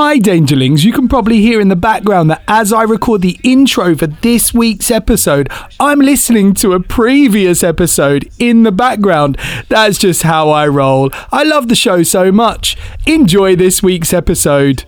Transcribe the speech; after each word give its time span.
Hi, 0.00 0.16
Dangerlings. 0.20 0.84
You 0.84 0.92
can 0.92 1.08
probably 1.08 1.40
hear 1.40 1.60
in 1.60 1.66
the 1.66 1.74
background 1.74 2.30
that 2.30 2.44
as 2.46 2.72
I 2.72 2.84
record 2.84 3.20
the 3.20 3.36
intro 3.42 3.96
for 3.96 4.06
this 4.06 4.54
week's 4.54 4.92
episode, 4.92 5.50
I'm 5.80 5.98
listening 5.98 6.54
to 6.54 6.74
a 6.74 6.78
previous 6.78 7.64
episode 7.64 8.30
in 8.38 8.62
the 8.62 8.70
background. 8.70 9.36
That's 9.68 9.98
just 9.98 10.22
how 10.22 10.50
I 10.50 10.68
roll. 10.68 11.10
I 11.32 11.42
love 11.42 11.66
the 11.66 11.74
show 11.74 12.04
so 12.04 12.30
much. 12.30 12.76
Enjoy 13.06 13.56
this 13.56 13.82
week's 13.82 14.12
episode. 14.12 14.84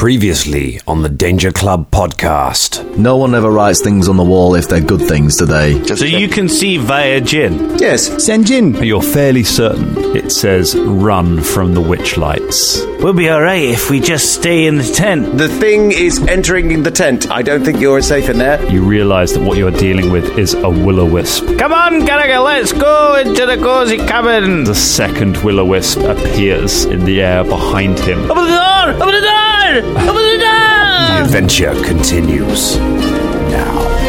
Previously 0.00 0.80
on 0.88 1.02
the 1.02 1.10
Danger 1.10 1.52
Club 1.52 1.90
podcast. 1.90 2.96
No 2.96 3.18
one 3.18 3.34
ever 3.34 3.50
writes 3.50 3.82
things 3.82 4.08
on 4.08 4.16
the 4.16 4.24
wall 4.24 4.54
if 4.54 4.66
they're 4.66 4.80
good 4.80 5.02
things, 5.02 5.36
do 5.36 5.44
they? 5.44 5.84
So 5.94 6.06
you 6.06 6.26
can 6.26 6.48
see 6.48 6.78
via 6.78 7.20
Jin. 7.20 7.76
Yes. 7.78 8.08
Senjin. 8.08 8.82
You're 8.82 9.02
fairly 9.02 9.44
certain 9.44 10.00
it 10.16 10.32
says 10.32 10.76
run 10.76 11.40
from 11.40 11.74
the 11.74 11.80
witch 11.80 12.16
lights. 12.16 12.80
We'll 13.00 13.12
be 13.12 13.30
alright 13.30 13.62
if 13.62 13.90
we 13.90 14.00
just 14.00 14.34
stay 14.34 14.66
in 14.66 14.76
the 14.76 14.84
tent. 14.84 15.38
The 15.38 15.48
thing 15.48 15.92
is 15.92 16.18
entering 16.26 16.82
the 16.82 16.90
tent. 16.90 17.30
I 17.30 17.42
don't 17.42 17.64
think 17.64 17.80
you're 17.80 18.02
safe 18.02 18.28
in 18.28 18.38
there. 18.38 18.64
You 18.70 18.82
realise 18.82 19.32
that 19.32 19.42
what 19.42 19.56
you're 19.56 19.70
dealing 19.70 20.10
with 20.10 20.38
is 20.38 20.54
a 20.54 20.68
will 20.68 21.00
o 21.00 21.04
wisp. 21.04 21.44
Come 21.58 21.72
on, 21.72 22.04
Gallagher, 22.04 22.40
let's 22.40 22.72
go 22.72 23.16
into 23.16 23.46
the 23.46 23.56
cozy 23.56 23.98
cabin. 23.98 24.64
The 24.64 24.74
second 24.74 25.36
will 25.38 25.60
o 25.60 25.64
wisp 25.64 25.98
appears 26.00 26.84
in 26.84 27.04
the 27.04 27.22
air 27.22 27.44
behind 27.44 27.98
him. 28.00 28.30
Open 28.30 28.44
the 28.44 28.50
door! 28.50 28.94
Open 28.94 29.14
the 29.14 29.20
door! 29.20 29.89
Open 29.96 30.14
the 30.14 30.38
The 30.38 31.22
adventure 31.24 31.74
continues 31.84 32.76
now. 32.76 34.00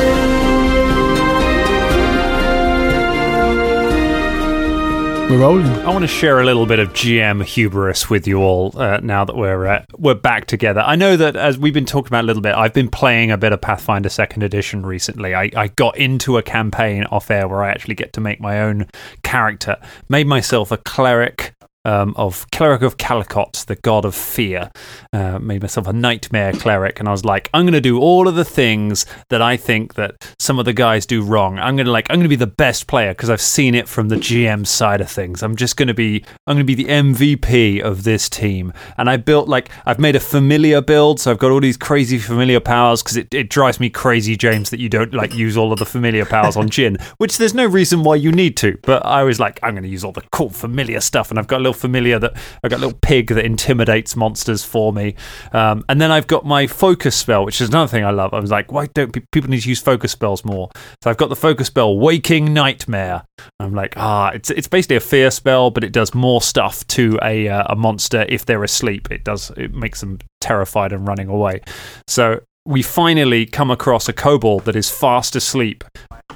We're 5.31 5.39
rolling. 5.39 5.65
I 5.65 5.89
want 5.91 6.01
to 6.01 6.09
share 6.09 6.41
a 6.41 6.43
little 6.43 6.65
bit 6.65 6.79
of 6.79 6.89
GM 6.89 7.41
hubris 7.45 8.09
with 8.09 8.27
you 8.27 8.39
all 8.39 8.77
uh, 8.77 8.99
now 9.01 9.23
that 9.23 9.37
we're 9.37 9.65
uh, 9.65 9.85
we're 9.97 10.13
back 10.13 10.45
together. 10.45 10.81
I 10.81 10.97
know 10.97 11.15
that 11.15 11.37
as 11.37 11.57
we've 11.57 11.73
been 11.73 11.85
talking 11.85 12.07
about 12.07 12.25
a 12.25 12.27
little 12.27 12.41
bit, 12.41 12.53
I've 12.53 12.73
been 12.73 12.89
playing 12.89 13.31
a 13.31 13.37
bit 13.37 13.53
of 13.53 13.61
Pathfinder 13.61 14.09
Second 14.09 14.43
Edition 14.43 14.85
recently. 14.85 15.33
I, 15.33 15.49
I 15.55 15.69
got 15.69 15.95
into 15.95 16.37
a 16.37 16.43
campaign 16.43 17.05
off 17.05 17.31
air 17.31 17.47
where 17.47 17.63
I 17.63 17.69
actually 17.69 17.95
get 17.95 18.11
to 18.13 18.19
make 18.19 18.41
my 18.41 18.59
own 18.59 18.87
character. 19.23 19.77
Made 20.09 20.27
myself 20.27 20.69
a 20.69 20.77
cleric. 20.77 21.53
Um, 21.83 22.13
of 22.15 22.45
cleric 22.51 22.83
of 22.83 22.97
Calicot, 22.97 23.65
the 23.65 23.75
god 23.75 24.05
of 24.05 24.13
fear, 24.13 24.69
uh, 25.13 25.39
made 25.39 25.63
myself 25.63 25.87
a 25.87 25.93
nightmare 25.93 26.53
cleric, 26.53 26.99
and 26.99 27.09
I 27.09 27.11
was 27.11 27.25
like, 27.25 27.49
I'm 27.55 27.65
going 27.65 27.73
to 27.73 27.81
do 27.81 27.99
all 27.99 28.27
of 28.27 28.35
the 28.35 28.45
things 28.45 29.05
that 29.29 29.41
I 29.41 29.57
think 29.57 29.95
that 29.95 30.31
some 30.39 30.59
of 30.59 30.65
the 30.65 30.73
guys 30.73 31.05
do 31.05 31.23
wrong. 31.23 31.57
I'm 31.57 31.75
going 31.75 31.85
to 31.87 31.91
like, 31.91 32.07
I'm 32.09 32.17
going 32.17 32.25
to 32.25 32.29
be 32.29 32.35
the 32.35 32.45
best 32.45 32.87
player 32.87 33.13
because 33.13 33.29
I've 33.29 33.41
seen 33.41 33.73
it 33.73 33.87
from 33.87 34.09
the 34.09 34.15
GM 34.15 34.67
side 34.67 35.01
of 35.01 35.09
things. 35.09 35.41
I'm 35.41 35.55
just 35.55 35.75
going 35.75 35.87
to 35.87 35.93
be, 35.93 36.23
I'm 36.45 36.55
going 36.55 36.65
to 36.67 36.75
be 36.75 36.83
the 36.83 36.89
MVP 36.89 37.81
of 37.81 38.03
this 38.03 38.29
team. 38.29 38.73
And 38.97 39.09
I 39.09 39.17
built 39.17 39.47
like, 39.47 39.69
I've 39.85 39.99
made 39.99 40.15
a 40.15 40.19
familiar 40.19 40.81
build, 40.81 41.19
so 41.19 41.31
I've 41.31 41.39
got 41.39 41.51
all 41.51 41.61
these 41.61 41.77
crazy 41.77 42.17
familiar 42.17 42.59
powers 42.59 43.01
because 43.01 43.17
it, 43.17 43.33
it 43.33 43.49
drives 43.49 43.79
me 43.79 43.89
crazy, 43.89 44.35
James, 44.35 44.69
that 44.69 44.79
you 44.79 44.89
don't 44.89 45.13
like 45.13 45.33
use 45.33 45.57
all 45.57 45.73
of 45.73 45.79
the 45.79 45.85
familiar 45.85 46.25
powers 46.25 46.55
on 46.55 46.69
Jin, 46.69 46.97
which 47.17 47.37
there's 47.37 47.53
no 47.53 47.65
reason 47.65 48.03
why 48.03 48.15
you 48.15 48.31
need 48.31 48.55
to. 48.57 48.77
But 48.83 49.05
I 49.05 49.23
was 49.23 49.39
like, 49.39 49.59
I'm 49.63 49.73
going 49.73 49.83
to 49.83 49.89
use 49.89 50.03
all 50.03 50.11
the 50.11 50.23
cool 50.31 50.49
familiar 50.49 51.01
stuff, 51.01 51.29
and 51.29 51.39
I've 51.39 51.47
got 51.47 51.57
a 51.57 51.63
little 51.63 51.70
familiar 51.73 52.19
that 52.19 52.33
I've 52.63 52.71
got 52.71 52.77
a 52.77 52.83
little 52.85 52.99
pig 53.01 53.27
that 53.27 53.45
intimidates 53.45 54.15
monsters 54.15 54.63
for 54.63 54.93
me. 54.93 55.15
Um, 55.51 55.85
and 55.89 55.99
then 55.99 56.11
I've 56.11 56.27
got 56.27 56.45
my 56.45 56.67
focus 56.67 57.15
spell, 57.15 57.45
which 57.45 57.61
is 57.61 57.69
another 57.69 57.87
thing 57.87 58.03
I 58.03 58.11
love. 58.11 58.33
I 58.33 58.39
was 58.39 58.51
like, 58.51 58.71
why 58.71 58.87
don't 58.87 59.13
pe- 59.13 59.23
people 59.31 59.49
need 59.49 59.61
to 59.61 59.69
use 59.69 59.81
focus 59.81 60.11
spells 60.11 60.43
more? 60.45 60.69
So 61.03 61.09
I've 61.09 61.17
got 61.17 61.29
the 61.29 61.35
focus 61.35 61.67
spell, 61.67 61.97
Waking 61.97 62.53
Nightmare. 62.53 63.23
I'm 63.59 63.73
like, 63.73 63.93
ah, 63.97 64.29
it's 64.29 64.49
it's 64.49 64.67
basically 64.67 64.97
a 64.97 65.01
fear 65.01 65.31
spell, 65.31 65.71
but 65.71 65.83
it 65.83 65.91
does 65.91 66.13
more 66.13 66.41
stuff 66.41 66.85
to 66.87 67.17
a 67.23 67.47
uh, 67.47 67.63
a 67.69 67.75
monster 67.75 68.25
if 68.29 68.45
they're 68.45 68.63
asleep. 68.63 69.11
It 69.11 69.23
does 69.23 69.51
it 69.51 69.73
makes 69.73 70.01
them 70.01 70.19
terrified 70.39 70.93
and 70.93 71.07
running 71.07 71.27
away. 71.27 71.61
So 72.07 72.41
we 72.65 72.81
finally 72.83 73.45
come 73.45 73.71
across 73.71 74.07
a 74.07 74.13
kobold 74.13 74.65
that 74.65 74.75
is 74.75 74.89
fast 74.89 75.35
asleep 75.35 75.83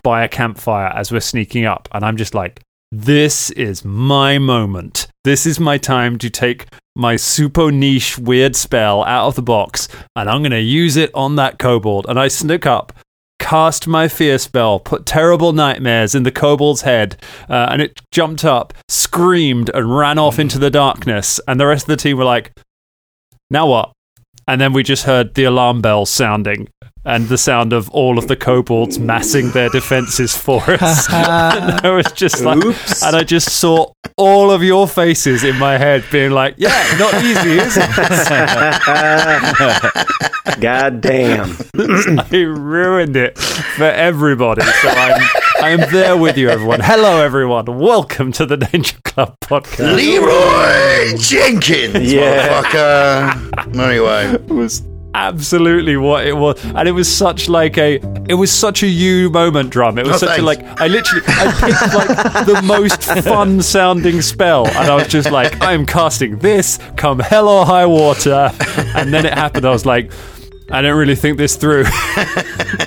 by 0.04 0.24
a 0.24 0.28
campfire 0.28 0.88
as 0.88 1.12
we're 1.12 1.20
sneaking 1.20 1.66
up, 1.66 1.88
and 1.92 2.04
I'm 2.04 2.18
just 2.18 2.34
like, 2.34 2.62
this 2.92 3.50
is 3.52 3.86
my 3.86 4.38
moment. 4.38 5.08
This 5.26 5.48
is 5.48 5.60
my 5.60 5.80
time 5.80 6.20
to 6.20 6.30
take 6.30 6.68
my 6.96 7.16
super 7.16 7.72
niche 7.72 8.16
weird 8.16 8.56
spell 8.56 9.04
out 9.06 9.26
of 9.26 9.34
the 9.34 9.42
box, 9.42 9.88
and 10.16 10.30
I'm 10.30 10.44
going 10.44 10.52
to 10.52 10.62
use 10.62 10.98
it 10.98 11.10
on 11.16 11.36
that 11.38 11.58
kobold. 11.58 12.06
And 12.08 12.20
I 12.20 12.28
sneak 12.28 12.68
up, 12.68 12.94
cast 13.40 13.88
my 13.88 14.08
fear 14.08 14.38
spell, 14.38 14.80
put 14.80 15.08
terrible 15.08 15.52
nightmares 15.52 16.14
in 16.14 16.22
the 16.22 16.32
kobold's 16.32 16.82
head, 16.82 17.20
uh, 17.50 17.70
and 17.72 17.82
it 17.82 18.00
jumped 18.12 18.46
up, 18.46 18.72
screamed, 18.88 19.72
and 19.74 19.98
ran 19.98 20.20
off 20.20 20.38
into 20.38 20.60
the 20.60 20.70
darkness. 20.70 21.40
And 21.48 21.60
the 21.60 21.66
rest 21.66 21.86
of 21.86 21.88
the 21.88 21.98
team 21.98 22.18
were 22.18 22.24
like, 22.24 22.56
now 23.50 23.66
what? 23.66 23.94
And 24.48 24.62
then 24.62 24.74
we 24.74 24.84
just 24.84 25.06
heard 25.06 25.34
the 25.34 25.46
alarm 25.46 25.82
bells 25.82 26.12
sounding 26.12 26.68
and 27.06 27.28
the 27.30 27.38
sound 27.38 27.72
of 27.72 27.88
all 27.92 28.18
of 28.18 28.28
the 28.28 28.36
kobolds 28.36 28.98
massing 28.98 29.52
their 29.52 29.70
defenses 29.70 30.36
for 30.36 30.62
us. 30.68 31.08
and 31.14 31.86
I 31.86 31.92
was 31.92 32.12
just 32.14 32.42
like, 32.44 32.58
and 33.04 33.16
I 33.16 33.24
just 33.24 33.52
saw 33.52 33.92
all 34.18 34.50
of 34.52 34.64
your 34.64 34.88
faces 34.88 35.44
in 35.44 35.56
my 35.58 35.78
head 35.78 36.04
being 36.12 36.32
like, 36.32 36.56
yeah, 36.58 36.96
not 36.98 37.14
easy, 37.24 37.60
is 37.60 37.78
it? 37.78 37.90
God 40.60 41.02
damn. 41.02 41.56
I 41.78 42.38
ruined 42.38 43.16
it 43.18 43.38
for 43.38 43.84
everybody. 43.84 44.62
So 44.64 44.90
I'm, 44.90 45.30
I'm 45.60 45.80
there 45.92 46.18
with 46.18 46.38
you, 46.38 46.50
everyone. 46.50 46.80
Hello, 46.82 47.22
everyone. 47.24 47.66
Welcome 47.80 48.32
to 48.34 48.46
the 48.46 48.58
Danger 48.58 48.98
Club 49.04 49.38
podcast. 49.42 49.96
Leroy 49.96 51.18
Jenkins, 51.18 52.12
Yeah. 52.12 52.62
motherfucker. 52.64 53.80
Anyway, 53.80 54.26
It 54.34 54.48
was 54.48 54.82
absolutely 55.16 55.96
what 55.98 56.28
it 56.28 56.36
was. 56.36 56.64
And 56.66 56.88
it 56.88 56.92
was 56.92 57.12
such 57.12 57.48
like 57.50 57.78
a 57.78 57.96
it 58.28 58.34
was 58.36 58.52
such 58.52 58.84
a 58.84 58.88
you 58.88 59.30
moment 59.30 59.70
drum. 59.70 59.98
It 59.98 60.06
was 60.06 60.22
Oh, 60.22 60.28
such 60.28 60.40
a 60.40 60.42
like 60.42 60.62
i 60.82 60.88
literally 60.88 61.24
i 61.28 61.52
picked 61.60 61.94
like 61.94 62.46
the 62.46 62.62
most 62.64 63.02
fun 63.24 63.62
sounding 63.62 64.22
spell. 64.22 64.68
And 64.68 64.90
i 64.90 64.96
was 64.96 65.08
just 65.08 65.32
like 65.32 65.62
i'm 65.62 65.86
casting 65.86 66.38
this 66.40 66.80
come 66.98 67.20
hell 67.20 67.48
or 67.48 67.66
high 67.66 67.86
water. 67.86 68.52
And 68.96 69.14
then 69.14 69.26
it 69.26 69.34
happened. 69.34 69.66
I 69.66 69.72
was 69.72 69.86
like 69.86 70.12
i 70.72 70.82
don't 70.82 70.98
really 70.98 71.16
think 71.16 71.38
this 71.38 71.56
through. 71.56 71.86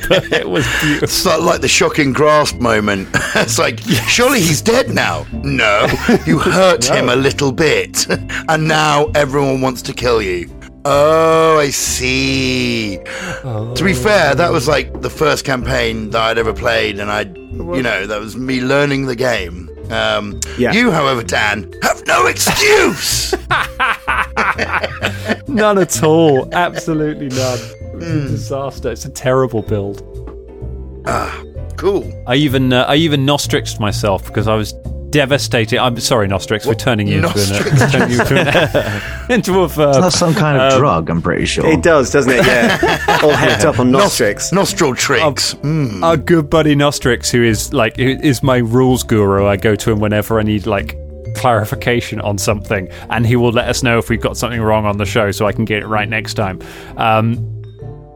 But 0.09 0.33
it 0.33 0.49
was 0.49 0.67
beautiful. 0.81 1.05
It's 1.05 1.27
like 1.27 1.61
the 1.61 1.69
shocking 1.69 2.15
grasp 2.15 2.57
moment. 2.57 3.09
it's 3.35 3.59
like, 3.59 3.79
surely 4.09 4.41
he's 4.41 4.63
dead 4.63 4.89
now. 4.89 5.27
No, 5.45 5.87
you 6.25 6.39
hurt 6.39 6.85
him 6.97 7.11
a 7.11 7.17
little 7.17 7.53
bit, 7.53 8.07
and 8.49 8.67
now 8.67 9.11
everyone 9.15 9.61
wants 9.61 9.83
to 9.83 9.93
kill 9.93 10.23
you. 10.23 10.49
Oh, 10.85 11.59
I 11.59 11.71
see. 11.71 12.99
To 13.43 13.83
be 13.85 13.93
fair, 13.95 14.35
that 14.35 14.51
was 14.53 14.69
like 14.69 15.01
the 15.03 15.11
first 15.11 15.45
campaign 15.45 16.11
that 16.11 16.21
I'd 16.23 16.39
ever 16.39 16.53
played, 16.55 16.99
and 17.01 17.11
I, 17.11 17.23
you 17.23 17.83
know, 17.83 18.07
that 18.07 18.21
was 18.21 18.37
me 18.37 18.61
learning 18.61 19.07
the 19.07 19.17
game. 19.17 19.69
Um, 19.91 20.39
Yeah. 20.59 20.73
You, 20.73 20.91
however, 20.91 21.23
Dan, 21.23 21.73
have 21.83 22.07
no 22.07 22.27
excuse. 22.27 23.33
none 25.49 25.79
at 25.79 26.03
all 26.03 26.53
absolutely 26.55 27.29
none 27.29 27.59
it 27.59 27.95
was 27.97 28.07
a 28.09 28.29
disaster 28.29 28.93
it's 28.93 29.05
a 29.07 29.11
terrible 29.11 29.63
build 29.63 30.03
Ah, 31.07 31.43
cool. 31.77 32.05
I 32.27 32.35
even 32.35 32.71
uh, 32.73 32.85
I 32.87 32.97
even 32.97 33.25
nostrixed 33.25 33.81
myself 33.81 34.27
because 34.27 34.47
I 34.47 34.55
was 34.57 34.75
devastated. 35.11 35.79
I'm 35.79 35.99
sorry, 36.01 36.29
Nostrix. 36.29 36.67
We're 36.67 36.75
turning 36.75 37.09
you 37.09 37.17
into, 37.17 37.29
an, 37.29 37.35
Nostrix? 37.35 37.93
turning 37.93 38.11
you 38.11 38.21
into, 38.21 38.35
an, 38.41 39.31
into 39.31 39.61
a 39.61 39.69
verb. 39.69 40.03
That's 40.03 40.19
some 40.19 40.35
kind 40.35 40.61
of 40.61 40.73
Um, 40.73 40.79
drug, 40.79 41.11
I'm 41.11 41.23
pretty 41.23 41.47
sure. 41.47 41.67
It 41.67 41.83
does, 41.83 42.11
doesn't 42.11 42.33
it? 42.33 42.45
Yeah. 42.47 43.19
All 43.23 43.31
hecked 43.31 43.65
up 43.65 43.79
on 43.79 43.91
Nostrix. 43.91 44.53
Nostril 44.53 44.95
tricks. 44.95 45.55
Mm. 45.55 46.03
Our 46.03 46.17
good 46.17 46.51
buddy 46.51 46.75
Nostrix, 46.77 47.31
who 47.31 47.43
is 47.43 47.73
like 47.73 47.97
who 47.97 48.09
is 48.23 48.43
my 48.43 48.59
rules 48.59 49.03
guru. 49.03 49.47
I 49.47 49.57
go 49.57 49.75
to 49.77 49.91
him 49.91 50.01
whenever 50.01 50.39
I 50.39 50.43
need 50.43 50.67
like 50.67 50.97
clarification 51.37 52.21
on 52.21 52.37
something, 52.39 52.89
and 53.11 53.27
he 53.27 53.37
will 53.37 53.53
let 53.53 53.69
us 53.69 53.83
know 53.83 53.99
if 53.99 54.09
we've 54.09 54.21
got 54.21 54.37
something 54.37 54.61
wrong 54.61 54.85
on 54.87 54.99
the 54.99 55.07
show, 55.07 55.31
so 55.31 55.47
I 55.47 55.53
can 55.53 55.65
get 55.65 55.83
it 55.83 55.87
right 55.87 56.09
next 56.09 56.35
time. 56.35 56.59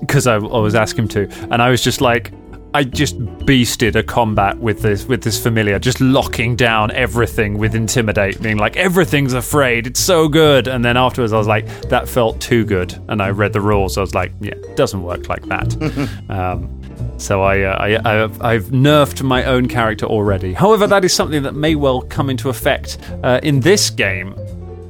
Because 0.00 0.26
I 0.26 0.38
always 0.38 0.74
ask 0.74 0.96
him 0.98 1.06
to, 1.08 1.28
and 1.50 1.62
I 1.62 1.70
was 1.70 1.82
just 1.82 2.00
like. 2.00 2.32
I 2.74 2.84
just 2.84 3.18
beasted 3.18 3.96
a 3.96 4.02
combat 4.02 4.58
with 4.58 4.80
this 4.80 5.04
with 5.04 5.22
this 5.22 5.42
familiar, 5.42 5.78
just 5.78 6.00
locking 6.00 6.56
down 6.56 6.90
everything 6.92 7.58
with 7.58 7.74
intimidate, 7.74 8.40
being 8.40 8.56
like 8.56 8.76
everything's 8.76 9.34
afraid. 9.34 9.86
It's 9.86 10.00
so 10.00 10.28
good, 10.28 10.68
and 10.68 10.84
then 10.84 10.96
afterwards 10.96 11.32
I 11.32 11.38
was 11.38 11.46
like, 11.46 11.66
that 11.90 12.08
felt 12.08 12.40
too 12.40 12.64
good, 12.64 12.98
and 13.08 13.22
I 13.22 13.30
read 13.30 13.52
the 13.52 13.60
rules. 13.60 13.98
I 13.98 14.00
was 14.00 14.14
like, 14.14 14.32
yeah, 14.40 14.54
it 14.54 14.76
doesn't 14.76 15.02
work 15.02 15.28
like 15.28 15.44
that. 15.46 15.76
um, 16.30 16.80
so 17.18 17.42
I, 17.42 17.60
uh, 17.60 18.00
I, 18.04 18.12
have, 18.12 18.42
I've 18.42 18.64
nerfed 18.66 19.22
my 19.22 19.44
own 19.44 19.68
character 19.68 20.06
already. 20.06 20.54
However, 20.54 20.86
that 20.86 21.04
is 21.04 21.12
something 21.12 21.42
that 21.42 21.54
may 21.54 21.74
well 21.74 22.02
come 22.02 22.30
into 22.30 22.48
effect 22.48 22.98
uh, 23.22 23.38
in 23.42 23.60
this 23.60 23.90
game, 23.90 24.34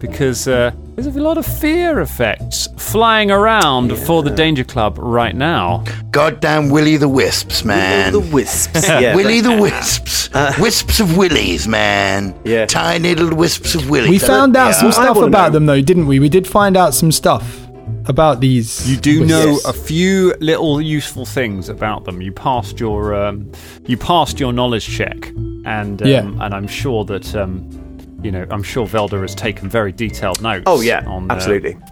because 0.02 0.46
uh, 0.48 0.72
There's 0.96 1.06
a 1.16 1.20
lot 1.22 1.38
of 1.38 1.46
fear 1.46 2.00
effects 2.00 2.68
flying 2.76 3.30
around 3.30 3.96
for 3.96 4.22
the 4.22 4.30
Danger 4.30 4.64
Club 4.64 4.98
right 4.98 5.34
now. 5.34 5.84
Goddamn 6.10 6.68
Willy 6.68 6.96
the 6.98 7.08
Wisps, 7.08 7.64
man. 7.64 8.12
The 8.12 8.20
wisps. 8.20 8.86
Yeah. 8.88 9.14
Willy 9.14 9.40
the 9.40 9.56
Wisps. 9.56 10.28
wisps 10.58 11.00
of 11.00 11.16
willies, 11.16 11.66
man. 11.68 12.34
Yeah. 12.44 12.66
Tiny 12.66 13.14
little 13.14 13.36
wisps 13.36 13.74
of 13.74 13.88
willies. 13.88 14.10
We 14.10 14.18
found 14.18 14.56
out 14.56 14.68
Yeah. 14.68 14.72
some 14.72 14.92
stuff 14.92 15.16
about 15.16 15.48
know. 15.48 15.50
them, 15.58 15.66
though, 15.66 15.80
didn't 15.80 16.06
we? 16.06 16.18
We 16.18 16.28
did 16.28 16.46
find 16.46 16.76
out 16.76 16.94
some 16.94 17.12
stuff 17.12 17.60
about 18.06 18.40
these. 18.40 18.90
You 18.90 18.96
do 18.96 19.24
know 19.24 19.58
a 19.64 19.72
few 19.72 20.34
little 20.40 20.80
useful 20.80 21.24
things 21.24 21.68
about 21.68 22.04
them. 22.04 22.20
You 22.20 22.32
passed 22.32 22.80
your 22.80 23.14
um, 23.14 23.50
you 23.86 23.96
passed 23.96 24.40
your 24.40 24.52
knowledge 24.52 24.88
check, 24.88 25.28
and 25.64 26.02
um, 26.02 26.08
Yeah. 26.08 26.20
and 26.20 26.52
I'm 26.54 26.66
sure 26.66 27.04
that 27.04 27.34
um, 27.36 27.68
you 28.22 28.30
know 28.30 28.46
I'm 28.50 28.62
sure 28.62 28.86
Velda 28.86 29.20
has 29.20 29.34
taken 29.34 29.68
very 29.68 29.92
detailed 29.92 30.40
notes. 30.42 30.64
Oh 30.66 30.80
yeah, 30.80 31.04
on, 31.06 31.30
uh, 31.30 31.34
absolutely. 31.34 31.76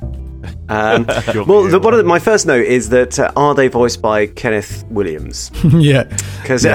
Um, 0.71 1.05
well, 1.47 1.65
the, 1.65 1.81
one 1.83 1.93
of 1.93 1.99
the, 1.99 2.05
my 2.05 2.19
first 2.21 2.47
note 2.47 2.65
is 2.65 2.91
that 2.91 3.19
uh, 3.19 3.33
are 3.37 3.55
they 3.55 3.69
voiced 3.69 4.01
by 4.01 4.29
Kenneth 4.29 4.85
Williams? 4.89 5.51
yeah. 5.65 6.05
Because 6.41 6.65
it's 6.65 6.75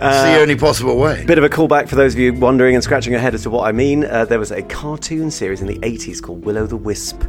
the 0.00 0.38
only 0.40 0.56
possible 0.56 0.98
way. 0.98 1.24
Bit 1.24 1.38
of 1.38 1.44
a 1.44 1.48
callback 1.48 1.88
for 1.88 1.94
those 1.94 2.14
of 2.14 2.18
you 2.20 2.34
wondering 2.34 2.74
and 2.74 2.82
scratching 2.82 3.12
your 3.12 3.20
head 3.20 3.34
as 3.34 3.44
to 3.44 3.50
what 3.50 3.66
I 3.66 3.72
mean. 3.72 4.04
Uh, 4.04 4.24
there 4.24 4.40
was 4.40 4.50
a 4.50 4.62
cartoon 4.62 5.30
series 5.30 5.60
in 5.60 5.68
the 5.68 5.78
80s 5.78 6.20
called 6.20 6.42
Willo 6.42 6.68
the 6.68 6.76
Wisp, 6.76 7.22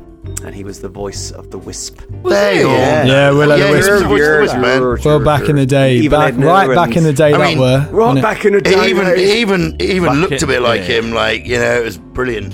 and 0.44 0.54
he 0.54 0.64
was 0.64 0.82
the 0.82 0.90
voice 0.90 1.32
of 1.32 1.52
the 1.52 1.58
Wisp. 1.58 2.02
There 2.24 2.54
you 2.56 2.64
go. 2.64 2.72
Yeah, 2.72 3.30
Willo 3.32 3.58
the 3.58 3.66
yeah, 3.66 3.72
Wisp. 3.72 3.88
you're 3.88 4.00
the 4.00 4.08
voice 4.08 4.22
of 4.22 4.34
the 4.34 4.42
Wisp, 4.42 4.58
man. 4.58 4.98
Well, 5.04 5.24
back 5.24 5.50
in 5.50 5.56
the 5.56 5.66
day, 5.66 5.96
Evil 5.98 6.20
back, 6.20 6.36
right 6.38 6.76
back 6.76 6.96
in 6.96 7.04
the 7.04 7.14
day, 7.14 7.34
I 7.34 7.56
that 7.56 7.58
were. 7.60 7.88
Right 7.92 8.22
back 8.22 8.46
in 8.46 8.54
the 8.54 8.62
day. 8.62 8.84
He 8.84 8.90
even, 8.90 9.18
he 9.18 9.42
even, 9.42 9.80
he 9.80 9.92
even 9.94 10.10
Fuck 10.10 10.18
looked 10.18 10.34
it, 10.34 10.44
a 10.44 10.48
bit 10.48 10.62
like 10.62 10.82
yeah. 10.82 11.00
him, 11.00 11.12
like 11.12 11.46
you 11.46 11.58
know, 11.58 11.82
it 11.82 11.84
was 11.84 11.98
brilliant. 11.98 12.54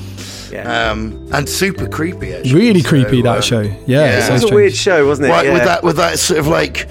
Yeah. 0.52 0.92
Um, 0.92 1.28
and 1.34 1.50
super 1.50 1.88
creepy, 1.88 2.34
actually. 2.34 2.54
Really 2.54 2.82
So, 2.82 2.90
creepy 2.90 3.22
that 3.24 3.40
uh, 3.40 3.42
show. 3.42 3.62
Yeah, 3.62 3.76
yeah. 3.88 4.28
it 4.30 4.32
was 4.32 4.44
a 4.44 4.54
weird 4.54 4.74
show, 4.76 5.08
wasn't 5.08 5.30
it? 5.30 5.32
Right, 5.32 5.46
yeah. 5.48 5.54
with 5.54 5.64
that, 5.64 5.84
with 5.84 5.96
that 5.98 6.20
sort 6.20 6.40
of 6.40 6.48
like 6.48 6.88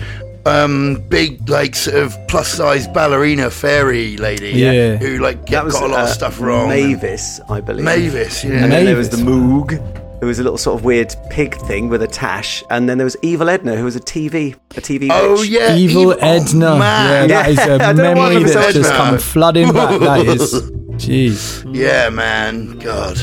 um, 0.47 1.05
big, 1.09 1.49
like 1.49 1.77
sort 1.77 1.97
of 1.97 2.17
plus 2.27 2.49
size 2.49 2.89
ballerina 2.89 3.51
fairy 3.51 4.17
lady, 4.17 4.51
Yeah. 4.51 4.97
who 4.97 5.19
like 5.19 5.47
That 5.47 5.65
was 5.65 5.75
got 5.75 5.85
a 5.85 5.87
lot 5.87 6.01
uh, 6.01 6.05
of 6.05 6.09
stuff 6.09 6.41
wrong. 6.41 6.69
Mavis, 6.69 7.41
I 7.49 7.61
believe. 7.61 7.85
Mavis, 7.85 8.43
yeah. 8.45 8.65
And 8.65 8.73
then 8.73 8.85
there 8.85 8.97
was 8.97 9.11
the 9.11 9.19
Moog. 9.19 10.02
There 10.23 10.29
was 10.29 10.39
a 10.39 10.45
little 10.45 10.57
sort 10.57 10.79
of 10.79 10.85
weird 10.85 11.13
pig 11.31 11.57
thing 11.63 11.89
with 11.89 12.01
a 12.01 12.07
tash, 12.07 12.63
and 12.71 12.89
then 12.89 12.97
there 12.97 13.05
was 13.05 13.17
Evil 13.23 13.49
Edna, 13.51 13.75
who 13.75 13.83
was 13.83 13.97
a 13.97 14.01
TV, 14.01 14.55
a 14.77 14.81
TV. 14.81 15.09
Oh 15.11 15.33
witch. 15.33 15.49
yeah, 15.49 15.75
Evil 15.75 16.11
oh, 16.13 16.17
Edna. 16.21 16.75
yeah, 16.75 16.79
man. 16.79 17.29
that 17.29 17.51
is 17.51 17.59
I 17.59 17.65
a 17.65 17.79
don't 17.79 17.97
know 17.97 18.03
memory 18.15 18.27
remember 18.37 18.49
that's 18.51 18.69
Edna. 18.69 18.73
just 18.83 18.93
come 18.95 19.19
flooding 19.19 19.73
back. 19.73 20.01
That 20.01 20.25
is. 20.27 20.71
Jeez. 20.93 21.75
Yeah, 21.75 22.09
man. 22.11 22.79
God. 22.79 23.17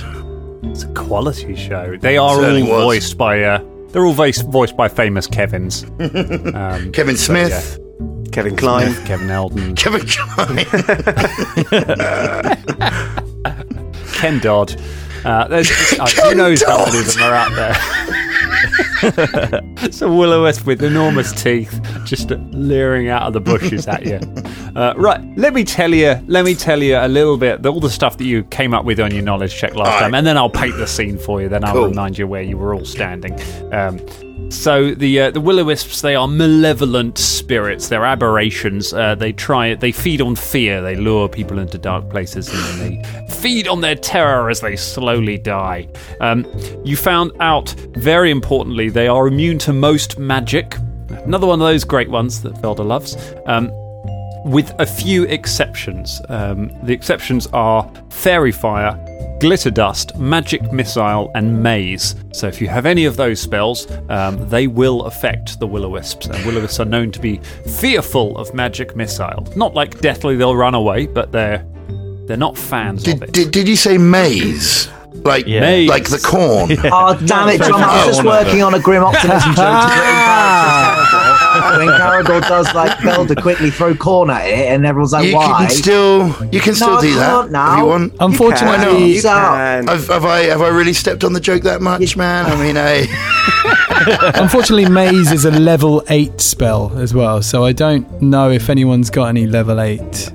It's 0.65 0.83
a 0.83 0.93
quality 0.93 1.55
show. 1.55 1.95
They 1.95 2.17
are 2.17 2.35
Certainly 2.35 2.63
all 2.63 2.79
was. 2.79 2.83
voiced 2.97 3.17
by 3.17 3.43
uh, 3.43 3.63
they're 3.91 4.05
all 4.05 4.11
voiced 4.11 4.45
voiced 4.51 4.75
by 4.75 4.89
famous 4.89 5.25
Kevins. 5.25 5.85
Um, 5.99 6.91
Kevin 6.91 7.15
so, 7.15 7.33
Smith. 7.33 7.79
Kevin 8.33 8.57
Kline. 8.57 8.93
Kevin 9.05 9.29
Eldon, 9.29 9.73
Kevin 9.77 10.01
Kline. 10.05 10.65
Ken 14.15 14.39
Dodd. 14.39 14.75
Uh, 15.25 15.47
there's, 15.47 15.69
uh, 15.99 16.05
who 16.07 16.35
knows 16.35 16.63
how 16.63 16.85
many 16.85 16.99
of 16.99 17.13
them 17.13 17.23
are 17.23 17.33
out 17.33 17.55
there? 17.55 17.75
it's 19.81 20.01
a 20.01 20.07
will 20.07 20.33
o 20.33 20.43
wisp 20.43 20.65
with 20.65 20.83
enormous 20.83 21.31
teeth, 21.31 21.79
just 22.05 22.29
leering 22.51 23.07
out 23.09 23.23
of 23.23 23.33
the 23.33 23.39
bushes 23.39 23.87
at 23.87 24.05
you. 24.05 24.19
Uh, 24.75 24.93
right, 24.97 25.21
let 25.37 25.53
me 25.53 25.63
tell 25.63 25.93
you. 25.93 26.15
Let 26.27 26.43
me 26.45 26.53
tell 26.55 26.81
you 26.83 26.97
a 26.97 27.07
little 27.07 27.37
bit 27.37 27.65
all 27.65 27.79
the 27.79 27.89
stuff 27.89 28.17
that 28.17 28.25
you 28.25 28.43
came 28.45 28.73
up 28.73 28.83
with 28.85 28.99
on 28.99 29.11
your 29.11 29.23
knowledge 29.23 29.55
check 29.55 29.75
last 29.75 29.93
All 29.93 29.99
time, 30.01 30.13
and 30.13 30.27
then 30.27 30.37
I'll 30.37 30.49
paint 30.49 30.75
the 30.77 30.87
scene 30.87 31.17
for 31.17 31.41
you. 31.41 31.47
Then 31.49 31.63
I'll 31.63 31.73
Cool. 31.73 31.87
remind 31.87 32.17
you 32.17 32.27
where 32.27 32.41
you 32.41 32.57
were 32.57 32.73
all 32.73 32.85
standing. 32.85 33.33
Um, 33.73 33.99
so 34.49 34.91
the 34.91 35.19
uh, 35.19 35.31
the 35.31 35.41
will 35.41 35.59
o 35.59 35.63
wisps 35.63 36.01
they 36.01 36.15
are 36.15 36.27
malevolent 36.27 37.17
spirits. 37.17 37.87
They're 37.87 38.05
aberrations. 38.05 38.93
Uh, 38.93 39.15
they 39.15 39.31
try 39.31 39.75
they 39.75 39.91
feed 39.91 40.21
on 40.21 40.35
fear. 40.35 40.81
They 40.81 40.95
lure 40.95 41.29
people 41.29 41.59
into 41.59 41.77
dark 41.77 42.09
places 42.09 42.49
and 42.49 42.81
they 42.81 43.25
feed 43.29 43.67
on 43.67 43.81
their 43.81 43.95
terror 43.95 44.49
as 44.49 44.61
they 44.61 44.75
slowly 44.75 45.37
die. 45.37 45.87
Um, 46.19 46.45
you 46.83 46.95
found 46.95 47.31
out 47.39 47.69
very 47.97 48.31
importantly 48.31 48.89
they 48.89 49.07
are 49.07 49.27
immune 49.27 49.59
to 49.59 49.73
most 49.73 50.19
magic. 50.19 50.75
Another 51.09 51.47
one 51.47 51.61
of 51.61 51.67
those 51.67 51.83
great 51.83 52.09
ones 52.09 52.41
that 52.41 52.53
Velda 52.55 52.85
loves. 52.85 53.17
Um, 53.45 53.71
with 54.45 54.73
a 54.79 54.85
few 54.85 55.23
exceptions. 55.25 56.21
Um, 56.29 56.71
the 56.83 56.93
exceptions 56.93 57.47
are 57.47 57.91
Faerie 58.09 58.53
Fire, 58.53 58.97
Glitter 59.39 59.71
Dust, 59.71 60.17
Magic 60.17 60.71
Missile, 60.73 61.31
and 61.33 61.63
Maze. 61.63 62.15
So 62.33 62.47
if 62.47 62.61
you 62.61 62.67
have 62.67 62.85
any 62.85 63.05
of 63.05 63.15
those 63.15 63.39
spells, 63.39 63.89
um, 64.09 64.49
they 64.49 64.67
will 64.67 65.03
affect 65.03 65.59
the 65.59 65.67
will 65.67 65.85
o 65.85 65.89
wisps. 65.89 66.27
And 66.27 66.45
will 66.45 66.57
o 66.57 66.61
wisps 66.61 66.79
are 66.79 66.85
known 66.85 67.11
to 67.11 67.19
be 67.19 67.37
fearful 67.79 68.37
of 68.37 68.53
Magic 68.53 68.95
Missile. 68.95 69.47
Not 69.55 69.73
like 69.73 70.01
deathly 70.01 70.35
they'll 70.35 70.55
run 70.55 70.75
away, 70.75 71.07
but 71.07 71.31
they're 71.31 71.65
they're 72.25 72.37
not 72.37 72.57
fans 72.57 73.07
of 73.07 73.23
it. 73.23 73.33
did, 73.33 73.51
did 73.51 73.67
you 73.67 73.75
say 73.75 73.97
maze? 73.97 74.87
Like, 75.23 75.45
Maze. 75.47 75.89
like 75.89 76.09
the 76.09 76.17
corn? 76.19 76.71
Oh, 76.91 77.15
damn 77.25 77.49
it, 77.49 77.61
John. 77.61 77.81
I 77.83 78.05
was 78.07 78.15
just 78.17 78.25
working 78.25 78.63
on 78.63 78.73
a 78.73 78.79
grim 78.79 79.03
optimism 79.09 79.51
joke 79.51 79.57
ah! 79.59 81.03
to 81.53 81.75
put 81.77 81.81
in 81.81 81.89
character. 81.89 82.33
When 82.33 82.39
Caragor 82.41 82.47
does 82.47 82.73
like 82.73 82.91
Velda 82.99 83.41
quickly 83.41 83.69
throw 83.71 83.93
corn 83.95 84.29
at 84.29 84.45
it, 84.47 84.69
and 84.69 84.85
everyone's 84.85 85.13
like, 85.13 85.27
you 85.27 85.35
"Why?" 85.35 85.65
can 85.67 85.69
still, 85.69 86.27
you 86.51 86.59
can 86.59 86.73
still 86.75 86.97
I 86.97 87.01
do 87.01 87.15
that 87.15 87.29
can't 87.29 87.51
now. 87.51 87.73
if 87.73 87.79
you 87.79 87.85
want. 87.85 88.13
Unfortunately, 88.19 89.13
You 89.13 89.19
So- 89.21 89.29
can. 89.29 89.87
Have, 89.87 90.07
have 90.07 90.25
I 90.25 90.39
have 90.45 90.61
I 90.61 90.67
really 90.69 90.93
stepped 90.93 91.23
on 91.23 91.33
the 91.33 91.39
joke 91.39 91.63
that 91.63 91.81
much, 91.81 92.15
man? 92.17 92.45
I 92.45 92.55
mean, 92.61 92.77
I 92.77 93.07
unfortunately, 94.41 94.89
Maze 94.89 95.31
is 95.31 95.45
a 95.45 95.51
level 95.51 96.03
eight 96.09 96.39
spell 96.41 96.91
as 96.97 97.13
well, 97.13 97.41
so 97.41 97.65
I 97.65 97.71
don't 97.73 98.21
know 98.21 98.49
if 98.51 98.69
anyone's 98.69 99.09
got 99.09 99.25
any 99.25 99.45
level 99.47 99.79
eight. 99.81 100.31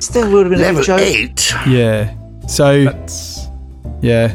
Still 0.00 0.30
would 0.32 0.46
have 0.46 0.50
been 0.50 0.60
a 0.60 0.62
level 0.62 0.82
good 0.82 0.86
joke. 0.86 1.00
eight. 1.00 1.52
Yeah. 1.66 2.14
So 2.48 2.84
That's- 2.84 3.35
yeah. 4.02 4.34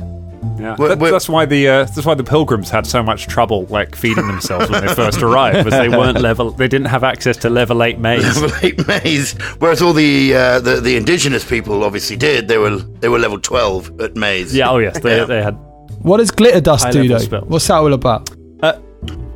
Yeah, 0.60 0.76
We're- 0.78 0.90
That- 0.90 1.00
we're- 1.00 1.12
that's 1.12 1.30
why 1.30 1.46
the 1.46 1.68
uh, 1.70 1.84
that's 1.86 2.04
why 2.06 2.16
the 2.16 2.24
pilgrims 2.24 2.70
had 2.72 2.88
so 2.88 3.04
much 3.04 3.28
trouble 3.28 3.68
like 3.70 3.96
feeding 3.96 4.26
themselves 4.26 4.70
when 4.72 4.84
they 4.84 4.92
first 4.94 5.22
arrived, 5.22 5.66
was 5.66 5.74
they 5.74 5.88
weren't 5.90 6.20
level, 6.30 6.50
they 6.50 6.68
didn't 6.68 6.88
have 6.88 7.04
access 7.04 7.38
to 7.38 7.50
level 7.50 7.84
eight 7.84 8.00
maze. 8.00 8.24
Level 8.42 8.58
eight 8.64 8.88
maze. 8.88 9.34
Whereas 9.60 9.84
all 9.84 9.94
the, 9.94 10.34
uh, 10.34 10.60
the 10.60 10.82
the 10.82 10.98
indigenous 10.98 11.46
people 11.46 11.84
obviously 11.84 12.16
did. 12.18 12.48
They 12.48 12.58
were 12.58 12.78
they 13.02 13.08
were 13.10 13.20
level 13.20 13.40
twelve 13.40 13.92
at 14.02 14.16
maze. 14.16 14.56
Yeah, 14.56 14.72
oh 14.72 14.80
yes, 14.80 15.00
they, 15.00 15.18
Yeah. 15.18 15.26
they 15.26 15.44
had 15.44 15.56
What 16.02 16.18
does 16.18 16.32
glitter 16.32 16.60
dust 16.62 16.86
do 16.92 17.00
High-level 17.02 17.18
though? 17.20 17.24
spells. 17.26 17.48
What's 17.50 17.68
that 17.68 17.76
all 17.76 17.94
about? 17.94 18.30
uh, 18.64 18.74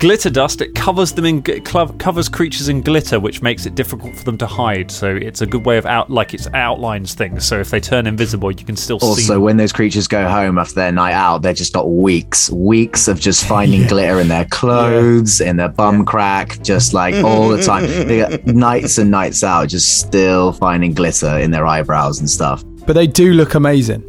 glitter 0.06 0.30
dust. 0.30 0.62
It 0.62 0.76
covers 0.76 1.14
them 1.14 1.26
in 1.26 1.44
it 1.48 1.66
covers 1.66 2.30
creatures 2.30 2.70
in 2.70 2.82
glitter, 2.82 3.20
which 3.20 3.42
makes 3.42 3.66
it 3.66 3.74
difficult 3.74 4.16
for 4.16 4.24
them 4.24 4.38
to 4.38 4.46
hide. 4.46 4.92
So 4.92 5.16
it's 5.16 5.42
a 5.42 5.48
good 5.48 5.66
way 5.66 5.80
of 5.80 5.88
out 5.88 6.12
like 6.12 6.36
it 6.36 6.48
outlines 6.54 7.16
things. 7.16 7.44
So 7.44 7.60
if 7.60 7.72
they 7.72 7.80
turn 7.80 8.06
invisible, 8.06 8.52
you 8.52 8.64
can 8.64 8.76
still 8.76 9.00
see. 9.00 9.08
Also, 9.08 9.40
when 9.40 9.58
those 9.58 9.74
creatures 9.74 10.08
go 10.08 10.30
home 10.30 10.60
after 10.60 10.76
their 10.76 10.92
night 10.92 11.14
out, 11.14 11.42
they're 11.42 11.56
just 11.56 11.74
got 11.74 11.90
weeks, 11.90 12.52
weeks 12.52 13.08
of 13.08 13.20
just 13.20 13.48
finding 13.48 13.88
glitter 13.88 14.20
in 14.20 14.28
their 14.28 14.46
clothes, 14.52 15.42
in 15.42 15.58
their 15.58 15.70
bum 15.70 16.06
crack, 16.06 16.62
just 16.62 16.94
like 16.94 17.16
all 17.24 17.50
the 17.50 17.62
time. 17.64 17.86
They 18.06 18.20
got 18.20 18.46
nights 18.46 19.00
and 19.00 19.10
nights 19.10 19.44
out, 19.44 19.70
just 19.70 20.00
still 20.00 20.52
finding 20.54 20.94
glitter 20.94 21.40
in 21.40 21.50
their 21.50 21.66
eyebrows 21.66 22.20
and 22.20 22.30
stuff. 22.30 22.64
But 22.86 22.94
they 22.94 23.08
do 23.08 23.34
look 23.34 23.56
amazing. 23.56 24.04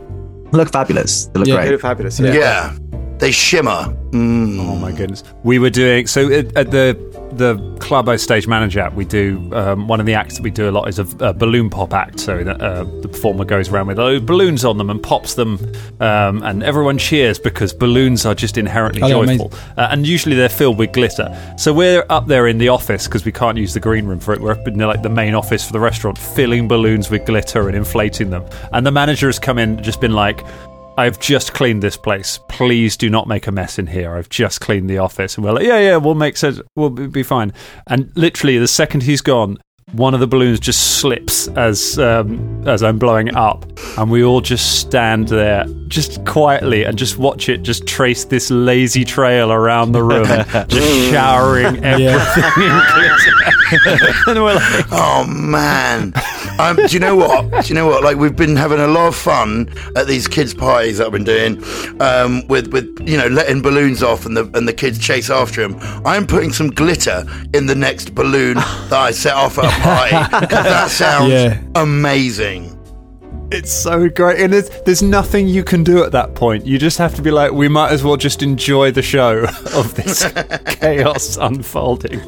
Look 0.52 0.70
fabulous. 0.70 1.26
They 1.26 1.40
look 1.40 1.48
Yeah. 1.48 1.56
They 1.56 1.62
great. 1.62 1.72
were 1.72 1.78
fabulous. 1.78 2.20
Yeah. 2.20 2.76
Yeah. 3.16 3.18
They 3.18 3.32
shimmer. 3.32 3.96
Mm. 4.10 4.58
Oh 4.60 4.76
my 4.76 4.92
goodness! 4.92 5.24
We 5.42 5.58
were 5.58 5.70
doing 5.70 6.06
so 6.06 6.30
at, 6.32 6.56
at 6.56 6.70
the 6.70 6.96
the 7.32 7.56
club 7.80 8.08
I 8.08 8.16
stage 8.16 8.46
manager 8.46 8.80
at. 8.80 8.94
We 8.94 9.04
do 9.04 9.50
um, 9.52 9.88
one 9.88 10.00
of 10.00 10.06
the 10.06 10.14
acts 10.14 10.36
that 10.36 10.42
we 10.42 10.50
do 10.50 10.68
a 10.68 10.72
lot 10.72 10.88
is 10.88 10.98
a, 10.98 11.06
a 11.20 11.34
balloon 11.34 11.68
pop 11.70 11.92
act. 11.92 12.20
So 12.20 12.44
that 12.44 12.60
uh, 12.60 12.84
the 13.02 13.08
performer 13.08 13.44
goes 13.44 13.68
around 13.68 13.88
with 13.88 13.98
uh, 13.98 14.20
balloons 14.20 14.64
on 14.64 14.78
them 14.78 14.88
and 14.90 15.02
pops 15.02 15.34
them, 15.34 15.58
um, 16.00 16.42
and 16.42 16.62
everyone 16.62 16.98
cheers 16.98 17.38
because 17.38 17.72
balloons 17.72 18.24
are 18.26 18.34
just 18.34 18.56
inherently 18.56 19.02
Oh, 19.02 19.08
joyful. 19.24 19.52
Uh, 19.76 19.88
and 19.90 20.06
usually 20.06 20.36
they're 20.36 20.48
filled 20.48 20.78
with 20.78 20.92
glitter. 20.92 21.28
So 21.58 21.72
we're 21.74 22.06
up 22.10 22.26
there 22.26 22.46
in 22.46 22.58
the 22.58 22.68
office 22.68 23.06
because 23.06 23.24
we 23.24 23.32
can't 23.32 23.58
use 23.58 23.74
the 23.74 23.80
green 23.80 24.06
room 24.06 24.20
for 24.20 24.32
it. 24.34 24.40
We're 24.40 24.52
up 24.52 24.66
in 24.68 24.78
the, 24.78 24.86
like 24.86 25.02
the 25.02 25.10
main 25.10 25.34
office 25.34 25.66
for 25.66 25.72
the 25.72 25.80
restaurant, 25.80 26.16
filling 26.18 26.68
balloons 26.68 27.10
with 27.10 27.26
glitter 27.26 27.66
and 27.68 27.76
inflating 27.76 28.30
them. 28.30 28.44
And 28.72 28.86
the 28.86 28.92
manager 28.92 29.26
has 29.26 29.38
come 29.38 29.58
in, 29.58 29.82
just 29.82 30.00
been 30.00 30.12
like. 30.12 30.40
I've 30.98 31.20
just 31.20 31.52
cleaned 31.52 31.82
this 31.82 31.96
place. 31.96 32.40
Please 32.48 32.96
do 32.96 33.10
not 33.10 33.28
make 33.28 33.46
a 33.46 33.52
mess 33.52 33.78
in 33.78 33.86
here. 33.86 34.16
I've 34.16 34.30
just 34.30 34.60
cleaned 34.60 34.88
the 34.88 34.98
office. 34.98 35.36
And 35.36 35.44
we're 35.44 35.52
like, 35.52 35.66
yeah, 35.66 35.78
yeah, 35.78 35.96
we'll 35.96 36.14
make 36.14 36.36
sense. 36.36 36.60
We'll 36.74 36.90
be 36.90 37.22
fine. 37.22 37.52
And 37.86 38.10
literally, 38.16 38.58
the 38.58 38.68
second 38.68 39.02
he's 39.02 39.20
gone, 39.20 39.58
one 39.92 40.14
of 40.14 40.20
the 40.20 40.26
balloons 40.26 40.58
just 40.58 40.98
slips 40.98 41.46
as 41.48 41.96
um, 42.00 42.66
as 42.66 42.82
I'm 42.82 42.98
blowing 42.98 43.28
it 43.28 43.36
up, 43.36 43.64
and 43.96 44.10
we 44.10 44.24
all 44.24 44.40
just 44.40 44.80
stand 44.80 45.28
there, 45.28 45.64
just 45.86 46.24
quietly, 46.24 46.82
and 46.82 46.98
just 46.98 47.18
watch 47.18 47.48
it 47.48 47.62
just 47.62 47.86
trace 47.86 48.24
this 48.24 48.50
lazy 48.50 49.04
trail 49.04 49.52
around 49.52 49.92
the 49.92 50.02
room, 50.02 50.24
just 50.68 51.10
showering 51.10 51.84
everything 51.84 52.70
and 54.26 54.42
we're 54.42 54.54
like, 54.54 54.86
Oh 54.90 55.24
man! 55.28 56.12
Um, 56.58 56.76
do 56.76 56.88
you 56.88 56.98
know 56.98 57.14
what? 57.14 57.64
Do 57.64 57.68
you 57.68 57.74
know 57.76 57.86
what? 57.86 58.02
Like 58.02 58.16
we've 58.16 58.34
been 58.34 58.56
having 58.56 58.80
a 58.80 58.88
lot 58.88 59.06
of 59.08 59.14
fun 59.14 59.72
at 59.94 60.08
these 60.08 60.26
kids' 60.26 60.52
parties 60.52 60.98
that 60.98 61.06
I've 61.06 61.12
been 61.12 61.22
doing, 61.22 61.62
um, 62.00 62.44
with 62.48 62.72
with 62.72 62.92
you 63.08 63.16
know 63.16 63.28
letting 63.28 63.62
balloons 63.62 64.02
off 64.02 64.26
and 64.26 64.36
the 64.36 64.50
and 64.54 64.66
the 64.66 64.72
kids 64.72 64.98
chase 64.98 65.30
after 65.30 65.66
them. 65.66 65.78
I'm 66.04 66.26
putting 66.26 66.52
some 66.52 66.70
glitter 66.70 67.24
in 67.54 67.66
the 67.66 67.74
next 67.76 68.16
balloon 68.16 68.54
that 68.56 68.92
I 68.92 69.12
set 69.12 69.34
off 69.34 69.58
at 69.58 69.75
party 69.80 70.10
'cause 70.30 70.64
that 70.64 70.90
sounds 70.90 71.30
Yeah. 71.32 71.58
amazing. 71.74 72.72
It's 73.52 73.70
so 73.72 74.08
great, 74.08 74.40
and 74.40 74.52
there's, 74.52 74.68
there's 74.84 75.02
nothing 75.02 75.46
you 75.46 75.62
can 75.62 75.84
do 75.84 76.02
at 76.02 76.10
that 76.12 76.34
point. 76.34 76.66
You 76.66 76.78
just 76.80 76.98
have 76.98 77.14
to 77.14 77.22
be 77.22 77.30
like, 77.30 77.52
we 77.52 77.68
might 77.68 77.92
as 77.92 78.02
well 78.02 78.16
just 78.16 78.42
enjoy 78.42 78.90
the 78.90 79.02
show 79.02 79.44
of 79.74 79.94
this 79.94 80.24
chaos 80.66 81.36
unfolding. 81.36 82.20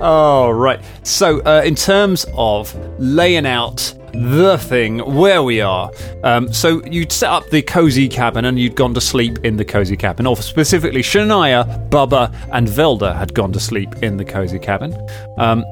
oh, 0.00 0.50
right. 0.50 0.80
So, 1.04 1.40
uh, 1.40 1.62
in 1.64 1.74
terms 1.74 2.26
of 2.36 2.74
laying 2.98 3.46
out 3.46 3.94
the 4.12 4.58
thing 4.58 4.98
where 4.98 5.42
we 5.42 5.62
are, 5.62 5.90
um, 6.22 6.52
so 6.52 6.84
you'd 6.84 7.12
set 7.12 7.30
up 7.30 7.48
the 7.48 7.62
cozy 7.62 8.06
cabin 8.08 8.44
and 8.44 8.58
you'd 8.58 8.74
gone 8.76 8.92
to 8.92 9.00
sleep 9.00 9.38
in 9.42 9.56
the 9.56 9.64
cozy 9.64 9.96
cabin, 9.96 10.26
or 10.26 10.36
specifically, 10.36 11.00
Shania, 11.02 11.88
Bubba, 11.88 12.30
and 12.52 12.68
Velda 12.68 13.16
had 13.16 13.32
gone 13.32 13.52
to 13.52 13.60
sleep 13.60 14.02
in 14.02 14.18
the 14.18 14.24
cozy 14.26 14.58
cabin. 14.58 14.94
Um, 15.38 15.64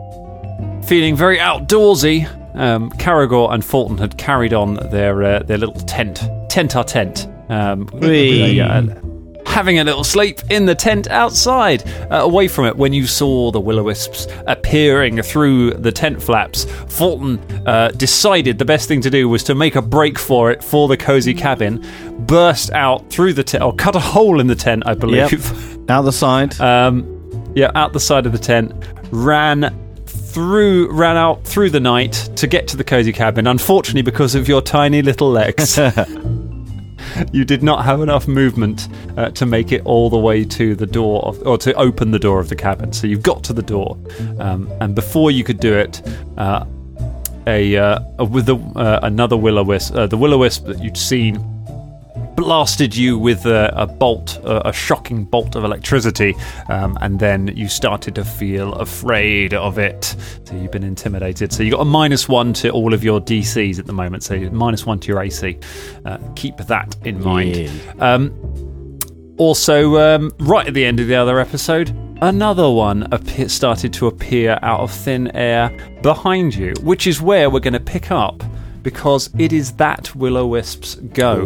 feeling 0.86 1.16
very 1.16 1.38
outdoorsy, 1.38 2.26
um, 2.54 2.90
Caragor 2.92 3.52
and 3.52 3.64
Fulton 3.64 3.98
had 3.98 4.16
carried 4.18 4.52
on 4.52 4.74
their 4.90 5.22
uh, 5.22 5.38
their 5.40 5.58
little 5.58 5.74
tent, 5.74 6.22
tent 6.48 6.76
our 6.76 6.84
tent, 6.84 7.28
um, 7.48 7.88
uh, 7.94 8.82
having 9.46 9.78
a 9.78 9.84
little 9.84 10.04
sleep 10.04 10.40
in 10.50 10.66
the 10.66 10.74
tent 10.74 11.08
outside, 11.08 11.82
uh, 12.10 12.16
away 12.16 12.48
from 12.48 12.66
it. 12.66 12.76
When 12.76 12.92
you 12.92 13.06
saw 13.06 13.50
the 13.50 13.60
will-o-wisps 13.60 14.26
appearing 14.46 15.22
through 15.22 15.72
the 15.72 15.92
tent 15.92 16.22
flaps, 16.22 16.64
Fulton 16.88 17.38
uh, 17.66 17.90
decided 17.92 18.58
the 18.58 18.64
best 18.64 18.88
thing 18.88 19.00
to 19.02 19.10
do 19.10 19.28
was 19.28 19.42
to 19.44 19.54
make 19.54 19.76
a 19.76 19.82
break 19.82 20.18
for 20.18 20.50
it 20.50 20.62
for 20.62 20.88
the 20.88 20.96
cozy 20.96 21.34
cabin, 21.34 21.84
burst 22.26 22.72
out 22.72 23.08
through 23.10 23.32
the 23.32 23.44
tent, 23.44 23.62
or 23.62 23.74
cut 23.74 23.96
a 23.96 24.00
hole 24.00 24.40
in 24.40 24.46
the 24.46 24.54
tent, 24.54 24.82
I 24.86 24.94
believe. 24.94 25.32
Yep. 25.32 25.90
Out 25.90 26.02
the 26.02 26.12
side. 26.12 26.60
Um, 26.60 27.52
yeah, 27.54 27.70
out 27.74 27.92
the 27.92 28.00
side 28.00 28.26
of 28.26 28.32
the 28.32 28.38
tent, 28.38 28.72
ran 29.10 29.74
through, 30.38 30.92
ran 30.92 31.16
out 31.16 31.42
through 31.42 31.68
the 31.68 31.80
night 31.80 32.12
to 32.36 32.46
get 32.46 32.68
to 32.68 32.76
the 32.76 32.84
cozy 32.84 33.12
cabin. 33.12 33.48
Unfortunately, 33.48 34.02
because 34.02 34.36
of 34.36 34.46
your 34.46 34.62
tiny 34.62 35.02
little 35.02 35.28
legs, 35.28 35.76
you 37.32 37.44
did 37.44 37.64
not 37.64 37.84
have 37.84 38.00
enough 38.00 38.28
movement 38.28 38.86
uh, 39.16 39.30
to 39.30 39.44
make 39.44 39.72
it 39.72 39.82
all 39.84 40.08
the 40.08 40.16
way 40.16 40.44
to 40.44 40.76
the 40.76 40.86
door, 40.86 41.24
of, 41.24 41.44
or 41.44 41.58
to 41.58 41.74
open 41.74 42.12
the 42.12 42.20
door 42.20 42.38
of 42.38 42.50
the 42.50 42.54
cabin. 42.54 42.92
So 42.92 43.08
you've 43.08 43.24
got 43.24 43.42
to 43.44 43.52
the 43.52 43.64
door, 43.64 43.98
um, 44.38 44.70
and 44.80 44.94
before 44.94 45.32
you 45.32 45.42
could 45.42 45.58
do 45.58 45.74
it. 45.76 46.02
Uh, 46.36 46.64
a, 47.48 47.76
uh, 47.78 48.00
a 48.18 48.24
with 48.26 48.44
the, 48.44 48.56
uh, 48.76 49.00
another 49.02 49.34
will 49.34 49.58
o 49.58 49.62
wisp, 49.62 49.94
uh, 49.94 50.06
the 50.06 50.18
will 50.18 50.34
o 50.34 50.38
wisp 50.38 50.66
that 50.66 50.82
you'd 50.82 50.98
seen 50.98 51.36
blasted 52.34 52.94
you 52.94 53.18
with 53.18 53.46
a, 53.46 53.72
a 53.74 53.86
bolt, 53.86 54.38
a, 54.44 54.68
a 54.68 54.72
shocking 54.72 55.24
bolt 55.24 55.56
of 55.56 55.64
electricity, 55.64 56.34
um, 56.68 56.96
and 57.00 57.18
then 57.20 57.48
you 57.56 57.68
started 57.68 58.14
to 58.14 58.24
feel 58.24 58.74
afraid 58.74 59.54
of 59.54 59.78
it. 59.78 60.16
So 60.44 60.54
you've 60.54 60.72
been 60.72 60.84
intimidated. 60.84 61.52
So 61.52 61.62
you 61.62 61.70
got 61.70 61.80
a 61.80 61.84
minus 61.84 62.28
one 62.28 62.52
to 62.54 62.70
all 62.70 62.94
of 62.94 63.02
your 63.02 63.20
DCs 63.20 63.78
at 63.78 63.86
the 63.86 63.92
moment. 63.92 64.22
So 64.22 64.38
minus 64.50 64.86
one 64.86 65.00
to 65.00 65.08
your 65.08 65.22
AC. 65.22 65.58
Uh, 66.04 66.18
keep 66.36 66.56
that 66.58 66.96
in 67.04 67.22
mind. 67.22 67.70
Um, 67.98 68.32
also, 69.36 69.96
um, 69.98 70.32
right 70.40 70.66
at 70.66 70.74
the 70.74 70.84
end 70.84 71.00
of 71.00 71.06
the 71.06 71.14
other 71.14 71.38
episode, 71.38 71.90
another 72.20 72.68
one 72.68 73.08
started 73.48 73.92
to 73.94 74.08
appear 74.08 74.58
out 74.62 74.80
of 74.80 74.90
thin 74.90 75.28
air 75.36 75.70
behind 76.02 76.54
you, 76.54 76.74
which 76.82 77.06
is 77.06 77.20
where 77.20 77.48
we're 77.48 77.60
going 77.60 77.72
to 77.72 77.80
pick 77.80 78.10
up 78.10 78.42
because 78.82 79.30
it 79.38 79.52
is 79.52 79.72
that 79.72 80.14
will 80.14 80.36
o 80.36 80.46
wisp's 80.46 80.94
go. 80.96 81.44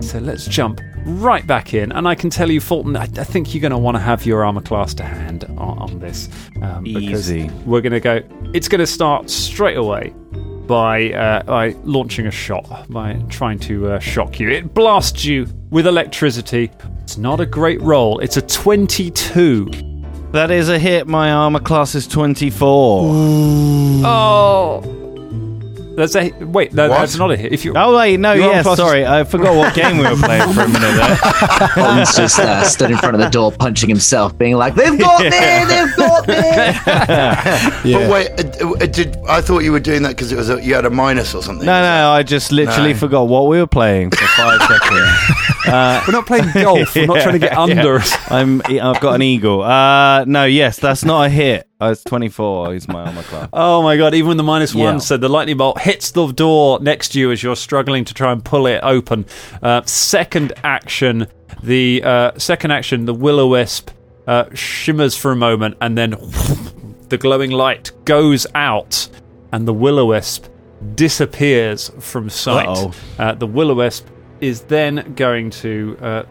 So 0.00 0.18
let's 0.20 0.46
jump 0.46 0.80
right 1.04 1.46
back 1.46 1.74
in, 1.74 1.90
and 1.92 2.06
I 2.06 2.14
can 2.14 2.30
tell 2.30 2.50
you, 2.50 2.60
Fulton, 2.60 2.96
I, 2.96 3.02
I 3.02 3.24
think 3.24 3.52
you're 3.52 3.60
going 3.60 3.72
to 3.72 3.78
want 3.78 3.96
to 3.96 4.00
have 4.00 4.24
your 4.24 4.44
armor 4.44 4.60
class 4.60 4.94
to 4.94 5.02
hand 5.02 5.44
on, 5.56 5.78
on 5.78 5.98
this. 5.98 6.28
Um, 6.62 6.84
because 6.84 7.30
Easy. 7.32 7.50
We're 7.64 7.80
going 7.80 7.92
to 7.92 8.00
go. 8.00 8.22
It's 8.54 8.68
going 8.68 8.80
to 8.80 8.86
start 8.86 9.28
straight 9.28 9.76
away 9.76 10.14
by 10.66 11.10
uh, 11.12 11.42
by 11.42 11.70
launching 11.82 12.26
a 12.26 12.30
shot, 12.30 12.86
by 12.88 13.14
trying 13.28 13.58
to 13.60 13.92
uh, 13.92 13.98
shock 13.98 14.38
you. 14.38 14.50
It 14.50 14.74
blasts 14.74 15.24
you 15.24 15.48
with 15.70 15.86
electricity. 15.86 16.70
It's 17.02 17.18
not 17.18 17.40
a 17.40 17.46
great 17.46 17.80
roll. 17.80 18.20
It's 18.20 18.36
a 18.36 18.42
22. 18.42 19.70
That 20.32 20.50
is 20.50 20.68
a 20.68 20.78
hit. 20.78 21.06
My 21.06 21.32
armor 21.32 21.60
class 21.60 21.94
is 21.94 22.06
24. 22.06 23.10
Oh. 24.04 24.97
That's 25.98 26.14
a 26.16 26.30
wait. 26.44 26.72
No, 26.72 26.88
What? 26.88 26.98
that's 27.00 27.16
not 27.16 27.30
a 27.32 27.36
hit. 27.36 27.52
If 27.52 27.64
you 27.64 27.72
Oh, 27.76 27.96
wait, 27.96 28.18
no, 28.20 28.32
Your 28.32 28.44
armor 28.44 28.54
yes, 28.56 28.62
class 28.64 28.78
is- 28.78 28.84
sorry. 28.84 29.04
I 29.06 29.24
forgot 29.24 29.54
what 29.56 29.74
game 29.74 29.98
we 29.98 30.04
were 30.04 30.16
playing 30.16 30.52
for 30.52 30.62
a 30.62 30.68
minute 30.68 30.94
there. 30.94 31.16
Fulton's 31.74 32.16
just 32.16 32.38
uh, 32.38 32.62
stood 32.64 32.90
in 32.92 32.98
front 32.98 33.14
of 33.16 33.20
the 33.20 33.28
door, 33.28 33.50
punching 33.52 33.88
himself, 33.88 34.36
being 34.38 34.54
like, 34.56 34.74
"They've 34.74 34.98
got 34.98 35.20
me! 35.22 35.30
They've 35.30 35.96
got 35.96 36.28
me!" 36.28 36.34
But 37.98 38.10
wait, 38.10 38.30
uh, 38.62 38.70
uh, 38.70 38.86
did 38.86 39.16
I 39.28 39.40
thought 39.40 39.60
you 39.60 39.72
were 39.72 39.80
doing 39.80 40.02
that 40.02 40.10
because 40.10 40.32
it 40.32 40.36
was 40.36 40.50
a, 40.50 40.62
you 40.62 40.74
had 40.74 40.84
a 40.86 40.90
minus 40.90 41.34
or 41.34 41.42
something? 41.42 41.66
No, 41.66 41.82
no, 41.82 42.10
I 42.10 42.22
just 42.22 42.52
literally 42.52 42.92
No. 42.92 42.98
forgot 42.98 43.28
what 43.28 43.46
we 43.48 43.58
were 43.58 43.66
playing 43.66 44.10
for 44.10 44.24
five 44.28 44.60
seconds. 44.68 45.66
Uh, 45.66 46.02
we're 46.06 46.12
not 46.12 46.26
playing 46.26 46.50
golf. 46.54 46.94
We're 46.94 47.06
not 47.06 47.20
trying 47.22 47.34
to 47.34 47.38
get 47.38 47.52
yeah. 47.52 47.60
under. 47.60 48.00
I'm, 48.28 48.62
I've 48.66 49.00
got 49.00 49.14
an 49.14 49.22
eagle. 49.22 49.62
Uh, 49.62 50.24
no, 50.24 50.44
yes, 50.44 50.78
that's 50.78 51.04
not 51.04 51.26
a 51.26 51.28
hit. 51.28 51.67
Uh, 51.80 51.90
it's 51.92 52.02
24 52.04 52.74
is 52.74 52.88
my 52.88 53.04
armor 53.04 53.22
class. 53.22 53.48
Oh 53.52 53.82
my 53.82 53.96
god, 53.96 54.12
even 54.12 54.28
when 54.28 54.36
the 54.36 54.42
minus 54.42 54.74
Yeah. 54.74 54.86
one 54.86 55.00
said 55.00 55.20
the 55.20 55.28
lightning 55.28 55.56
bolt 55.58 55.80
hits 55.80 56.10
the 56.10 56.26
door 56.32 56.80
next 56.80 57.10
to 57.10 57.20
you 57.20 57.30
as 57.30 57.40
you're 57.42 57.54
struggling 57.54 58.04
to 58.06 58.14
try 58.14 58.32
and 58.32 58.44
pull 58.44 58.66
it 58.66 58.80
open. 58.82 59.26
Uh, 59.62 59.82
second 59.84 60.52
action, 60.64 61.28
the 61.62 62.02
uh, 62.02 62.32
second 62.36 62.72
action, 62.72 63.04
the 63.04 63.14
will 63.14 63.38
o 63.38 63.46
wisp 63.46 63.90
uh, 64.26 64.46
shimmers 64.54 65.16
for 65.16 65.30
a 65.30 65.36
moment 65.36 65.76
and 65.80 65.96
then 65.96 66.10
the 67.10 67.16
glowing 67.18 67.52
light 67.52 67.92
goes 68.04 68.44
out 68.56 69.08
and 69.52 69.68
the 69.68 69.72
will 69.72 70.00
o 70.00 70.06
wisp 70.06 70.46
disappears 70.96 71.92
from 72.00 72.28
sight. 72.28 72.66
Uh-oh. 72.66 72.92
Uh, 73.20 73.34
the 73.34 73.46
will 73.46 73.70
o 73.70 73.74
wisp 73.74 74.06
is 74.40 74.62
then 74.62 75.12
going 75.14 75.50
to. 75.50 75.96
Uh, 76.02 76.22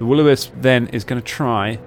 the 0.00 0.04
will 0.04 0.20
o 0.20 0.24
wisp 0.24 0.52
then 0.56 0.88
is 0.88 1.04
going 1.04 1.20
to 1.22 1.26
try 1.26 1.78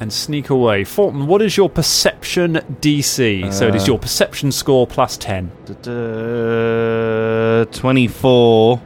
and 0.00 0.12
sneak 0.12 0.50
away. 0.50 0.84
Fulton, 0.84 1.26
what 1.26 1.40
is 1.42 1.56
your 1.56 1.68
perception 1.70 2.54
DC? 2.80 3.52
so 3.52 3.68
it 3.68 3.74
is 3.74 3.82
Uh, 3.84 3.86
your 3.92 3.98
perception 3.98 4.50
score 4.52 4.86
plus 4.86 5.16
10. 5.16 5.50
Uh, 5.86 7.64
24. 7.66 8.80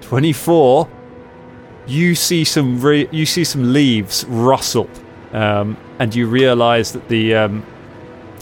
24. 0.00 0.88
You 1.86 2.14
see 2.14 2.44
some 2.44 2.80
re- 2.80 3.08
you 3.10 3.26
see 3.26 3.42
some 3.44 3.72
leaves 3.72 4.24
rustle, 4.28 4.88
um, 5.32 5.76
and 5.98 6.14
you 6.14 6.26
realise 6.28 6.92
that 6.92 7.08
the 7.08 7.34
um, 7.34 7.64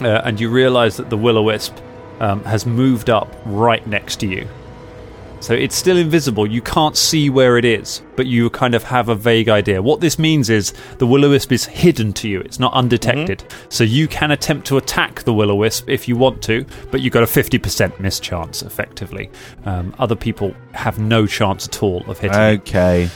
uh, 0.01 0.21
and 0.23 0.39
you 0.39 0.49
realise 0.49 0.97
that 0.97 1.09
the 1.09 1.17
will 1.17 1.37
o 1.37 1.41
wisp 1.43 1.75
um, 2.19 2.43
has 2.43 2.65
moved 2.67 3.09
up 3.09 3.33
right 3.45 3.85
next 3.87 4.17
to 4.19 4.27
you. 4.27 4.47
So 5.41 5.53
it's 5.53 5.75
still 5.75 5.97
invisible. 5.97 6.45
You 6.45 6.61
can't 6.61 6.97
see 6.97 7.29
where 7.29 7.57
it 7.57 7.63
is, 7.63 8.01
but 8.15 8.27
you 8.27 8.49
kind 8.49 8.75
of 8.75 8.83
have 8.83 9.09
a 9.09 9.15
vague 9.15 9.47
idea. 9.47 9.81
What 9.81 10.01
this 10.01 10.19
means 10.19 10.49
is 10.49 10.73
the 10.97 11.07
will 11.07 11.23
o 11.25 11.29
wisp 11.29 11.51
is 11.51 11.65
hidden 11.65 12.11
to 12.13 12.27
you. 12.29 12.41
It's 12.41 12.59
not 12.59 12.73
undetected. 12.73 13.43
So 13.69 13.83
you 13.83 14.07
can 14.07 14.31
attempt 14.31 14.67
to 14.67 14.77
attack 14.77 15.23
the 15.23 15.33
will 15.33 15.51
o 15.51 15.55
wisp 15.55 15.89
if 15.89 16.07
you 16.07 16.17
want 16.17 16.41
to, 16.43 16.65
but 16.91 17.01
you've 17.01 17.13
got 17.13 17.23
a 17.23 17.25
50% 17.25 17.99
miss 17.99 18.19
chance, 18.19 18.61
effectively. 18.61 19.29
Um, 19.65 19.95
other 19.97 20.15
people 20.15 20.53
have 20.73 20.99
no 20.99 21.25
chance 21.25 21.67
at 21.67 21.81
all 21.81 22.03
of 22.09 22.19
hitting 22.19 22.37
it. 22.37 22.61
Okay. 22.61 23.09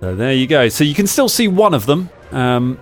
So 0.00 0.14
there 0.14 0.32
you 0.32 0.46
go. 0.46 0.68
So 0.68 0.84
you 0.84 0.94
can 0.94 1.08
still 1.08 1.28
see 1.28 1.48
one 1.48 1.74
of 1.74 1.84
them, 1.86 2.08
um, 2.30 2.80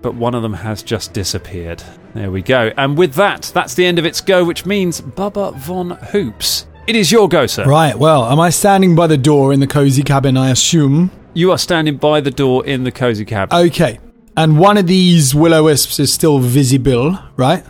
but 0.00 0.14
one 0.14 0.34
of 0.36 0.42
them 0.42 0.52
has 0.52 0.82
just 0.82 1.12
disappeared. 1.12 1.82
There 2.14 2.30
we 2.30 2.42
go. 2.42 2.72
And 2.76 2.96
with 2.96 3.14
that, 3.14 3.50
that's 3.52 3.74
the 3.74 3.84
end 3.84 3.98
of 3.98 4.06
its 4.06 4.20
go, 4.20 4.44
which 4.44 4.64
means 4.64 5.00
Bubba 5.00 5.56
Von 5.56 5.90
Hoops. 6.12 6.66
It 6.86 6.96
is 6.96 7.10
your 7.10 7.28
go, 7.28 7.46
sir. 7.46 7.64
Right, 7.64 7.98
well, 7.98 8.26
am 8.26 8.38
I 8.38 8.50
standing 8.50 8.94
by 8.94 9.06
the 9.06 9.16
door 9.16 9.52
in 9.52 9.60
the 9.60 9.66
cozy 9.66 10.02
cabin, 10.02 10.36
I 10.36 10.50
assume? 10.50 11.10
You 11.32 11.50
are 11.50 11.58
standing 11.58 11.96
by 11.96 12.20
the 12.20 12.30
door 12.30 12.64
in 12.66 12.84
the 12.84 12.92
cozy 12.92 13.24
cabin. 13.24 13.56
Okay. 13.68 13.98
And 14.36 14.58
one 14.58 14.76
of 14.76 14.86
these 14.86 15.34
will 15.34 15.54
o 15.54 15.64
wisps 15.64 15.98
is 15.98 16.12
still 16.12 16.38
visible, 16.40 17.18
right? 17.36 17.64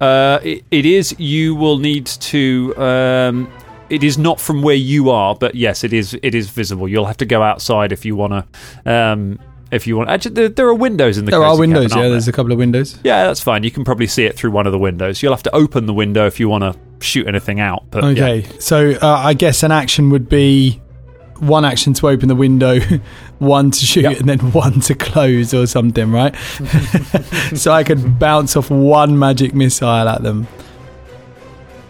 Uh, 0.00 0.38
it, 0.42 0.64
it 0.70 0.84
is. 0.84 1.14
You 1.18 1.54
will 1.54 1.78
need 1.78 2.06
to. 2.06 2.74
Um, 2.76 3.50
it 3.88 4.02
is 4.02 4.18
not 4.18 4.40
from 4.40 4.62
where 4.62 4.74
you 4.74 5.10
are, 5.10 5.34
but 5.34 5.54
yes, 5.54 5.84
it 5.84 5.92
is. 5.92 6.18
It 6.22 6.34
is 6.34 6.50
visible. 6.50 6.88
You'll 6.88 7.06
have 7.06 7.16
to 7.18 7.26
go 7.26 7.42
outside 7.42 7.92
if 7.92 8.04
you 8.04 8.16
want 8.16 8.32
to. 8.84 8.92
Um, 8.92 9.38
if 9.70 9.86
you 9.86 9.96
want. 9.96 10.10
Actually, 10.10 10.34
there, 10.34 10.48
there 10.48 10.66
are 10.66 10.74
windows 10.74 11.16
in 11.18 11.24
the. 11.24 11.30
There 11.30 11.44
are 11.44 11.58
windows. 11.58 11.84
cabin, 11.92 11.96
Yeah, 11.98 12.02
aren't 12.04 12.12
there's 12.14 12.28
a 12.28 12.32
couple 12.32 12.52
of 12.52 12.58
windows. 12.58 12.98
yeah, 13.04 13.24
that's 13.26 13.40
fine. 13.40 13.62
You 13.62 13.70
can 13.70 13.84
probably 13.84 14.08
see 14.08 14.24
it 14.24 14.36
through 14.36 14.50
one 14.50 14.66
of 14.66 14.72
the 14.72 14.78
windows. 14.78 15.22
You'll 15.22 15.32
have 15.32 15.42
to 15.44 15.54
open 15.54 15.86
the 15.86 15.94
window 15.94 16.26
if 16.26 16.38
you 16.40 16.48
want 16.48 16.62
to 16.62 16.78
shoot 17.04 17.26
anything 17.26 17.60
out. 17.60 17.84
But 17.90 18.04
yeah. 18.04 18.10
Okay, 18.10 18.58
so 18.58 18.90
uh, 18.92 19.06
I 19.06 19.34
guess 19.34 19.62
an 19.62 19.72
action 19.72 20.10
would 20.10 20.28
be 20.28 20.80
one 21.38 21.64
action 21.64 21.92
to 21.94 22.08
open 22.08 22.28
the 22.28 22.34
window, 22.34 22.78
one 23.38 23.70
to 23.70 23.86
shoot, 23.86 24.02
Yep. 24.02 24.20
and 24.20 24.28
then 24.28 24.38
one 24.52 24.80
to 24.80 24.94
close 24.94 25.52
or 25.54 25.66
something, 25.66 26.10
right? 26.12 26.34
so 27.54 27.72
I 27.72 27.84
could 27.84 28.18
bounce 28.18 28.56
off 28.56 28.70
one 28.70 29.18
magic 29.18 29.54
missile 29.54 29.88
at 30.08 30.22
them. 30.22 30.46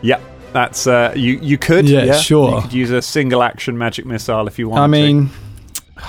Yep. 0.02 0.20
That's 0.52 0.86
uh, 0.86 1.12
you. 1.16 1.38
You 1.40 1.58
could, 1.58 1.88
Yeah, 1.88 2.12
sure. 2.16 2.56
You 2.56 2.62
could 2.62 2.72
use 2.72 2.90
a 2.90 3.02
single 3.02 3.42
action 3.42 3.76
magic 3.76 4.06
missile 4.06 4.46
if 4.46 4.58
you 4.58 4.68
want. 4.68 4.82
I 4.82 4.86
mean, 4.86 5.30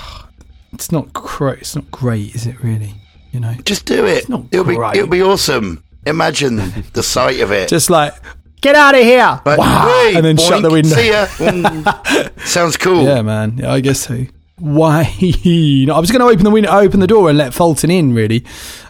it's 0.72 0.92
not 0.92 1.12
great. 1.12 1.58
It's 1.60 1.74
not 1.74 1.90
great, 1.90 2.34
is 2.34 2.46
it? 2.46 2.62
Really? 2.62 2.94
You 3.32 3.40
know, 3.40 3.54
Just 3.64 3.86
do 3.86 4.06
it. 4.06 4.18
It's 4.18 4.28
not 4.28 4.44
It'll 4.52 4.64
be 4.64 4.76
it'll 4.76 5.08
be 5.08 5.22
awesome. 5.22 5.82
Imagine 6.06 6.56
the 6.92 7.02
sight 7.02 7.40
of 7.40 7.50
it. 7.50 7.68
just 7.68 7.90
like 7.90 8.14
get 8.60 8.74
out 8.74 8.94
of 8.94 9.02
here, 9.02 9.40
Like, 9.44 9.58
Wow. 9.58 9.86
"Hey, 9.88 10.14
and 10.16 10.24
then 10.24 10.36
shut 10.36 10.62
the 10.62 10.70
window. 10.70 10.94
See 10.94 11.08
ya. 11.10 11.26
Mm. 11.36 12.40
Sounds 12.46 12.76
cool. 12.76 13.04
Yeah, 13.04 13.22
man. 13.22 13.58
Yeah, 13.58 13.72
I 13.72 13.80
guess 13.80 14.00
so. 14.00 14.26
Why? 14.58 15.04
No, 15.44 15.94
I 15.94 15.98
was 16.00 16.10
going 16.10 16.20
to 16.20 16.26
open 16.26 16.44
the 16.44 16.50
window, 16.50 16.70
open 16.70 17.00
the 17.00 17.06
door, 17.06 17.28
and 17.28 17.36
let 17.38 17.52
Fulton 17.54 17.90
in, 17.90 18.14
really, 18.14 18.44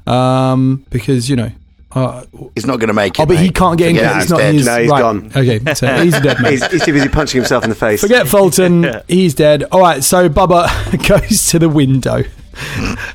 um, 0.07 0.85
because 0.91 1.29
you 1.29 1.37
know. 1.37 1.51
Uh, 1.93 2.25
He's 2.55 2.67
not 2.67 2.79
going 2.79 2.89
to 2.89 2.95
make 2.95 3.19
it. 3.19 3.23
oh, 3.23 3.27
but 3.27 3.39
he 3.39 3.49
can't 3.51 3.79
get 3.79 3.89
in 3.89 3.97
Forget 3.97 4.15
because 4.17 4.17
it, 4.17 4.23
it's 4.23 4.31
not 4.31 4.39
dead. 4.39 4.55
his. 4.55 4.67
No, 4.67 4.79
he's 4.81 4.91
right. 4.91 5.01
gone. 5.01 5.27
Okay, 5.35 5.75
so 5.75 5.87
he's 6.05 6.21
dead, 6.21 6.41
man. 6.43 6.53
He's, 6.53 6.67
he's 6.67 6.85
too 6.85 6.93
busy 6.93 7.09
punching 7.09 7.41
himself 7.41 7.65
in 7.65 7.71
the 7.71 7.77
face. 7.77 8.03
Forget 8.03 8.29
Fulton. 8.29 9.01
He's 9.09 9.33
dead. 9.35 9.63
All 9.73 9.81
right, 9.81 10.05
so 10.05 10.29
Bubba 10.29 10.69
goes 11.09 11.49
to 11.49 11.59
the 11.59 11.71
window 11.71 12.23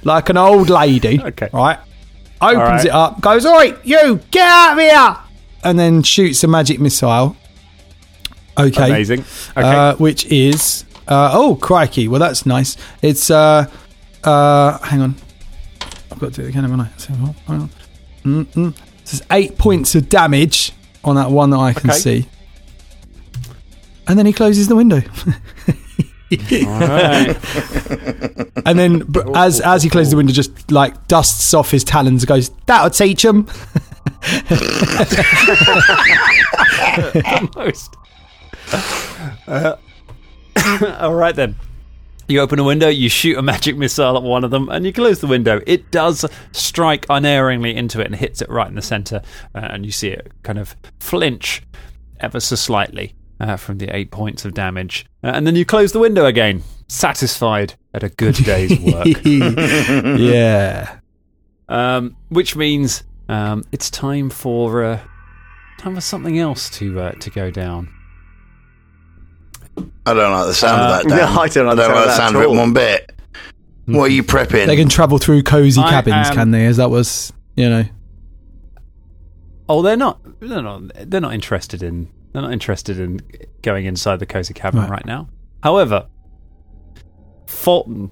like 0.03 0.29
an 0.29 0.37
old 0.37 0.69
lady. 0.69 1.21
Okay. 1.21 1.49
Right. 1.53 1.77
Opens 2.41 2.57
right. 2.59 2.85
it 2.85 2.91
up, 2.91 3.21
goes, 3.21 3.45
All 3.45 3.53
right, 3.55 3.77
you, 3.85 4.19
get 4.31 4.47
out 4.47 4.73
of 4.73 4.79
here. 4.79 5.17
And 5.63 5.77
then 5.77 6.03
shoots 6.03 6.43
a 6.43 6.47
magic 6.47 6.79
missile. 6.79 7.35
Okay. 8.57 8.87
amazing. 8.89 9.21
Okay. 9.55 9.61
Uh, 9.61 9.95
which 9.95 10.25
is. 10.25 10.85
Uh, 11.07 11.31
oh, 11.33 11.55
crikey. 11.55 12.07
Well, 12.07 12.19
that's 12.19 12.45
nice. 12.45 12.77
It's. 13.01 13.29
Uh, 13.29 13.69
uh, 14.23 14.77
hang 14.79 15.01
on. 15.01 15.15
I've 16.11 16.19
got 16.19 16.33
to 16.33 16.41
do 16.41 16.45
it 16.47 16.49
again, 16.49 16.63
haven't 16.63 16.81
I? 16.81 16.85
Hang 17.47 17.61
on. 17.61 17.69
Mm-mm. 18.23 18.75
There's 19.05 19.21
eight 19.31 19.57
points 19.57 19.95
of 19.95 20.09
damage 20.09 20.73
on 21.03 21.15
that 21.15 21.31
one 21.31 21.49
that 21.51 21.57
I 21.57 21.73
can 21.73 21.89
Okay. 21.89 21.99
see. 21.99 22.29
And 24.07 24.17
then 24.19 24.25
he 24.25 24.33
closes 24.33 24.67
the 24.67 24.75
window. 24.75 25.01
And 28.65 28.79
then, 28.79 29.03
as 29.35 29.59
as 29.59 29.83
he 29.83 29.89
closes 29.89 30.11
the 30.11 30.17
window, 30.17 30.31
just 30.31 30.71
like 30.71 31.07
dusts 31.07 31.53
off 31.53 31.71
his 31.71 31.83
talons, 31.83 32.23
goes, 32.25 32.51
"That'll 32.67 32.89
teach 32.89 33.25
him." 33.25 33.47
Almost. 37.55 37.95
Uh, 39.47 39.75
all 40.99 41.13
right 41.15 41.35
then. 41.35 41.55
You 42.27 42.39
open 42.39 42.59
a 42.59 42.63
window, 42.63 42.87
you 42.87 43.09
shoot 43.09 43.37
a 43.37 43.41
magic 43.41 43.75
missile 43.75 44.15
at 44.15 44.23
one 44.23 44.45
of 44.45 44.51
them, 44.51 44.69
and 44.69 44.85
you 44.85 44.93
close 44.93 45.19
the 45.19 45.27
window. 45.27 45.59
It 45.67 45.91
does 45.91 46.23
strike 46.53 47.05
unerringly 47.09 47.75
into 47.75 47.99
it 47.99 48.05
and 48.05 48.15
hits 48.15 48.41
it 48.41 48.49
right 48.49 48.67
in 48.67 48.75
the 48.75 48.81
center, 48.81 49.21
uh, 49.53 49.67
and 49.71 49.85
you 49.85 49.91
see 49.91 50.07
it 50.09 50.31
kind 50.43 50.57
of 50.57 50.75
flinch 50.99 51.63
ever 52.21 52.39
so 52.39 52.55
slightly 52.55 53.15
uh, 53.41 53.57
from 53.57 53.79
the 53.79 53.93
eight 53.93 54.11
points 54.11 54.45
of 54.45 54.53
damage. 54.53 55.05
Uh, 55.23 55.31
and 55.33 55.45
then 55.45 55.55
you 55.55 55.65
close 55.65 55.91
the 55.91 55.99
window 55.99 56.25
again, 56.25 56.63
satisfied 56.87 57.73
at 57.93 58.03
a 58.03 58.09
good 58.09 58.35
day's 58.35 58.79
work. 58.79 59.07
yeah. 59.25 60.99
um, 61.67 62.15
which 62.29 62.55
means 62.55 63.03
um, 63.31 63.63
it's 63.71 63.89
time 63.89 64.29
for 64.29 64.83
uh, 64.83 64.99
time 65.79 65.95
for 65.95 66.01
something 66.01 66.37
else 66.37 66.69
to 66.71 66.99
uh, 66.99 67.11
to 67.13 67.29
go 67.29 67.49
down. 67.51 67.93
I 70.05 70.13
don't 70.13 70.31
like 70.33 70.47
the 70.47 70.53
sound 70.53 70.81
Uh, 70.81 70.85
of 70.85 71.03
that. 71.03 71.09
Dan. 71.09 71.17
no, 71.17 71.39
I 71.41 71.47
don't 71.47 71.65
like 71.67 71.75
the 71.77 71.83
I 71.83 71.85
sound 71.85 71.87
don't 71.87 71.87
like 71.87 71.95
of 71.95 72.01
the 72.01 72.07
that 72.07 72.17
sound 72.17 72.35
of 72.35 72.41
it 72.43 72.49
one 72.49 72.73
bit. 72.73 73.11
What 73.85 74.03
are 74.05 74.13
you 74.13 74.23
prepping? 74.23 74.67
They 74.67 74.75
can 74.75 74.89
travel 74.89 75.17
through 75.17 75.43
cozy 75.43 75.81
cabins, 75.81 76.29
am- 76.29 76.33
can 76.35 76.51
they? 76.51 76.65
As 76.65 76.77
that 76.77 76.89
was, 76.89 77.33
you 77.55 77.69
know. 77.69 77.83
Oh, 79.67 79.81
they're 79.81 79.97
not. 79.97 80.19
They're 80.39 80.61
not. 80.61 80.81
They're 81.09 81.21
not 81.21 81.33
interested 81.33 81.81
in. 81.83 82.09
They're 82.31 82.41
not 82.41 82.53
interested 82.53 82.99
in 82.99 83.19
going 83.61 83.85
inside 83.85 84.19
the 84.19 84.25
cozy 84.25 84.53
cabin 84.53 84.81
Right. 84.81 84.89
right, 84.89 85.05
now. 85.05 85.29
However, 85.63 86.07
Fulton, 87.47 88.11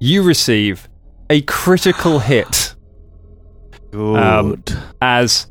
you 0.00 0.22
receive 0.22 0.88
a 1.30 1.40
critical 1.42 2.18
hit 2.18 2.63
um, 3.94 4.62
as 5.00 5.46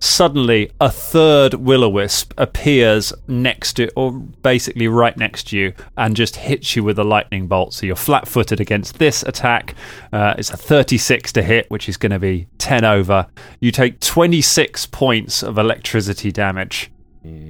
suddenly 0.00 0.70
a 0.80 0.90
third 0.90 1.54
will 1.54 1.84
o 1.84 1.88
wisp 1.88 2.32
appears 2.38 3.12
next 3.26 3.74
to, 3.74 3.90
or 3.94 4.12
basically 4.12 4.88
right 4.88 5.16
next 5.16 5.48
to 5.48 5.58
you, 5.58 5.72
and 5.96 6.14
just 6.16 6.36
hits 6.36 6.76
you 6.76 6.84
with 6.84 6.98
a 6.98 7.04
lightning 7.04 7.46
bolt. 7.46 7.74
So 7.74 7.86
you're 7.86 7.96
flat 7.96 8.28
footed 8.28 8.60
against 8.60 8.98
this 8.98 9.22
attack. 9.22 9.74
Uh, 10.12 10.34
it's 10.38 10.50
a 10.50 10.56
36 10.56 11.32
to 11.32 11.42
hit, 11.42 11.70
which 11.70 11.88
is 11.88 11.96
going 11.96 12.12
to 12.12 12.18
be 12.18 12.46
10 12.58 12.84
over. 12.84 13.26
You 13.60 13.70
take 13.70 14.00
26 14.00 14.86
points 14.86 15.42
of 15.42 15.58
electricity 15.58 16.32
damage. 16.32 16.90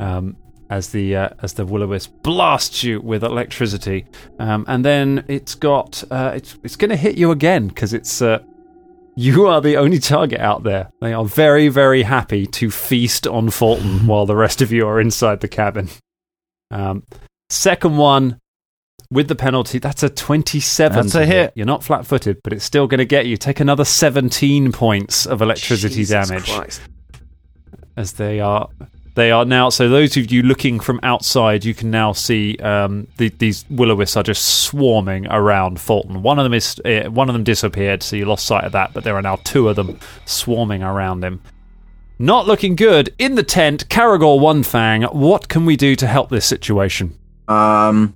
Um, 0.00 0.36
as 0.70 0.90
the 0.90 1.16
uh, 1.16 1.28
as 1.42 1.54
the 1.54 1.64
will 1.64 1.82
o 1.82 1.86
wisp 1.86 2.12
blasts 2.22 2.82
you 2.82 3.00
with 3.00 3.24
electricity, 3.24 4.06
um, 4.38 4.64
and 4.68 4.84
then 4.84 5.24
it's 5.28 5.54
got 5.54 6.04
uh, 6.10 6.32
it's 6.34 6.58
it's 6.62 6.76
going 6.76 6.90
to 6.90 6.96
hit 6.96 7.16
you 7.16 7.30
again 7.30 7.68
because 7.68 7.94
it's 7.94 8.20
uh, 8.20 8.40
you 9.18 9.48
are 9.48 9.60
the 9.60 9.76
only 9.76 9.98
target 9.98 10.38
out 10.38 10.62
there. 10.62 10.92
They 11.00 11.12
are 11.12 11.24
very, 11.24 11.66
very 11.66 12.04
happy 12.04 12.46
to 12.46 12.70
feast 12.70 13.26
on 13.26 13.50
Fulton 13.50 14.06
while 14.06 14.26
the 14.26 14.36
rest 14.36 14.62
of 14.62 14.70
you 14.70 14.86
are 14.86 15.00
inside 15.00 15.40
the 15.40 15.48
cabin. 15.48 15.88
Um, 16.70 17.02
second 17.50 17.96
one 17.96 18.38
with 19.10 19.26
the 19.26 19.34
penalty, 19.34 19.80
that's 19.80 20.04
a 20.04 20.08
27. 20.08 20.94
That's 20.94 21.12
to 21.14 21.22
a 21.22 21.26
hit. 21.26 21.52
You're 21.56 21.66
not 21.66 21.82
flat 21.82 22.06
footed, 22.06 22.38
but 22.44 22.52
it's 22.52 22.64
still 22.64 22.86
going 22.86 22.98
to 22.98 23.04
get 23.04 23.26
you. 23.26 23.36
Take 23.36 23.58
another 23.58 23.84
17 23.84 24.70
points 24.70 25.26
of 25.26 25.42
electricity 25.42 25.96
Jesus 25.96 26.28
damage 26.28 26.48
Christ. 26.48 26.80
as 27.96 28.12
they 28.12 28.38
are. 28.38 28.68
They 29.18 29.32
are 29.32 29.44
now. 29.44 29.68
So 29.68 29.88
those 29.88 30.16
of 30.16 30.30
you 30.30 30.44
looking 30.44 30.78
from 30.78 31.00
outside, 31.02 31.64
you 31.64 31.74
can 31.74 31.90
now 31.90 32.12
see 32.12 32.56
um, 32.58 33.08
the, 33.16 33.30
these 33.30 33.64
will 33.68 33.92
wisps 33.96 34.16
are 34.16 34.22
just 34.22 34.62
swarming 34.62 35.26
around 35.26 35.80
Fulton. 35.80 36.22
One 36.22 36.38
of 36.38 36.44
them 36.44 36.54
is 36.54 36.78
uh, 36.84 37.10
one 37.10 37.28
of 37.28 37.32
them 37.32 37.42
disappeared, 37.42 38.04
so 38.04 38.14
you 38.14 38.26
lost 38.26 38.46
sight 38.46 38.62
of 38.62 38.70
that. 38.70 38.92
But 38.92 39.02
there 39.02 39.16
are 39.16 39.22
now 39.22 39.34
two 39.42 39.68
of 39.68 39.74
them 39.74 39.98
swarming 40.24 40.84
around 40.84 41.24
him. 41.24 41.42
Not 42.20 42.46
looking 42.46 42.76
good 42.76 43.12
in 43.18 43.34
the 43.34 43.42
tent. 43.42 43.88
Caragor 43.88 44.38
One 44.38 44.62
Fang. 44.62 45.02
What 45.02 45.48
can 45.48 45.66
we 45.66 45.74
do 45.74 45.96
to 45.96 46.06
help 46.06 46.30
this 46.30 46.46
situation? 46.46 47.18
Um, 47.48 48.14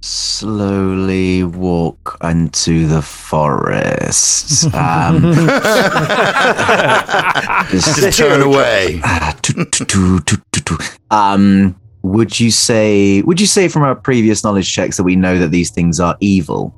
slowly 0.00 1.42
walk 1.42 2.16
into 2.22 2.86
the 2.86 3.02
forest. 3.02 4.68
Um, 4.78 5.22
Just 7.70 8.18
turn 8.18 8.42
away. 8.42 9.00
Ah, 9.02 9.36
um, 11.10 11.78
would 12.02 12.38
you 12.38 12.50
say? 12.50 13.22
Would 13.22 13.40
you 13.40 13.46
say 13.46 13.68
from 13.68 13.82
our 13.82 13.94
previous 13.94 14.44
knowledge 14.44 14.72
checks 14.72 14.96
that 14.96 15.04
we 15.04 15.16
know 15.16 15.38
that 15.38 15.50
these 15.50 15.70
things 15.70 16.00
are 16.00 16.16
evil? 16.20 16.74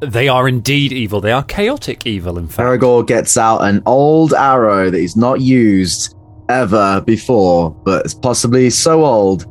They 0.00 0.28
are 0.28 0.48
indeed 0.48 0.92
evil. 0.92 1.20
They 1.20 1.32
are 1.32 1.42
chaotic 1.42 2.06
evil. 2.06 2.38
In 2.38 2.48
fact, 2.48 2.60
Aragorn 2.60 3.06
gets 3.06 3.36
out 3.36 3.60
an 3.60 3.82
old 3.86 4.34
arrow 4.34 4.90
that 4.90 4.98
he's 4.98 5.16
not 5.16 5.40
used 5.40 6.14
ever 6.48 7.00
before, 7.00 7.70
but 7.70 8.04
it's 8.04 8.14
possibly 8.14 8.70
so 8.70 9.04
old 9.04 9.46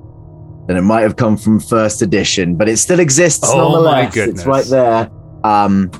that 0.68 0.78
it 0.78 0.82
might 0.82 1.02
have 1.02 1.16
come 1.18 1.36
from 1.38 1.60
first 1.60 2.02
edition, 2.02 2.56
but 2.56 2.70
it 2.70 2.78
still 2.78 3.00
exists 3.00 3.44
Oh, 3.46 3.58
my 3.58 3.64
nonetheless. 3.64 4.14
goodness. 4.14 4.40
It's 4.40 4.48
right 4.48 4.66
there. 4.66 5.10
Um, 5.44 5.92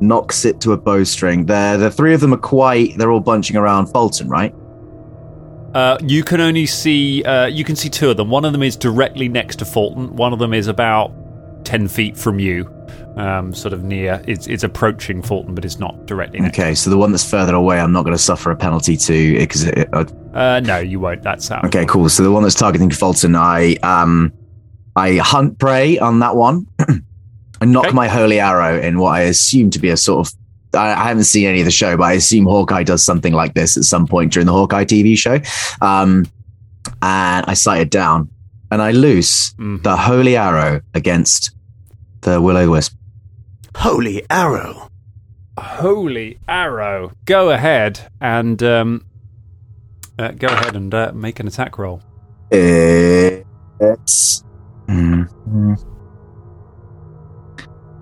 knocks 0.00 0.44
it 0.44 0.60
to 0.60 0.72
a 0.72 0.76
bowstring. 0.78 1.46
There, 1.46 1.76
the 1.76 1.90
three 1.90 2.14
of 2.14 2.20
them 2.20 2.32
are 2.34 2.38
quite. 2.38 2.96
They're 2.98 3.10
all 3.10 3.20
bunching 3.20 3.56
around 3.56 3.86
Fulton, 3.88 4.28
right? 4.28 4.54
Uh, 5.74 5.98
you 6.02 6.22
can 6.22 6.40
only 6.40 6.66
see 6.66 7.22
uh, 7.24 7.46
you 7.46 7.64
can 7.64 7.76
see 7.76 7.88
two 7.90 8.08
of 8.10 8.16
them. 8.16 8.30
One 8.30 8.44
of 8.44 8.52
them 8.52 8.62
is 8.62 8.76
directly 8.76 9.28
next 9.28 9.56
to 9.56 9.64
Fulton. 9.64 10.16
One 10.16 10.32
of 10.32 10.38
them 10.38 10.54
is 10.54 10.68
about 10.68 11.12
ten 11.64 11.88
feet 11.88 12.16
from 12.16 12.38
you, 12.38 12.64
um, 13.16 13.54
sort 13.54 13.72
of 13.72 13.82
near. 13.84 14.22
It's, 14.26 14.46
it's 14.46 14.62
approaching 14.64 15.22
Fulton, 15.22 15.54
but 15.54 15.64
it's 15.64 15.78
not 15.78 16.06
directly 16.06 16.40
next. 16.40 16.58
Okay, 16.58 16.74
so 16.74 16.90
the 16.90 16.96
one 16.96 17.10
that's 17.12 17.28
further 17.28 17.54
away, 17.54 17.78
I'm 17.80 17.92
not 17.92 18.04
going 18.04 18.16
to 18.16 18.22
suffer 18.22 18.50
a 18.50 18.56
penalty 18.56 18.96
to 18.96 19.38
because 19.38 19.64
it, 19.64 19.88
uh, 19.92 20.04
Uh, 20.34 20.60
no, 20.64 20.78
you 20.78 21.00
won't. 21.00 21.22
That's 21.22 21.50
out. 21.50 21.64
Okay, 21.66 21.86
cool. 21.86 22.08
So 22.08 22.22
the 22.22 22.30
one 22.32 22.42
that's 22.42 22.54
targeting 22.54 22.90
Fulton, 22.90 23.34
I 23.36 23.74
um, 23.82 24.32
I 24.96 25.16
hunt 25.16 25.58
prey 25.58 25.98
on 25.98 26.20
that 26.20 26.36
one. 26.36 26.66
I 27.60 27.64
knock 27.64 27.86
Okay. 27.86 27.94
my 27.94 28.08
holy 28.08 28.38
arrow 28.38 28.78
in 28.78 28.98
what 28.98 29.10
I 29.14 29.20
assume 29.22 29.70
to 29.70 29.78
be 29.78 29.88
a 29.90 29.96
sort 29.96 30.26
of. 30.26 30.34
I, 30.74 30.90
haven't 31.08 31.24
seen 31.24 31.46
any 31.46 31.60
of 31.60 31.64
the 31.64 31.70
show, 31.70 31.96
but 31.96 32.04
I 32.04 32.12
assume 32.14 32.44
Hawkeye 32.44 32.82
does 32.82 33.02
something 33.02 33.32
like 33.32 33.54
this 33.54 33.78
at 33.78 33.84
some 33.84 34.06
point 34.06 34.32
during 34.34 34.46
the 34.46 34.52
Hawkeye 34.52 34.84
TV 34.84 35.16
show. 35.16 35.38
Um, 35.80 36.26
and 37.00 37.46
I 37.46 37.54
sight 37.54 37.80
it 37.80 37.90
down, 37.90 38.28
and 38.70 38.82
I 38.82 38.90
loose 38.90 39.54
Mhm. 39.54 39.82
the 39.82 39.96
holy 39.96 40.36
arrow 40.36 40.82
against 40.92 41.55
the 42.26 42.40
will 42.40 42.56
o 42.58 42.68
wisp. 42.70 42.94
Holy 43.76 44.24
arrow. 44.28 44.88
Holy 45.58 46.38
arrow! 46.48 47.12
Go 47.24 47.50
ahead 47.50 48.00
and 48.20 48.62
um, 48.62 49.06
uh, 50.18 50.32
go 50.32 50.48
ahead 50.48 50.74
and 50.76 50.92
uh, 50.92 51.12
make 51.14 51.40
an 51.40 51.46
attack 51.46 51.78
roll. 51.78 52.02
It's. 52.50 54.44
Mhm. 54.88 55.82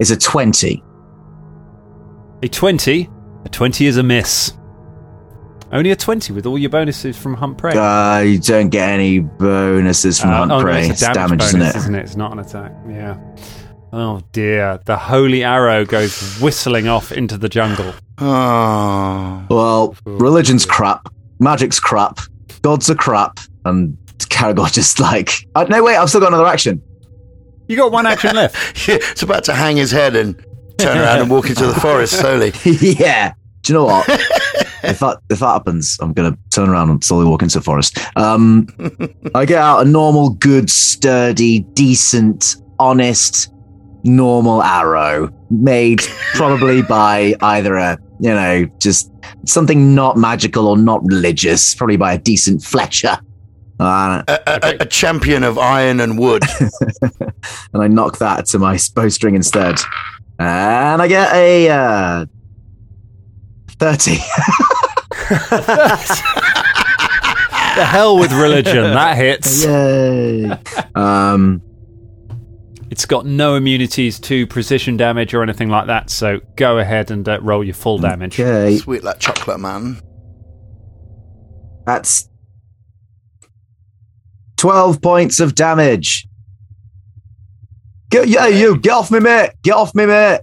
It's 0.00 0.10
a 0.10 0.16
20. 0.16 0.82
A 2.42 2.48
twenty. 2.48 3.08
A 3.44 3.48
twenty 3.48 3.86
is 3.86 3.96
a 3.98 4.02
miss. 4.02 4.52
Only 5.70 5.90
a 5.92 5.96
twenty 5.96 6.32
with 6.32 6.46
all 6.46 6.58
your 6.58 6.70
bonuses 6.70 7.16
from 7.16 7.34
Hunt 7.34 7.58
Prey. 7.58 7.76
Uh, 7.76 8.20
you 8.20 8.38
don't 8.38 8.68
get 8.70 8.88
any 8.88 9.20
bonuses 9.20 10.20
from 10.20 10.30
Uh, 10.30 10.36
Hunt 10.38 10.52
oh, 10.52 10.58
no, 10.58 10.64
Prey. 10.64 10.80
it's 10.80 10.88
a 10.88 10.92
It's 10.92 11.00
damage, 11.14 11.38
damage, 11.40 11.52
bonus, 11.52 11.76
isn't 11.76 11.94
it? 11.94 12.00
It's 12.04 12.16
not 12.16 12.32
an 12.32 12.38
attack. 12.40 12.72
Yeah. 12.88 13.16
Oh 13.96 14.20
dear! 14.32 14.80
The 14.86 14.96
holy 14.96 15.44
arrow 15.44 15.84
goes 15.84 16.36
whistling 16.40 16.88
off 16.88 17.12
into 17.12 17.38
the 17.38 17.48
jungle. 17.48 17.94
Oh. 18.18 19.46
Well, 19.48 19.96
religion's 20.04 20.66
crap, 20.66 21.08
magic's 21.38 21.78
crap, 21.78 22.18
gods 22.62 22.90
are 22.90 22.96
crap, 22.96 23.38
and 23.64 23.96
Caragor 24.18 24.72
just 24.72 24.98
like. 24.98 25.30
Uh, 25.54 25.66
no, 25.68 25.84
wait, 25.84 25.96
I've 25.96 26.08
still 26.08 26.20
got 26.20 26.32
another 26.32 26.48
action. 26.48 26.82
You 27.68 27.76
got 27.76 27.92
one 27.92 28.04
action 28.04 28.34
left. 28.34 28.88
Yeah, 28.88 28.96
it's 29.00 29.22
about 29.22 29.44
to 29.44 29.54
hang 29.54 29.76
his 29.76 29.92
head 29.92 30.16
and 30.16 30.44
turn 30.76 30.98
around 30.98 31.20
and 31.20 31.30
walk 31.30 31.48
into 31.48 31.64
the 31.64 31.74
forest 31.74 32.18
slowly. 32.18 32.52
yeah. 32.64 33.34
Do 33.62 33.72
you 33.72 33.78
know 33.78 33.84
what? 33.84 34.08
if 34.08 34.98
that 34.98 35.18
if 35.30 35.38
that 35.38 35.46
happens, 35.46 35.98
I'm 36.00 36.12
gonna 36.12 36.36
turn 36.50 36.68
around 36.68 36.90
and 36.90 37.04
slowly 37.04 37.26
walk 37.26 37.42
into 37.42 37.60
the 37.60 37.64
forest. 37.64 37.96
Um, 38.16 38.66
I 39.36 39.44
get 39.44 39.58
out 39.58 39.86
a 39.86 39.88
normal, 39.88 40.30
good, 40.30 40.68
sturdy, 40.68 41.60
decent, 41.74 42.56
honest, 42.80 43.53
normal 44.04 44.62
arrow 44.62 45.30
made 45.50 46.02
probably 46.34 46.82
by 46.88 47.34
either 47.40 47.76
a 47.76 47.98
you 48.20 48.30
know 48.30 48.66
just 48.78 49.10
something 49.46 49.94
not 49.94 50.16
magical 50.16 50.68
or 50.68 50.76
not 50.76 51.02
religious, 51.04 51.74
probably 51.74 51.96
by 51.96 52.14
a 52.14 52.18
decent 52.18 52.62
Fletcher. 52.62 53.18
Uh, 53.80 54.22
A, 54.28 54.40
a, 54.46 54.76
a 54.80 54.86
champion 54.86 55.42
of 55.42 55.58
iron 55.58 55.98
and 55.98 56.16
wood. 56.16 56.44
and 57.02 57.82
I 57.82 57.88
knock 57.88 58.18
that 58.18 58.46
to 58.46 58.58
my 58.60 58.76
bowstring 58.94 59.34
instead, 59.34 59.80
and 60.38 61.02
I 61.02 61.08
get 61.08 61.34
a 61.34 61.68
uh, 61.70 62.26
thirty. 63.70 64.16
the 67.74 67.84
hell 67.84 68.18
with 68.18 68.32
religion. 68.32 68.82
That 68.82 69.16
hits. 69.16 69.64
Yay! 69.64 70.50
um, 70.94 71.60
It's 72.94 73.06
got 73.06 73.26
no 73.26 73.56
immunities 73.56 74.20
to 74.20 74.46
precision 74.46 74.96
damage 74.96 75.34
or 75.34 75.42
anything 75.42 75.68
like 75.68 75.88
that. 75.88 76.10
So 76.10 76.38
go 76.54 76.78
ahead 76.78 77.10
and 77.10 77.28
uh, 77.28 77.40
roll 77.40 77.64
your 77.64 77.74
full 77.74 77.98
damage. 77.98 78.38
okay, 78.38 78.76
Sweet 78.76 79.02
like 79.02 79.18
chocolate 79.18 79.58
man. 79.58 80.00
that's 81.84 82.28
twelve 84.56 85.02
points 85.02 85.40
of 85.40 85.56
damage. 85.56 86.28
Get, 88.10 88.28
yeah, 88.28 88.46
you 88.46 88.78
get 88.78 88.92
off 88.92 89.10
me, 89.10 89.18
mate! 89.18 89.50
Get 89.64 89.74
off 89.74 89.92
me, 89.96 90.06
mate! 90.06 90.38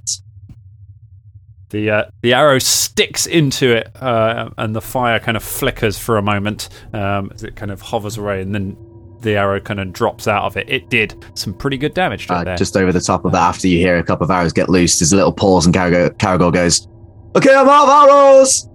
The 1.69 1.89
uh, 1.89 2.03
the 2.21 2.33
arrow 2.33 2.59
sticks 2.59 3.27
into 3.27 3.73
it, 3.73 3.95
uh, 3.95 4.49
and 4.57 4.75
the 4.75 4.81
fire 4.81 5.21
kind 5.21 5.37
of 5.37 5.43
flickers 5.43 5.97
for 5.97 6.17
a 6.17 6.21
moment 6.21 6.67
um, 6.91 7.31
as 7.33 7.45
it 7.45 7.55
kind 7.55 7.71
of 7.71 7.79
hovers 7.79 8.17
away, 8.17 8.41
and 8.41 8.53
then 8.53 8.75
the 9.21 9.35
arrow 9.37 9.59
kind 9.59 9.79
of 9.79 9.93
drops 9.93 10.27
out 10.27 10.43
of 10.43 10.57
it. 10.57 10.69
It 10.69 10.89
did 10.89 11.13
some 11.35 11.53
pretty 11.53 11.77
good 11.77 11.93
damage 11.93 12.27
to 12.27 12.33
Uh, 12.33 12.43
there. 12.43 12.57
just 12.57 12.75
over 12.77 12.91
the 12.91 12.99
top 13.01 13.23
of 13.25 13.31
that, 13.33 13.41
after 13.41 13.67
you 13.67 13.77
hear 13.77 13.97
a 13.97 14.03
couple 14.03 14.23
of 14.25 14.31
arrows 14.31 14.53
get 14.53 14.69
loose, 14.69 14.99
there's 14.99 15.13
a 15.13 15.15
little 15.15 15.33
pause, 15.33 15.65
and 15.65 15.73
Caragor, 15.75 16.09
Caragor 16.17 16.51
goes, 16.53 16.87
"Okay, 17.35 17.53
I'm 17.53 17.67
out 17.69 17.87
of 17.87 18.09
arrows." 18.09 18.67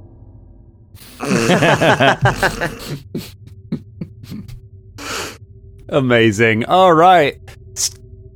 Amazing. 5.88 6.64
All 6.66 6.92
right. 6.92 7.38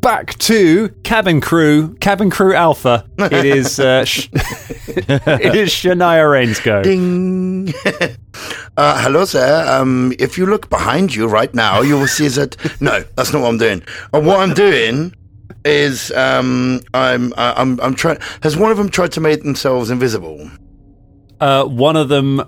Back 0.00 0.38
to 0.38 0.88
cabin 1.04 1.42
crew, 1.42 1.94
cabin 1.96 2.30
crew 2.30 2.54
alpha. 2.54 3.04
It 3.18 3.44
is 3.44 3.78
uh, 3.78 4.04
sh- 4.06 4.28
it 4.32 5.54
is 5.54 5.68
Shania 5.70 6.30
Rain's 6.30 6.58
go. 6.58 6.82
Ding. 6.82 7.74
uh, 8.78 9.02
hello 9.02 9.26
sir. 9.26 9.66
Um, 9.68 10.14
if 10.18 10.38
you 10.38 10.46
look 10.46 10.70
behind 10.70 11.14
you 11.14 11.26
right 11.28 11.52
now, 11.54 11.82
you 11.82 11.98
will 11.98 12.06
see 12.06 12.28
that. 12.28 12.56
No, 12.80 13.04
that's 13.14 13.32
not 13.34 13.42
what 13.42 13.48
I'm 13.48 13.58
doing. 13.58 13.82
Uh, 14.14 14.20
what 14.22 14.40
I'm 14.40 14.54
doing 14.54 15.14
is 15.66 16.10
um, 16.12 16.80
I'm 16.94 17.34
I- 17.36 17.54
I'm 17.60 17.78
I'm 17.80 17.94
trying. 17.94 18.18
Has 18.42 18.56
one 18.56 18.70
of 18.70 18.78
them 18.78 18.88
tried 18.88 19.12
to 19.12 19.20
make 19.20 19.42
themselves 19.42 19.90
invisible? 19.90 20.50
Uh, 21.40 21.64
one 21.64 21.96
of 21.96 22.08
them, 22.08 22.38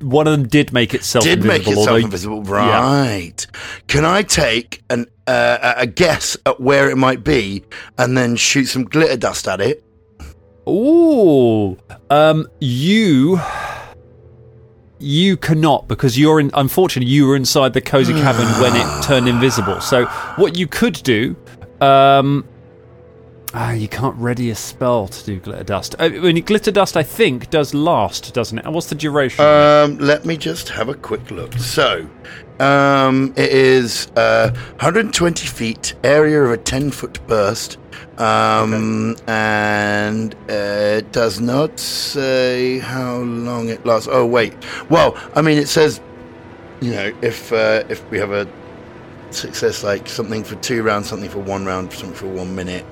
one 0.00 0.28
of 0.28 0.32
them 0.32 0.46
did 0.46 0.72
make 0.72 0.94
itself 0.94 1.24
Did 1.24 1.44
make 1.44 1.62
itself 1.66 1.78
although- 1.78 1.96
invisible, 1.96 2.44
right? 2.44 3.44
Can 3.88 4.04
I 4.04 4.22
take 4.22 4.82
an 4.90 5.06
uh, 5.28 5.74
a 5.76 5.86
guess 5.86 6.36
at 6.46 6.60
where 6.60 6.90
it 6.90 6.96
might 6.96 7.22
be 7.22 7.62
and 7.98 8.16
then 8.16 8.36
shoot 8.36 8.64
some 8.66 8.84
glitter 8.84 9.16
dust 9.16 9.46
at 9.46 9.60
it? 9.60 9.84
Ooh, 10.68 11.76
um, 12.10 12.46
you. 12.60 13.40
You 15.00 15.36
cannot 15.36 15.86
because 15.86 16.18
you're 16.18 16.40
in. 16.40 16.50
Unfortunately, 16.54 17.10
you 17.10 17.26
were 17.28 17.36
inside 17.36 17.72
the 17.72 17.80
cozy 17.80 18.14
cabin 18.14 18.46
when 18.60 18.74
it 18.74 19.04
turned 19.04 19.28
invisible. 19.28 19.80
So, 19.80 20.06
what 20.36 20.58
you 20.58 20.66
could 20.66 21.00
do, 21.04 21.36
um, 21.80 22.44
ah, 23.58 23.72
you 23.72 23.88
can't 23.88 24.14
ready 24.16 24.50
a 24.50 24.54
spell 24.54 25.08
to 25.08 25.24
do 25.24 25.40
glitter 25.40 25.64
dust. 25.64 25.96
Uh, 25.98 26.04
I 26.04 26.08
mean, 26.10 26.44
glitter 26.44 26.70
dust, 26.70 26.96
I 26.96 27.02
think, 27.02 27.50
does 27.50 27.74
last, 27.74 28.32
doesn't 28.32 28.58
it? 28.58 28.64
And 28.64 28.72
what's 28.72 28.88
the 28.88 28.94
duration? 28.94 29.44
Um, 29.44 29.98
let 29.98 30.24
me 30.24 30.36
just 30.36 30.68
have 30.68 30.88
a 30.88 30.94
quick 30.94 31.30
look. 31.32 31.52
So, 31.54 32.08
um, 32.60 33.34
it 33.36 33.50
is 33.50 34.06
uh, 34.16 34.50
120 34.52 35.46
feet, 35.46 35.94
area 36.04 36.40
of 36.40 36.52
a 36.52 36.56
10 36.56 36.92
foot 36.92 37.18
burst, 37.26 37.78
um, 38.18 39.16
and 39.26 40.34
uh, 40.48 40.98
it 40.98 41.12
does 41.12 41.40
not 41.40 41.80
say 41.80 42.78
how 42.78 43.16
long 43.16 43.70
it 43.70 43.84
lasts. 43.84 44.08
Oh, 44.10 44.24
wait. 44.24 44.54
Well, 44.88 45.18
I 45.34 45.42
mean, 45.42 45.58
it 45.58 45.68
says, 45.68 46.00
you 46.80 46.92
know, 46.92 47.12
if 47.22 47.52
uh, 47.52 47.82
if 47.88 48.08
we 48.12 48.18
have 48.18 48.30
a 48.30 48.46
success 49.30 49.82
like 49.82 50.08
something 50.08 50.44
for 50.44 50.54
two 50.56 50.84
rounds, 50.84 51.08
something 51.08 51.28
for 51.28 51.40
one 51.40 51.66
round, 51.66 51.92
something 51.92 52.14
for 52.14 52.28
one 52.28 52.54
minute. 52.54 52.86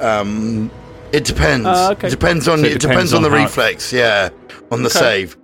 Um, 0.00 0.70
it 1.12 1.24
depends. 1.24 1.66
Ah, 1.66 1.92
okay. 1.92 2.08
It 2.08 2.10
depends 2.10 2.48
on 2.48 2.58
So 2.58 2.64
it 2.64 2.72
it, 2.72 2.80
depends 2.80 3.10
depends 3.10 3.12
on, 3.14 3.24
on 3.24 3.30
the 3.30 3.36
how- 3.36 3.44
reflex. 3.44 3.92
Yeah, 3.92 4.30
on 4.70 4.82
the 4.82 4.88
Okay. 4.88 5.26
save 5.26 5.36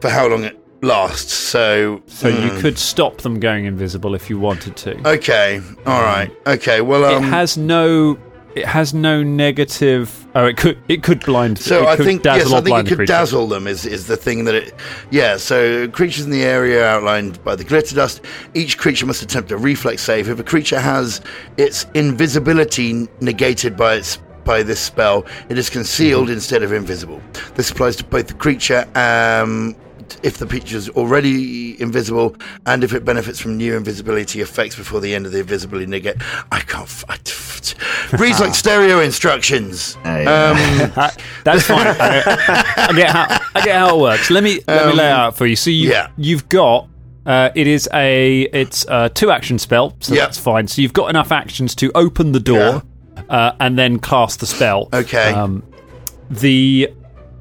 for 0.00 0.10
how 0.10 0.26
long 0.28 0.44
it 0.44 0.58
lasts. 0.82 1.32
So, 1.32 2.02
so 2.06 2.28
you 2.28 2.50
hmm. 2.50 2.60
could 2.60 2.78
stop 2.78 3.18
them 3.18 3.40
going 3.40 3.64
invisible 3.64 4.14
if 4.14 4.28
you 4.28 4.38
wanted 4.38 4.76
to. 4.76 5.08
Okay. 5.08 5.60
All 5.86 6.02
right. 6.02 6.30
Okay. 6.46 6.80
Well, 6.80 7.04
um, 7.04 7.24
it 7.24 7.28
has 7.28 7.56
no. 7.56 8.18
It 8.54 8.66
has 8.66 8.94
no 8.94 9.22
negative. 9.22 10.26
Oh, 10.36 10.46
it 10.46 10.56
could. 10.56 10.78
It 10.88 11.02
could 11.02 11.24
blind. 11.24 11.58
So 11.58 11.86
I 11.86 11.96
think 11.96 12.22
dazzle 12.22 12.50
yes, 12.52 12.60
I 12.60 12.60
think 12.62 12.78
it 12.78 12.88
could 12.88 12.96
creature. 12.98 13.12
dazzle 13.12 13.46
them 13.48 13.66
is 13.66 13.84
is 13.84 14.06
the 14.06 14.16
thing 14.16 14.44
that 14.44 14.54
it. 14.54 14.74
Yeah. 15.10 15.36
So 15.36 15.88
creatures 15.88 16.24
in 16.24 16.30
the 16.30 16.42
area 16.44 16.86
outlined 16.86 17.42
by 17.44 17.56
the 17.56 17.64
glitter 17.64 17.94
dust. 17.94 18.20
Each 18.54 18.78
creature 18.78 19.06
must 19.06 19.22
attempt 19.22 19.50
a 19.50 19.56
reflex 19.56 20.02
save. 20.02 20.28
If 20.28 20.38
a 20.38 20.44
creature 20.44 20.78
has 20.80 21.20
its 21.56 21.86
invisibility 21.94 23.08
negated 23.20 23.76
by 23.76 23.94
its 23.96 24.18
by 24.44 24.62
this 24.62 24.78
spell, 24.80 25.24
it 25.48 25.56
is 25.58 25.70
concealed 25.70 26.24
Mm-hmm. 26.26 26.34
instead 26.34 26.62
of 26.62 26.72
invisible. 26.72 27.20
This 27.54 27.70
applies 27.70 27.96
to 27.96 28.04
both 28.04 28.28
the 28.28 28.34
creature. 28.34 28.86
Um, 28.94 29.74
if 30.22 30.38
the 30.38 30.46
creature 30.46 30.76
is 30.76 30.88
already 30.90 31.80
invisible, 31.80 32.36
and 32.66 32.82
if 32.84 32.92
it 32.92 33.04
benefits 33.04 33.38
from 33.40 33.56
new 33.56 33.76
invisibility 33.76 34.40
effects 34.40 34.76
before 34.76 35.00
the 35.00 35.14
end 35.14 35.26
of 35.26 35.32
the 35.32 35.40
invisibility 35.40 35.86
negate, 35.86 36.16
I 36.52 36.60
can't. 36.60 36.84
F- 36.84 37.04
I- 37.08 37.14
f- 37.26 38.20
reads 38.20 38.40
like 38.40 38.54
stereo 38.64 39.00
instructions. 39.00 39.96
Oh, 40.04 40.18
yeah. 40.20 40.50
Um, 40.50 41.10
That's 41.44 41.62
fine. 41.66 41.86
I, 41.88 42.86
I 42.88 42.92
get 42.94 43.10
how 43.10 43.38
I 43.54 43.64
get 43.64 43.76
how 43.76 43.96
it 43.96 44.00
works. 44.00 44.30
Let 44.30 44.44
me 44.44 44.60
let 44.66 44.86
me 44.86 44.92
lay 44.94 45.06
it 45.08 45.12
Um, 45.12 45.20
out 45.20 45.36
for 45.36 45.46
you. 45.46 45.56
So 45.56 45.70
you 45.70 45.90
yeah. 45.90 46.08
you've 46.16 46.48
got 46.48 46.88
uh, 47.26 47.50
it 47.54 47.66
is 47.66 47.88
a 47.94 48.42
it's 48.52 48.84
a 48.88 49.08
two 49.10 49.30
action 49.30 49.58
spell, 49.58 49.96
so 50.00 50.14
Yep. 50.14 50.22
that's 50.24 50.38
fine. 50.38 50.68
So 50.68 50.82
you've 50.82 50.92
got 50.92 51.08
enough 51.10 51.32
actions 51.32 51.74
to 51.76 51.90
open 51.94 52.32
the 52.32 52.40
door 52.40 52.82
uh, 53.30 53.52
and 53.60 53.78
then 53.78 53.98
cast 53.98 54.40
the 54.40 54.46
spell. 54.46 54.88
Okay. 54.92 55.32
Um, 55.32 55.62
the 56.30 56.90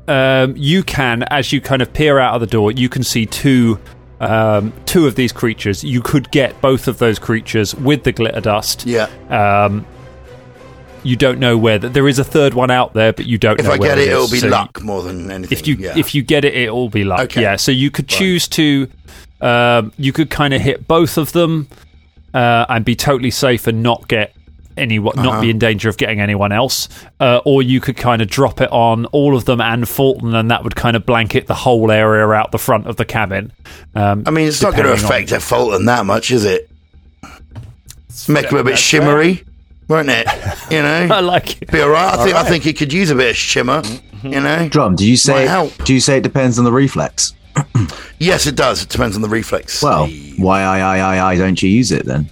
um, 0.07 0.55
you 0.57 0.83
can 0.83 1.23
as 1.23 1.51
you 1.53 1.61
kind 1.61 1.81
of 1.81 1.93
peer 1.93 2.19
out 2.19 2.35
of 2.35 2.41
the 2.41 2.47
door, 2.47 2.71
you 2.71 2.89
can 2.89 3.03
see 3.03 3.25
two. 3.25 3.79
Um, 4.19 4.71
two 4.85 5.05
of 5.05 5.15
these 5.15 5.33
creatures. 5.33 5.83
You 5.83 6.01
could 6.01 6.31
get 6.31 6.61
both 6.61 6.87
of 6.87 6.97
those 6.97 7.19
creatures 7.19 7.75
with 7.75 8.03
the 8.05 8.13
glitter 8.13 8.39
dust. 8.39 8.85
yeah. 8.85 9.09
Um, 9.29 9.85
you 11.03 11.17
don't 11.17 11.39
know 11.39 11.57
where 11.57 11.77
that 11.77 11.91
there 11.93 12.07
is 12.07 12.19
a 12.19 12.23
third 12.23 12.53
one 12.53 12.71
out 12.71 12.93
there, 12.93 13.11
but 13.11 13.25
you 13.25 13.37
don't 13.37 13.59
If 13.59 13.65
know 13.65 13.73
I 13.73 13.77
where 13.77 13.89
get 13.89 13.97
it, 13.97 14.03
is. 14.03 14.07
it'll 14.09 14.29
be 14.31 14.39
So 14.39 14.47
luck 14.47 14.81
more 14.81 15.03
than 15.03 15.29
anything. 15.29 15.57
If 15.57 15.67
you 15.67 15.75
yeah. 15.75 15.97
if 15.97 16.15
you 16.15 16.21
get 16.21 16.45
it, 16.45 16.55
it'll 16.55 16.87
be 16.87 17.03
luck. 17.03 17.19
Okay. 17.21 17.41
Yeah. 17.41 17.57
So 17.57 17.73
you 17.73 17.91
could 17.91 18.07
choose 18.07 18.47
to, 18.49 18.87
um, 19.41 19.91
you 19.97 20.13
could 20.13 20.29
kind 20.29 20.53
of 20.53 20.61
hit 20.61 20.87
both 20.87 21.17
of 21.17 21.33
them, 21.33 21.67
uh, 22.33 22.65
and 22.69 22.85
be 22.85 22.95
totally 22.95 23.31
safe 23.31 23.67
and 23.67 23.83
not 23.83 24.07
get 24.07 24.33
anyone, 24.77 25.17
Uh-huh. 25.17 25.31
not 25.31 25.41
be 25.41 25.49
in 25.49 25.59
danger 25.59 25.89
of 25.89 25.97
getting 25.97 26.19
anyone 26.19 26.51
else, 26.51 26.89
uh, 27.19 27.39
or 27.45 27.61
you 27.61 27.79
could 27.79 27.97
kind 27.97 28.21
of 28.21 28.27
drop 28.27 28.61
it 28.61 28.71
on 28.71 29.05
all 29.07 29.35
of 29.35 29.45
them 29.45 29.59
and 29.61 29.87
Fulton, 29.87 30.33
and 30.35 30.49
that 30.51 30.63
would 30.63 30.75
kind 30.75 30.95
of 30.95 31.05
blanket 31.05 31.47
the 31.47 31.53
whole 31.55 31.91
area 31.91 32.27
out 32.29 32.51
the 32.51 32.57
front 32.59 32.87
of 32.87 32.95
the 32.97 33.05
cabin. 33.05 33.51
Um, 33.95 34.23
I 34.25 34.31
mean, 34.31 34.47
it's 34.47 34.61
not 34.61 34.71
going 34.71 34.83
to 34.85 34.89
depending 34.91 35.05
on- 35.05 35.11
affect 35.11 35.29
their 35.31 35.39
Fulton 35.39 35.85
that 35.85 36.05
much, 36.05 36.31
is 36.31 36.45
it? 36.45 36.69
Make 38.27 38.45
him 38.51 38.57
a 38.59 38.63
bit 38.63 38.71
that's 38.71 38.81
shimmery, 38.81 39.43
won't 39.87 40.09
it? 40.09 40.27
You 40.69 40.81
know, 40.81 41.07
I 41.11 41.19
like 41.19 41.61
it. 41.61 41.71
be 41.71 41.81
all 41.81 41.89
right. 41.89 42.13
I 42.17 42.23
think 42.23 42.35
I 42.35 42.43
think 42.43 42.63
he 42.63 42.71
could 42.73 42.93
use 42.93 43.09
a 43.09 43.15
bit 43.15 43.31
of 43.31 43.35
shimmer. 43.35 43.81
You 44.21 44.39
know, 44.39 44.69
Drum, 44.69 44.95
do 44.95 45.05
you 45.09 45.17
say 45.17 45.45
help. 45.47 45.73
do 45.83 45.93
you 45.93 45.99
say 45.99 46.17
it 46.17 46.23
depends 46.23 46.57
on 46.59 46.63
the 46.63 46.71
reflex? 46.71 47.33
yes, 48.19 48.47
it 48.47 48.55
does. 48.55 48.83
It 48.83 48.89
depends 48.89 49.15
on 49.15 49.21
the 49.21 49.29
reflex. 49.29 49.81
Well, 49.81 50.07
why 50.37 50.61
I 50.61 50.79
I 50.79 50.97
I 50.99 51.31
I 51.33 51.37
don't 51.37 51.61
you 51.61 51.69
use 51.69 51.91
it 51.91 52.05
then? 52.05 52.29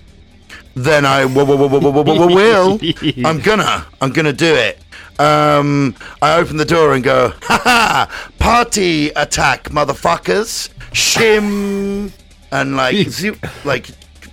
Then 0.76 1.06
I 1.06 1.22
w- 1.24 1.46
w- 1.46 1.58
w- 1.58 1.80
w- 1.82 2.04
w- 2.04 2.18
w- 2.18 2.36
will. 2.36 2.80
I'm 3.28 3.40
gonna. 3.40 3.86
I'm 4.02 4.12
gonna 4.12 4.34
do 4.34 4.54
it. 4.54 4.80
Um, 5.20 5.96
I 6.22 6.36
open 6.38 6.58
the 6.58 6.66
door 6.66 6.94
and 6.96 7.04
go, 7.04 7.34
ha 7.44 7.62
ha! 7.64 8.32
Party 8.40 9.10
attack, 9.10 9.66
motherfuckers! 9.66 10.70
Shim, 10.94 12.12
and 12.52 12.76
like, 12.76 13.08
zoop, 13.10 13.38
like 13.66 13.90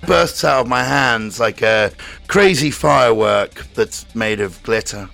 bursts 0.07 0.45
out 0.45 0.61
of 0.63 0.69
my 0.69 0.85
hands 0.85 1.39
like 1.41 1.61
a 1.61 1.93
crazy 2.29 2.71
firework 2.71 3.67
that's 3.75 4.07
made 4.15 4.41
of 4.41 4.63
glitter. 4.63 5.11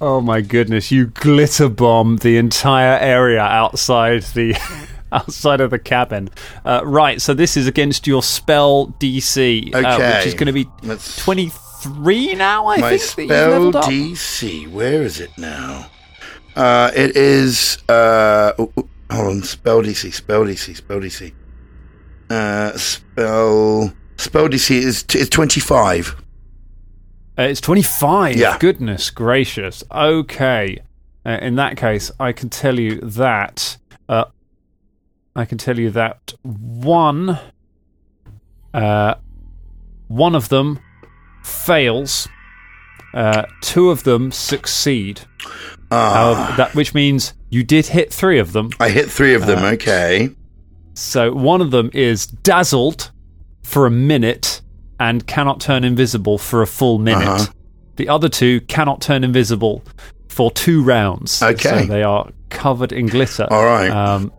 Oh 0.00 0.20
my 0.20 0.40
goodness! 0.40 0.90
You 0.90 1.06
glitter 1.06 1.68
bomb 1.68 2.16
the 2.18 2.36
entire 2.36 2.98
area 2.98 3.40
outside 3.40 4.24
the 4.34 4.54
outside 5.16 5.60
of 5.60 5.70
the 5.70 5.78
cabin. 5.78 6.30
Uh, 6.64 6.82
right. 6.84 7.20
So 7.20 7.34
this 7.34 7.56
is 7.56 7.66
against 7.66 8.06
your 8.06 8.22
spell 8.22 8.88
DC, 8.98 9.74
uh, 9.74 10.16
which 10.16 10.26
is 10.26 10.34
going 10.34 10.46
to 10.46 10.52
be 10.52 10.66
Let's- 10.82 11.16
twenty 11.16 11.50
three 11.82 12.34
now. 12.34 12.66
I 12.66 12.78
my 12.78 12.96
think 12.96 13.28
spell. 13.30 13.72
DC. 13.72 14.70
Where 14.70 15.02
is 15.02 15.20
it 15.20 15.30
now? 15.36 15.90
Uh, 16.54 16.90
it 16.94 17.16
is. 17.16 17.78
Uh, 17.88 18.52
oh, 18.58 18.72
oh, 18.76 18.88
hold 19.10 19.26
on. 19.28 19.42
Spell 19.42 19.82
DC. 19.82 20.12
Spell 20.12 20.44
DC. 20.44 20.76
Spell 20.76 21.00
DC. 21.00 21.32
Uh, 22.30 22.76
spell. 22.76 23.92
Spell 24.16 24.48
DC 24.48 24.70
is 24.76 25.04
is 25.14 25.28
twenty 25.28 25.60
five. 25.60 26.16
Uh, 27.38 27.44
it's 27.44 27.62
25. 27.62 28.36
Yeah. 28.36 28.58
Goodness 28.58 29.08
gracious. 29.08 29.82
Okay. 29.90 30.78
Uh, 31.24 31.38
in 31.40 31.56
that 31.56 31.78
case, 31.78 32.10
I 32.20 32.32
can 32.32 32.50
tell 32.50 32.78
you 32.78 33.00
that. 33.00 33.78
Uh, 34.08 34.26
I 35.34 35.44
can 35.44 35.58
tell 35.58 35.78
you 35.78 35.90
that 35.90 36.34
one. 36.42 37.38
Uh, 38.74 39.14
one 40.08 40.34
of 40.34 40.48
them 40.48 40.78
fails. 41.42 42.28
Uh, 43.14 43.44
two 43.60 43.90
of 43.90 44.04
them 44.04 44.32
succeed. 44.32 45.22
Ah, 45.90 46.14
However, 46.14 46.56
that 46.56 46.74
which 46.74 46.94
means 46.94 47.34
you 47.50 47.62
did 47.62 47.86
hit 47.86 48.12
three 48.12 48.38
of 48.38 48.52
them. 48.52 48.70
I 48.80 48.88
hit 48.88 49.10
three 49.10 49.34
of 49.34 49.46
them. 49.46 49.64
Uh, 49.64 49.72
okay. 49.72 50.30
So 50.94 51.32
one 51.32 51.60
of 51.60 51.70
them 51.70 51.90
is 51.92 52.26
dazzled 52.26 53.10
for 53.62 53.86
a 53.86 53.90
minute 53.90 54.60
and 55.00 55.26
cannot 55.26 55.60
turn 55.60 55.84
invisible 55.84 56.38
for 56.38 56.62
a 56.62 56.66
full 56.66 56.98
minute. 56.98 57.26
Uh-huh. 57.26 57.52
The 57.96 58.08
other 58.08 58.28
two 58.28 58.60
cannot 58.62 59.00
turn 59.00 59.24
invisible 59.24 59.82
for 60.28 60.50
two 60.50 60.82
rounds. 60.82 61.42
Okay. 61.42 61.80
So 61.80 61.84
they 61.86 62.02
are 62.02 62.30
covered 62.50 62.92
in 62.92 63.06
glitter. 63.06 63.46
All 63.50 63.64
right. 63.64 63.90
Um, 63.90 64.32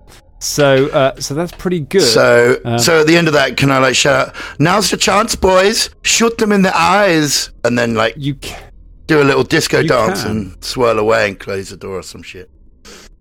so 0.44 0.88
uh, 0.88 1.20
so 1.20 1.34
that's 1.34 1.52
pretty 1.54 1.80
good. 1.80 2.02
So, 2.02 2.58
Um, 2.66 2.80
so 2.80 3.02
at 3.02 3.08
the 3.08 3.16
end 3.18 3.28
of 3.28 3.34
that, 3.34 3.58
can 3.58 3.72
I 3.72 3.78
like 3.80 3.96
shout 3.96 4.30
out? 4.30 4.36
Now's 4.60 4.92
your 4.92 5.00
chance, 5.00 5.36
boys! 5.36 5.90
Shoot 6.04 6.38
them 6.38 6.52
in 6.52 6.62
the 6.62 6.76
eyes, 6.78 7.50
and 7.64 7.78
then 7.78 7.96
like 7.96 8.16
you 8.18 8.36
ca- 8.36 8.60
do 9.08 9.22
a 9.22 9.24
little 9.26 9.44
disco 9.44 9.84
dance 9.84 10.24
can. 10.24 10.32
and 10.32 10.64
swirl 10.64 11.00
away 11.00 11.28
and 11.30 11.40
close 11.40 11.70
the 11.70 11.78
door 11.78 12.00
or 12.00 12.04
some 12.04 12.24
shit. 12.24 12.50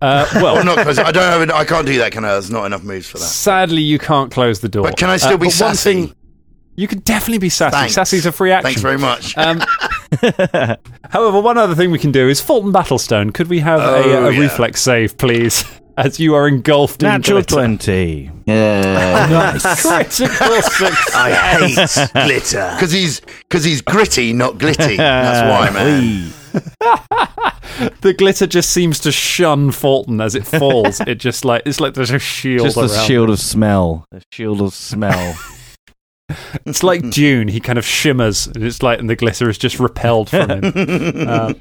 uh, 0.01 0.27
well, 0.35 0.63
not 0.65 0.77
close. 0.79 0.97
I 0.99 1.11
don't 1.11 1.49
have. 1.49 1.49
I 1.57 1.65
can't 1.65 1.85
do 1.87 1.97
that. 1.99 2.11
Can 2.11 2.25
I? 2.25 2.33
There's 2.33 2.51
not 2.51 2.65
enough 2.65 2.83
moves 2.83 3.07
for 3.07 3.17
that. 3.17 3.23
sadly 3.25 3.81
you 3.81 3.99
can't 3.99 4.31
close 4.31 4.59
the 4.61 4.69
door. 4.69 4.83
But 4.83 4.97
can 4.97 5.09
I 5.09 5.17
still 5.17 5.33
Uh, 5.33 5.37
be 5.37 5.45
one 5.47 5.51
sassy? 5.51 5.93
thing- 5.93 6.15
you 6.75 6.87
can 6.87 6.99
definitely 6.99 7.37
be 7.37 7.49
sassy. 7.49 7.71
Thanks. 7.75 7.93
Sassy's 7.93 8.25
a 8.25 8.31
free 8.31 8.51
action. 8.51 8.65
Thanks 8.69 8.81
very 8.81 8.97
much. 8.97 9.37
Um, 9.37 9.61
however, 11.11 11.39
one 11.39 11.55
other 11.57 11.75
thing 11.75 11.91
we 11.91 11.99
can 11.99 12.11
do 12.11 12.27
is 12.27 12.41
Fulton 12.41 12.71
Battlestone. 12.71 13.31
Could 13.31 13.47
we 13.47 13.59
have 13.59 13.79
a, 13.79 13.83
Oh, 13.83 14.25
a 14.27 14.31
yeah. 14.31 14.39
reflex 14.39 14.81
save, 14.81 15.15
please? 15.17 15.63
As 15.95 16.19
you 16.19 16.33
are 16.33 16.47
engulfed 16.47 17.03
in 17.03 17.09
Natural 17.09 17.37
glitter. 17.43 17.55
20. 17.55 18.31
Yeah. 18.45 19.51
Critical 19.59 20.61
success. 20.61 21.11
I 21.15 21.31
hate 21.31 22.09
glitter 22.25 22.71
because 22.75 22.91
he's 22.91 23.19
because 23.19 23.63
he's 23.63 23.81
gritty, 23.81 24.33
not 24.33 24.55
glitty. 24.57 24.97
That's 24.97 25.47
why, 25.49 25.69
man. 25.71 26.33
the 28.01 28.13
glitter 28.13 28.47
just 28.47 28.69
seems 28.71 28.99
to 29.01 29.11
shun 29.11 29.71
Fulton 29.71 30.19
as 30.21 30.33
it 30.35 30.45
falls. 30.47 30.99
it 31.01 31.15
just 31.15 31.45
like 31.45 31.61
it's 31.65 31.79
like 31.79 31.93
there's 31.93 32.11
a 32.11 32.19
shield 32.19 32.65
Just 32.65 32.77
a 32.77 32.81
around. 32.81 33.07
shield 33.07 33.29
of 33.29 33.39
smell. 33.39 34.05
A 34.11 34.21
shield 34.31 34.61
of 34.61 34.73
smell. 34.73 35.35
It's 36.65 36.81
like 36.83 37.07
Dune. 37.11 37.47
He 37.49 37.59
kind 37.59 37.77
of 37.77 37.85
shimmers, 37.85 38.47
and 38.47 38.63
it's 38.63 38.81
like, 38.81 38.97
and 38.97 39.07
the 39.09 39.15
glitter 39.15 39.49
is 39.49 39.57
just 39.57 39.79
repelled 39.79 40.29
from 40.29 40.49
him. 40.49 41.27
um, 41.29 41.55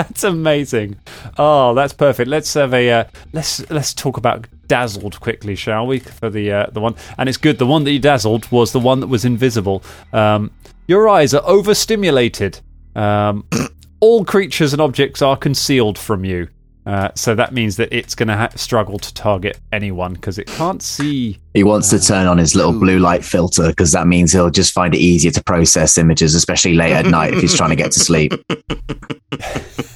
that's 0.00 0.24
amazing. 0.24 0.98
Oh, 1.36 1.74
that's 1.74 1.92
perfect. 1.92 2.28
Let's 2.28 2.54
have 2.54 2.72
a 2.72 2.90
uh, 2.90 3.04
let's 3.32 3.68
let's 3.70 3.92
talk 3.92 4.16
about 4.16 4.46
dazzled 4.66 5.20
quickly, 5.20 5.54
shall 5.54 5.86
we? 5.86 5.98
For 5.98 6.30
the 6.30 6.50
uh, 6.50 6.66
the 6.72 6.80
one, 6.80 6.94
and 7.18 7.28
it's 7.28 7.36
good. 7.36 7.58
The 7.58 7.66
one 7.66 7.84
that 7.84 7.90
you 7.90 7.98
dazzled 7.98 8.50
was 8.50 8.72
the 8.72 8.80
one 8.80 9.00
that 9.00 9.08
was 9.08 9.26
invisible. 9.26 9.82
Um, 10.12 10.52
your 10.86 11.08
eyes 11.08 11.34
are 11.34 11.42
overstimulated. 11.44 12.60
Um, 12.96 13.46
all 14.00 14.24
creatures 14.24 14.72
and 14.72 14.80
objects 14.80 15.20
are 15.20 15.36
concealed 15.36 15.98
from 15.98 16.24
you. 16.24 16.48
Uh, 16.86 17.10
so 17.14 17.34
that 17.34 17.52
means 17.52 17.76
that 17.76 17.92
it's 17.92 18.14
going 18.14 18.28
to 18.28 18.36
ha- 18.36 18.48
struggle 18.56 18.98
to 18.98 19.12
target 19.12 19.60
anyone 19.70 20.14
because 20.14 20.38
it 20.38 20.46
can't 20.46 20.82
see 20.82 21.38
He 21.52 21.62
wants 21.62 21.90
to 21.90 22.00
turn 22.00 22.26
on 22.26 22.38
his 22.38 22.56
little 22.56 22.72
blue 22.72 22.98
light 22.98 23.22
filter 23.22 23.68
because 23.68 23.92
that 23.92 24.06
means 24.06 24.32
he'll 24.32 24.50
just 24.50 24.72
find 24.72 24.94
it 24.94 24.98
easier 24.98 25.30
to 25.32 25.44
process 25.44 25.98
images, 25.98 26.34
especially 26.34 26.74
late 26.74 26.92
at 26.92 27.06
night 27.06 27.34
if 27.34 27.42
he's 27.42 27.54
trying 27.56 27.70
to 27.70 27.76
get 27.76 27.92
to 27.92 28.00
sleep. 28.00 28.32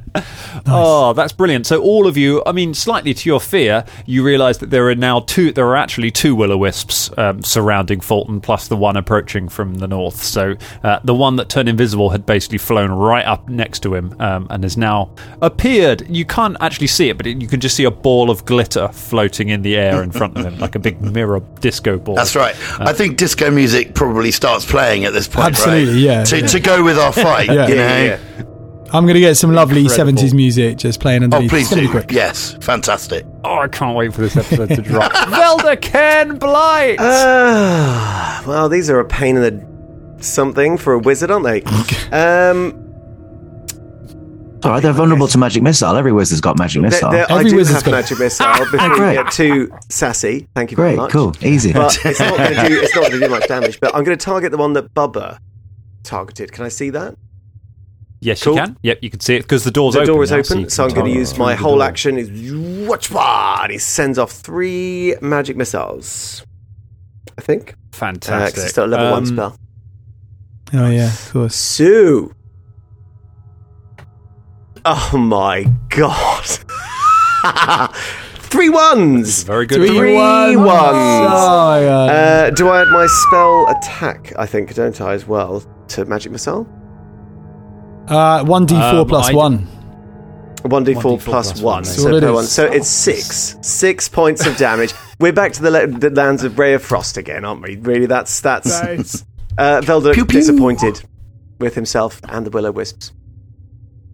Oh, 0.67 1.13
that's 1.13 1.33
brilliant. 1.33 1.67
So 1.67 1.83
all 1.83 2.07
of 2.07 2.17
you, 2.17 2.43
I 2.47 2.53
mean, 2.53 2.73
slightly 2.75 3.13
to 3.13 3.29
your 3.29 3.41
fear, 3.41 3.85
you 4.07 4.23
realise 4.25 4.59
that 4.59 4.71
there 4.71 4.89
are 4.89 4.95
now 4.95 5.21
two. 5.21 5.53
There 5.53 5.67
are 5.67 5.77
actually 5.77 6.11
two 6.11 6.35
will 6.35 6.53
o 6.53 6.57
wisps 6.57 7.11
um, 7.19 7.43
surrounding 7.43 8.01
Fulton, 8.01 8.41
plus 8.41 8.69
the 8.69 8.77
one 8.77 8.97
approaching 8.97 9.49
from 9.49 9.75
the 9.75 9.87
north. 9.89 10.23
So 10.23 10.55
uh, 10.83 11.01
the 11.05 11.15
one 11.15 11.37
that 11.37 11.49
turned 11.49 11.69
invisible 11.69 12.11
had 12.11 12.25
basically 12.25 12.59
flown 12.59 12.93
right 12.93 13.25
up 13.27 13.49
next 13.49 13.81
to 13.81 13.95
him 13.95 14.15
um, 14.21 14.47
and 14.49 14.63
has 14.63 14.77
now 14.77 15.11
appeared. 15.43 16.09
You 16.09 16.25
can't 16.25 16.57
actually 16.61 16.87
see 16.87 17.11
it, 17.11 17.17
but 17.19 17.27
it, 17.27 17.43
you 17.43 17.49
can 17.49 17.61
just 17.61 17.77
see 17.77 17.85
a 17.85 17.91
ball 17.91 18.31
of 18.31 18.45
glitter 18.47 18.89
floating 18.89 19.49
in 19.51 19.63
the 19.63 19.77
air 19.77 20.03
in 20.03 20.13
front 20.13 20.39
of 20.39 20.47
him, 20.47 20.59
like 20.59 20.77
a 20.77 20.79
big 20.79 21.01
mirror 21.13 21.41
disco 21.61 21.99
ball. 21.99 22.15
That's 22.15 22.37
right. 22.37 22.55
I 22.81 22.93
think 22.95 23.19
disco 23.19 23.51
music 23.51 23.95
probably 23.95 24.31
starts 24.31 24.65
playing 24.65 25.05
at 25.05 25.13
this 25.13 25.29
point, 25.29 25.49
Absolutely, 25.49 25.93
right? 25.93 26.01
yeah, 26.01 26.25
To, 26.25 26.41
yeah. 26.41 26.47
to 26.47 26.61
go 26.61 26.83
with 26.85 26.99
our 26.99 27.13
fight, 27.13 27.49
Yeah. 27.51 27.69
you 27.69 27.75
Yeah, 27.75 28.17
know. 28.39 28.51
I'm 28.93 29.05
going 29.05 29.15
to 29.15 29.21
get 29.21 29.37
some 29.37 29.53
lovely 29.53 29.83
Incredible. 29.83 30.13
70s 30.23 30.35
music 30.35 30.77
just 30.79 31.01
playing 31.01 31.25
underneath. 31.25 31.53
Oh, 31.53 31.57
underneath. 31.57 31.69
please 31.69 31.73
It's 31.73 31.81
do. 31.81 31.87
be 31.87 31.93
great. 32.07 32.13
Yes, 32.13 32.55
fantastic. 32.61 33.27
Oh, 33.43 33.59
I 33.59 33.69
can't 33.69 33.97
wait 33.97 34.13
for 34.15 34.21
this 34.21 34.37
episode 34.37 34.69
to 34.69 34.83
drop. 34.83 35.11
Velda 35.13 35.81
Ken 35.81 36.37
Blight. 36.39 36.97
Ah, 37.01 38.43
well, 38.47 38.69
these 38.69 38.91
are 38.91 39.01
a 39.01 39.05
pain 39.05 39.37
in 39.37 39.43
the 39.43 40.23
something 40.23 40.79
for 40.79 40.93
a 40.93 40.99
wizard, 40.99 41.31
aren't 41.31 41.45
they? 41.45 41.63
um, 42.13 42.81
All 44.63 44.71
right, 44.71 44.83
they're 44.83 44.93
vulnerable 44.93 45.27
to 45.29 45.39
magic 45.39 45.63
missile. 45.63 45.97
Every 45.97 46.13
wizard's 46.13 46.41
got 46.41 46.59
magic 46.59 46.81
there- 46.83 46.91
missile. 46.91 47.11
there- 47.11 47.31
I 47.31 47.39
Every 47.39 47.51
do 47.51 47.57
wizard's 47.57 47.83
have 47.83 47.85
got- 47.85 47.91
magic 48.01 48.19
missile 48.19 48.59
before 48.71 48.91
we 48.91 48.97
Great. 48.97 49.15
get 49.17 49.33
too 49.33 49.71
sassy. 49.91 50.47
Thank 50.55 50.71
you 50.71 50.77
very 50.77 50.91
Great, 50.91 50.97
much. 50.99 51.11
cool, 51.11 51.35
easy. 51.43 51.73
But 51.73 51.99
it's 52.05 52.21
not 52.21 52.37
going 52.39 52.55
to 52.55 52.69
do. 52.69 52.81
It's 52.81 52.95
not 52.95 53.01
going 53.09 53.21
to 53.21 53.27
do 53.27 53.29
much 53.29 53.49
damage. 53.49 53.81
But 53.81 53.95
I'm 53.95 54.05
going 54.05 54.17
to 54.17 54.25
target 54.25 54.53
the 54.53 54.59
one 54.59 54.73
that 54.75 54.95
Bubba 54.95 55.39
targeted. 56.05 56.53
Can 56.53 56.65
I 56.65 56.69
see 56.69 56.91
that? 56.91 57.17
Yes, 58.25 58.43
cool. 58.43 58.55
you 58.55 58.61
can. 58.61 58.77
Yep, 58.83 58.99
you 59.03 59.11
can 59.11 59.21
see 59.21 59.37
it 59.37 59.43
because 59.43 59.65
the 59.65 59.71
door's 59.71 59.95
the 59.95 60.01
open. 60.01 60.07
The 60.09 60.13
door 60.15 60.23
is 60.25 60.31
now, 60.33 60.37
open, 60.39 60.61
you 60.61 60.69
so 60.69 60.85
I'm 60.85 60.91
going 60.91 61.13
to 61.13 61.19
use 61.19 61.37
my 61.39 61.55
whole 61.55 61.77
door. 61.77 61.85
action. 61.85 62.19
Is 62.19 62.31
watch 62.89 63.11
and 63.13 63.71
he 63.73 63.79
sends 63.79 64.19
off 64.19 64.33
three 64.33 65.15
magic 65.21 65.57
missiles. 65.57 66.45
I 67.39 67.41
think. 67.43 67.71
Uh, 67.71 67.75
'cause 67.75 67.99
Fantastic. 67.99 68.63
it's 68.65 68.71
still 68.73 68.85
a 68.85 68.87
level 68.87 69.11
one 69.13 69.23
Um, 69.23 69.27
spell. 69.27 69.59
Oh, 70.73 70.91
yeah, 70.91 71.13
of 71.13 71.31
course. 71.33 71.55
Sue. 71.55 72.35
Oh 74.85 75.17
my 75.17 75.65
god. 75.91 76.45
Three 78.37 78.69
ones. 78.71 79.43
Very 79.45 79.67
good. 79.67 79.77
Three, 79.79 79.89
Three 79.97 80.15
ones. 80.17 80.57
ones. 80.57 80.69
Oh, 80.71 81.81
yeah. 81.81 82.13
Uh, 82.47 82.51
do 82.51 82.69
I 82.69 82.83
add 82.83 82.89
my 82.89 83.07
spell 83.07 83.67
attack? 83.69 84.33
I 84.39 84.47
think, 84.47 84.75
don't 84.75 85.01
I, 85.01 85.13
as 85.15 85.27
well 85.27 85.61
to 85.89 86.05
magic 86.05 86.31
missile? 86.33 86.67
Uh, 88.09 88.45
1d4 88.45 89.01
Um, 89.01 89.07
plus 89.07 89.29
I- 89.31 89.35
1. 89.35 89.69
One 90.63 90.83
d 90.83 90.95
4 90.95 91.03
1d4 91.19 91.25
plus 91.25 91.53
plus 91.53 91.61
one. 91.63 91.75
one, 91.75 91.85
So, 91.85 92.15
it 92.17 92.33
one. 92.33 92.45
so 92.47 92.65
it's 92.65 92.89
six. 92.89 93.57
Six 93.61 94.09
points 94.09 94.47
of 94.47 94.57
damage. 94.57 94.95
We're 95.21 95.33
back 95.35 95.53
to 95.55 95.63
the, 95.63 95.71
la- 95.71 95.85
the 95.87 96.09
lands 96.09 96.43
of 96.43 96.59
Ray 96.59 96.73
of 96.73 96.83
Frost 96.83 97.19
again, 97.19 97.45
aren't 97.45 97.61
we? 97.61 97.77
Really, 97.77 98.07
that's 98.07 98.41
that's 98.41 98.71
Uh, 99.59 99.81
Velda 99.83 100.15
Pew, 100.15 100.25
pew. 100.25 100.41
disappointed 100.41 101.05
with 101.61 101.75
himself 101.75 102.21
and 102.29 102.45
the 102.47 102.51
Willow 102.51 102.73
Wisps. 102.73 103.13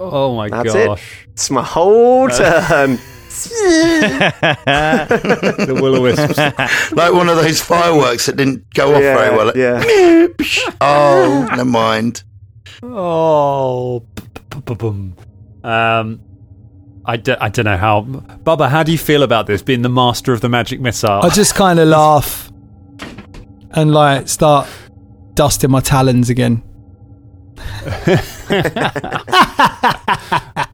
Oh 0.01 0.35
my 0.35 0.49
That's 0.51 0.73
gosh. 0.75 1.23
it. 1.25 1.29
It's 1.31 1.51
my 1.51 1.63
whole 1.63 2.29
turn. 2.29 2.99
the 4.67 5.79
will 5.81 5.97
o 5.97 6.01
wisps. 6.03 6.37
like 6.93 7.13
one 7.15 7.29
of 7.29 7.37
those 7.37 7.61
fireworks 7.63 8.27
that 8.27 8.37
didn't 8.37 8.65
go 8.75 8.95
off 8.95 9.03
Yeah, 9.03 9.15
very 9.17 9.37
well. 9.37 9.47
Like, 9.47 9.55
yeah. 9.57 9.83
oh, 10.81 11.47
never 11.51 11.65
mind. 11.65 12.23
Oh, 12.83 14.01
boom. 14.65 15.17
Um, 15.63 16.21
I, 17.05 17.17
d- 17.17 17.37
I 17.41 17.49
don't 17.49 17.65
know 17.65 17.77
how. 17.77 18.03
Bubba, 18.03 18.69
how 18.69 18.83
do 18.83 18.93
you 18.93 18.99
feel 18.99 19.23
about 19.23 19.47
this 19.47 19.63
being 19.63 19.83
the 19.83 19.89
master 19.89 20.33
of 20.33 20.41
the 20.41 20.49
magic 20.49 20.81
missile? 20.81 21.21
I 21.23 21.29
just 21.31 21.55
kind 21.55 21.79
of 21.79 21.89
laugh 21.89 22.51
and 23.73 23.93
like 23.93 24.29
start 24.29 24.69
dusting 25.35 25.71
my 25.71 25.81
talons 25.81 26.31
again. 26.31 26.63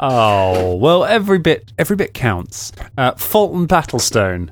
Oh 0.00 0.74
well, 0.76 1.04
every 1.04 1.38
bit 1.38 1.72
every 1.78 1.96
bit 1.96 2.12
counts. 2.14 2.72
Uh, 2.98 3.12
Fulton 3.12 3.66
Battlestone. 3.66 4.50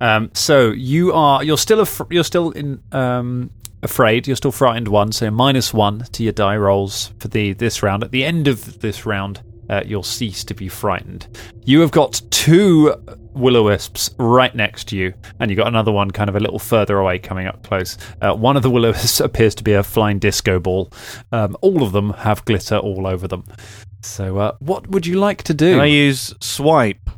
Um, 0.00 0.30
so 0.32 0.70
you 0.70 1.12
are 1.12 1.44
you're 1.44 1.58
still 1.58 1.80
af- 1.80 2.00
you're 2.10 2.24
still 2.24 2.50
in 2.52 2.80
um, 2.92 3.50
afraid. 3.82 4.26
You're 4.26 4.36
still 4.36 4.52
frightened 4.52 4.88
one. 4.88 5.12
So 5.12 5.30
minus 5.30 5.72
one 5.72 6.00
to 6.12 6.22
your 6.22 6.32
die 6.32 6.56
rolls 6.56 7.12
for 7.18 7.28
the 7.28 7.52
this 7.52 7.82
round. 7.82 8.04
At 8.04 8.10
the 8.10 8.24
end 8.24 8.48
of 8.48 8.80
this 8.80 9.06
round, 9.06 9.42
uh, 9.68 9.82
you'll 9.84 10.02
cease 10.02 10.44
to 10.44 10.54
be 10.54 10.68
frightened. 10.68 11.28
You 11.64 11.80
have 11.80 11.90
got 11.90 12.22
two 12.30 12.94
willow 13.34 13.64
wisps 13.64 14.10
right 14.18 14.54
next 14.54 14.88
to 14.88 14.96
you, 14.96 15.14
and 15.38 15.50
you 15.50 15.56
got 15.56 15.68
another 15.68 15.92
one 15.92 16.10
kind 16.10 16.28
of 16.28 16.36
a 16.36 16.40
little 16.40 16.58
further 16.58 16.98
away, 16.98 17.18
coming 17.18 17.46
up 17.46 17.62
close. 17.62 17.98
Uh, 18.20 18.34
one 18.34 18.56
of 18.56 18.62
the 18.62 18.70
willow 18.70 18.92
wisps 18.92 19.20
appears 19.20 19.54
to 19.56 19.64
be 19.64 19.72
a 19.72 19.82
flying 19.82 20.18
disco 20.18 20.58
ball. 20.58 20.92
Um, 21.32 21.56
all 21.60 21.82
of 21.82 21.92
them 21.92 22.10
have 22.10 22.44
glitter 22.44 22.78
all 22.78 23.06
over 23.06 23.28
them. 23.28 23.44
So, 24.02 24.38
uh, 24.38 24.56
what 24.60 24.88
would 24.88 25.06
you 25.06 25.18
like 25.18 25.42
to 25.44 25.54
do? 25.54 25.72
Can 25.72 25.80
I 25.80 25.86
use 25.86 26.34
swipe? 26.40 27.10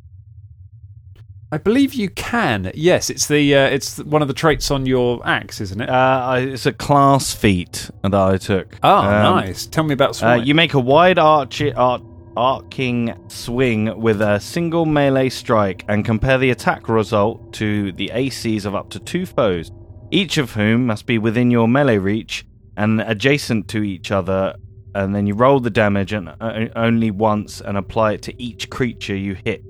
I 1.52 1.58
believe 1.58 1.94
you 1.94 2.08
can. 2.10 2.70
Yes, 2.74 3.10
it's 3.10 3.26
the 3.26 3.54
uh, 3.56 3.66
it's 3.66 3.98
one 3.98 4.22
of 4.22 4.28
the 4.28 4.34
traits 4.34 4.70
on 4.70 4.86
your 4.86 5.20
axe, 5.26 5.60
isn't 5.60 5.80
it? 5.80 5.88
Uh, 5.90 5.92
I, 5.92 6.38
it's 6.40 6.64
a 6.66 6.72
class 6.72 7.34
feat 7.34 7.90
that 8.02 8.14
I 8.14 8.36
took. 8.36 8.76
oh, 8.84 8.98
Um, 8.98 9.22
nice. 9.44 9.66
Tell 9.66 9.82
me 9.84 9.94
about 9.94 10.22
Uh, 10.22 10.34
you 10.34 10.54
make 10.54 10.74
a 10.74 10.78
wide 10.80 11.18
arch- 11.18 11.60
ar- 11.74 12.00
arcing 12.36 13.14
swing 13.28 14.00
with 14.00 14.22
a 14.22 14.38
single 14.38 14.86
melee 14.86 15.28
strike 15.28 15.84
and 15.88 16.04
compare 16.04 16.38
the 16.38 16.50
attack 16.50 16.88
result 16.88 17.52
to 17.54 17.90
the 17.92 18.10
ACs 18.14 18.64
of 18.64 18.74
up 18.76 18.88
to 18.90 19.00
two 19.00 19.26
foes, 19.26 19.72
each 20.12 20.38
of 20.38 20.52
whom 20.52 20.86
must 20.86 21.04
be 21.06 21.18
within 21.18 21.50
your 21.50 21.66
melee 21.66 21.98
reach 21.98 22.46
and 22.76 23.00
adjacent 23.00 23.66
to 23.68 23.82
each 23.82 24.12
other. 24.12 24.54
And 24.94 25.14
then 25.14 25.26
you 25.26 25.34
roll 25.34 25.60
the 25.60 25.70
damage 25.70 26.12
and 26.12 26.28
uh, 26.40 26.66
only 26.76 27.10
once 27.10 27.60
and 27.60 27.76
apply 27.76 28.12
it 28.12 28.22
to 28.22 28.42
each 28.42 28.70
creature 28.70 29.14
you 29.16 29.34
hit. 29.44 29.64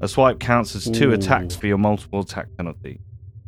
A 0.00 0.08
swipe 0.08 0.38
counts 0.40 0.74
as 0.76 0.90
two 0.90 1.10
Ooh. 1.10 1.14
attacks 1.14 1.56
for 1.56 1.66
your 1.66 1.78
multiple 1.78 2.20
attack 2.20 2.46
penalty. 2.56 3.00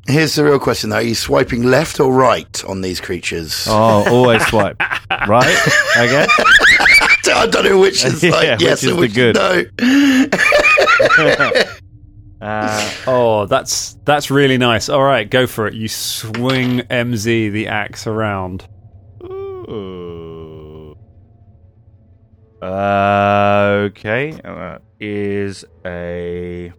Here's 0.06 0.34
the 0.34 0.44
real 0.44 0.58
question, 0.58 0.88
though. 0.90 0.96
Are 0.96 1.02
you 1.02 1.14
swiping 1.14 1.64
left 1.64 2.00
or 2.00 2.10
right 2.10 2.64
on 2.64 2.80
these 2.80 2.98
creatures? 3.00 3.66
Oh, 3.68 4.08
always 4.08 4.44
swipe. 4.48 4.80
right? 5.28 5.68
Okay. 5.98 6.26
I 7.30 7.46
don't 7.46 7.64
know 7.64 7.78
which 7.78 8.04
is 8.06 8.22
Yeah, 8.24 8.30
like 8.30 8.50
which 8.58 8.62
yes 8.62 8.82
is 8.82 8.88
and 8.90 8.96
the 8.96 9.00
which 9.02 9.14
good. 9.14 9.34
no. 9.36 9.64
Uh, 12.40 12.90
oh, 13.06 13.46
that's 13.46 13.94
that's 14.04 14.30
really 14.30 14.58
nice. 14.58 14.88
All 14.88 15.02
right, 15.02 15.28
go 15.28 15.46
for 15.46 15.66
it. 15.66 15.74
You 15.74 15.88
swing 15.88 16.78
MZ 16.80 17.50
the 17.52 17.66
axe 17.66 18.06
around. 18.06 18.66
Uh, 22.60 23.88
okay, 23.90 24.32
uh, 24.44 24.78
is 24.98 25.64
a. 25.84 26.72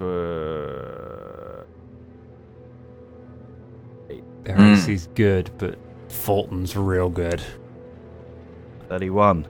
Uh, 0.00 1.64
Their. 4.44 4.74
AC's 4.74 5.08
good, 5.14 5.50
but 5.58 5.78
Fulton's 6.08 6.76
real 6.76 7.08
good. 7.10 7.42
31. 8.88 9.46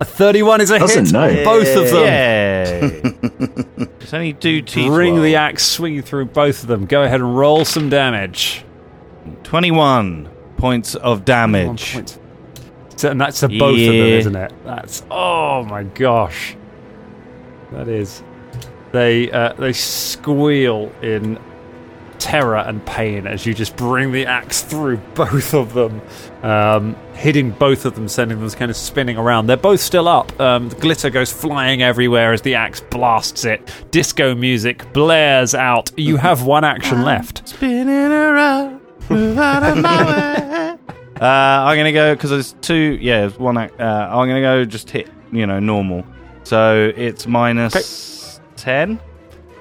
A 0.00 0.04
31 0.04 0.60
is 0.60 0.70
a 0.70 0.78
Doesn't 0.78 1.06
hit. 1.06 1.12
know. 1.12 1.44
Both 1.44 1.76
of 1.76 1.90
them. 1.90 2.04
Yay! 2.04 3.00
it's 4.00 4.12
only 4.12 4.32
do 4.32 4.60
T 4.62 4.88
Bring 4.88 5.22
the 5.22 5.36
axe 5.36 5.64
swinging 5.64 6.02
through 6.02 6.26
both 6.26 6.62
of 6.62 6.68
them. 6.68 6.86
Go 6.86 7.02
ahead 7.04 7.20
and 7.20 7.36
roll 7.36 7.64
some 7.64 7.88
damage. 7.88 8.64
21 9.44 10.28
points 10.56 10.94
of 10.96 11.18
One 11.18 11.24
damage. 11.24 12.16
Point. 12.94 13.00
So, 13.00 13.10
and 13.10 13.20
that's 13.20 13.40
to 13.40 13.48
both 13.48 13.78
of 13.80 13.86
them, 13.86 14.06
isn't 14.06 14.36
it? 14.36 14.52
That's 14.64 15.04
oh 15.10 15.64
my 15.64 15.84
gosh. 15.84 16.56
That 17.72 17.88
is. 17.88 18.22
They 18.92 19.30
uh, 19.30 19.54
they 19.54 19.72
squeal 19.72 20.92
in 21.02 21.38
terror 22.24 22.56
and 22.56 22.84
pain 22.86 23.26
as 23.26 23.44
you 23.44 23.52
just 23.52 23.76
bring 23.76 24.10
the 24.10 24.24
axe 24.24 24.62
through 24.62 24.96
both 25.14 25.52
of 25.52 25.74
them, 25.74 26.00
um, 26.42 26.96
hitting 27.12 27.50
both 27.50 27.84
of 27.84 27.94
them, 27.96 28.08
sending 28.08 28.40
them 28.40 28.50
kind 28.50 28.70
of 28.70 28.76
spinning 28.76 29.18
around. 29.18 29.46
They're 29.46 29.56
both 29.58 29.80
still 29.80 30.08
up. 30.08 30.38
Um, 30.40 30.70
the 30.70 30.76
glitter 30.76 31.10
goes 31.10 31.30
flying 31.32 31.82
everywhere 31.82 32.32
as 32.32 32.40
the 32.42 32.54
axe 32.54 32.80
blasts 32.80 33.44
it. 33.44 33.70
Disco 33.90 34.34
music 34.34 34.90
blares 34.92 35.54
out. 35.54 35.90
You 35.96 36.16
have 36.16 36.44
one 36.44 36.64
action 36.64 37.02
left. 37.10 37.46
Spinning 37.48 38.10
around, 38.12 38.80
move 39.10 39.38
out 39.38 39.62
of 39.62 39.82
my 39.82 40.04
way. 40.06 40.63
Uh, 41.20 41.24
I'm 41.24 41.76
gonna 41.76 41.92
go 41.92 42.14
because 42.14 42.30
there's 42.30 42.54
two. 42.60 42.98
Yeah, 43.00 43.20
there's 43.20 43.38
one. 43.38 43.56
Uh, 43.56 43.68
I'm 43.78 44.28
gonna 44.28 44.40
go 44.40 44.64
just 44.64 44.90
hit. 44.90 45.08
You 45.32 45.46
know, 45.46 45.58
normal. 45.60 46.04
So 46.44 46.92
it's 46.96 47.26
minus 47.26 48.40
ten. 48.56 49.00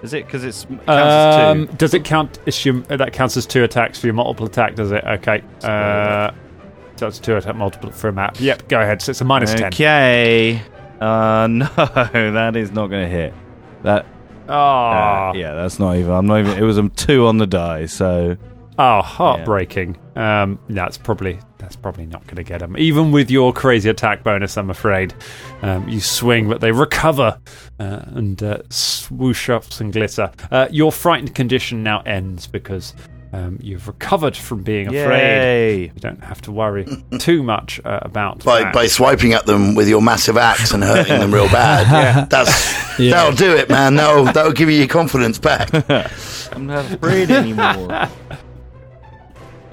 Is 0.01 0.13
it? 0.13 0.25
Because 0.25 0.43
it's 0.43 0.65
counts 0.65 0.83
as 0.89 1.35
Um, 1.51 1.67
two. 1.67 1.73
does 1.77 1.93
it 1.93 2.03
count? 2.03 2.39
Assume 2.45 2.83
that 2.89 3.13
counts 3.13 3.37
as 3.37 3.45
two 3.45 3.63
attacks 3.63 3.99
for 3.99 4.07
your 4.07 4.13
multiple 4.13 4.45
attack. 4.45 4.75
Does 4.75 4.91
it? 4.91 5.03
Okay. 5.03 5.41
Uh, 5.63 6.31
so 6.97 7.07
it's 7.07 7.19
two 7.19 7.35
attack 7.37 7.55
multiple 7.55 7.89
for 7.91 8.09
a 8.09 8.13
map. 8.13 8.35
Yep. 8.39 8.67
Go 8.67 8.79
ahead. 8.81 9.01
So 9.01 9.11
it's 9.11 9.21
a 9.21 9.25
minus 9.25 9.53
ten. 9.53 9.65
Okay. 9.67 10.61
Uh, 10.99 11.47
no, 11.49 11.65
that 12.33 12.55
is 12.55 12.71
not 12.71 12.87
gonna 12.87 13.07
hit. 13.07 13.33
That. 13.83 14.05
Oh, 14.49 14.53
uh, 14.53 15.31
yeah, 15.35 15.53
that's 15.53 15.79
not 15.79 15.95
even. 15.95 16.11
I'm 16.11 16.25
not 16.27 16.39
even. 16.39 16.57
It 16.57 16.63
was 16.63 16.77
a 16.77 16.89
two 16.89 17.27
on 17.27 17.37
the 17.37 17.47
die. 17.47 17.85
So 17.85 18.35
oh, 18.77 19.01
heartbreaking. 19.01 19.97
Um, 20.15 20.59
that's 20.69 20.97
probably 20.97 21.39
that's 21.57 21.75
probably 21.75 22.05
not 22.05 22.23
going 22.25 22.35
to 22.35 22.43
get 22.43 22.59
them. 22.59 22.77
Even 22.77 23.11
with 23.11 23.31
your 23.31 23.53
crazy 23.53 23.89
attack 23.89 24.23
bonus, 24.23 24.57
I'm 24.57 24.69
afraid. 24.69 25.13
Um, 25.61 25.87
you 25.87 25.99
swing, 26.01 26.49
but 26.49 26.59
they 26.61 26.71
recover 26.71 27.39
uh, 27.79 28.01
and 28.07 28.41
uh, 28.43 28.59
swoosh 28.69 29.49
up 29.49 29.63
some 29.71 29.89
glitter. 29.91 30.31
Uh, 30.51 30.67
your 30.71 30.91
frightened 30.91 31.33
condition 31.35 31.83
now 31.83 32.01
ends 32.01 32.47
because. 32.47 32.93
Um, 33.35 33.57
you've 33.63 33.87
recovered 33.87 34.37
from 34.37 34.61
being 34.61 34.89
afraid. 34.89 34.99
Yay. 35.19 35.81
You 35.85 35.99
don't 35.99 36.23
have 36.23 36.39
to 36.43 36.51
worry 36.51 36.85
too 37.17 37.41
much 37.41 37.81
uh, 37.83 37.97
about 38.03 38.43
by 38.45 38.59
that. 38.61 38.75
by 38.75 38.85
swiping 38.85 39.33
at 39.33 39.47
them 39.47 39.73
with 39.73 39.89
your 39.89 40.03
massive 40.03 40.37
axe 40.37 40.71
and 40.71 40.83
hurting 40.83 41.17
them 41.19 41.33
real 41.33 41.47
bad. 41.47 41.87
yeah. 41.91 42.25
That's 42.25 42.99
Yeah. 42.99 43.09
that'll 43.09 43.35
do 43.35 43.55
it, 43.55 43.69
man. 43.71 43.95
That'll 43.95 44.25
that'll 44.25 44.51
give 44.51 44.69
you 44.69 44.77
your 44.77 44.87
confidence 44.87 45.39
back. 45.39 45.71
I'm 46.53 46.67
not 46.67 46.91
afraid 46.91 47.31
anymore. 47.31 48.07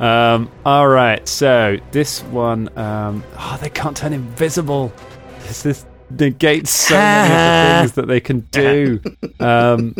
Um, 0.00 0.50
all 0.64 0.88
right, 0.88 1.28
so 1.28 1.76
this 1.90 2.22
one, 2.24 2.76
um, 2.78 3.22
oh, 3.38 3.58
they 3.60 3.68
can't 3.68 3.94
turn 3.94 4.14
invisible. 4.14 4.90
This, 5.40 5.62
this 5.62 5.86
negates 6.08 6.70
so 6.70 6.94
many 6.94 7.34
of 7.34 7.38
the 7.38 7.78
things 7.80 7.92
that 7.92 8.08
they 8.08 8.20
can 8.20 8.40
do. 8.50 9.00
Um, 9.40 9.94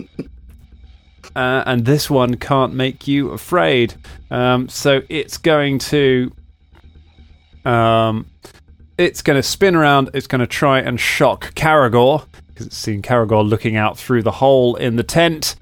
uh, 1.35 1.63
and 1.65 1.87
this 1.87 2.11
one 2.11 2.37
can't 2.37 2.75
make 2.75 3.09
you 3.09 3.31
afraid. 3.31 3.95
Um, 4.31 4.69
so 4.69 5.01
it's 5.09 5.39
going 5.39 5.79
to, 5.79 6.31
um, 7.65 8.27
it's 8.99 9.23
going 9.23 9.37
to 9.39 9.43
spin 9.43 9.75
around. 9.75 10.11
It's 10.13 10.27
going 10.27 10.41
to 10.41 10.47
try 10.47 10.81
and 10.81 11.01
shock 11.01 11.55
Caragor 11.55 12.27
because 12.49 12.67
it's 12.67 12.77
seen 12.77 13.01
Caragor 13.01 13.49
looking 13.49 13.77
out 13.77 13.97
through 13.97 14.25
the 14.25 14.31
hole 14.31 14.77
in 14.77 14.97
the 14.97 15.03
tent. 15.03 15.57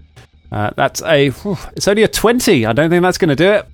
Uh, 0.50 0.70
that's 0.76 1.02
a, 1.02 1.32
it's 1.76 1.86
only 1.86 2.02
a 2.02 2.08
twenty. 2.08 2.66
I 2.66 2.72
don't 2.72 2.90
think 2.90 3.02
that's 3.02 3.18
going 3.18 3.28
to 3.28 3.36
do 3.36 3.52
it. 3.52 3.68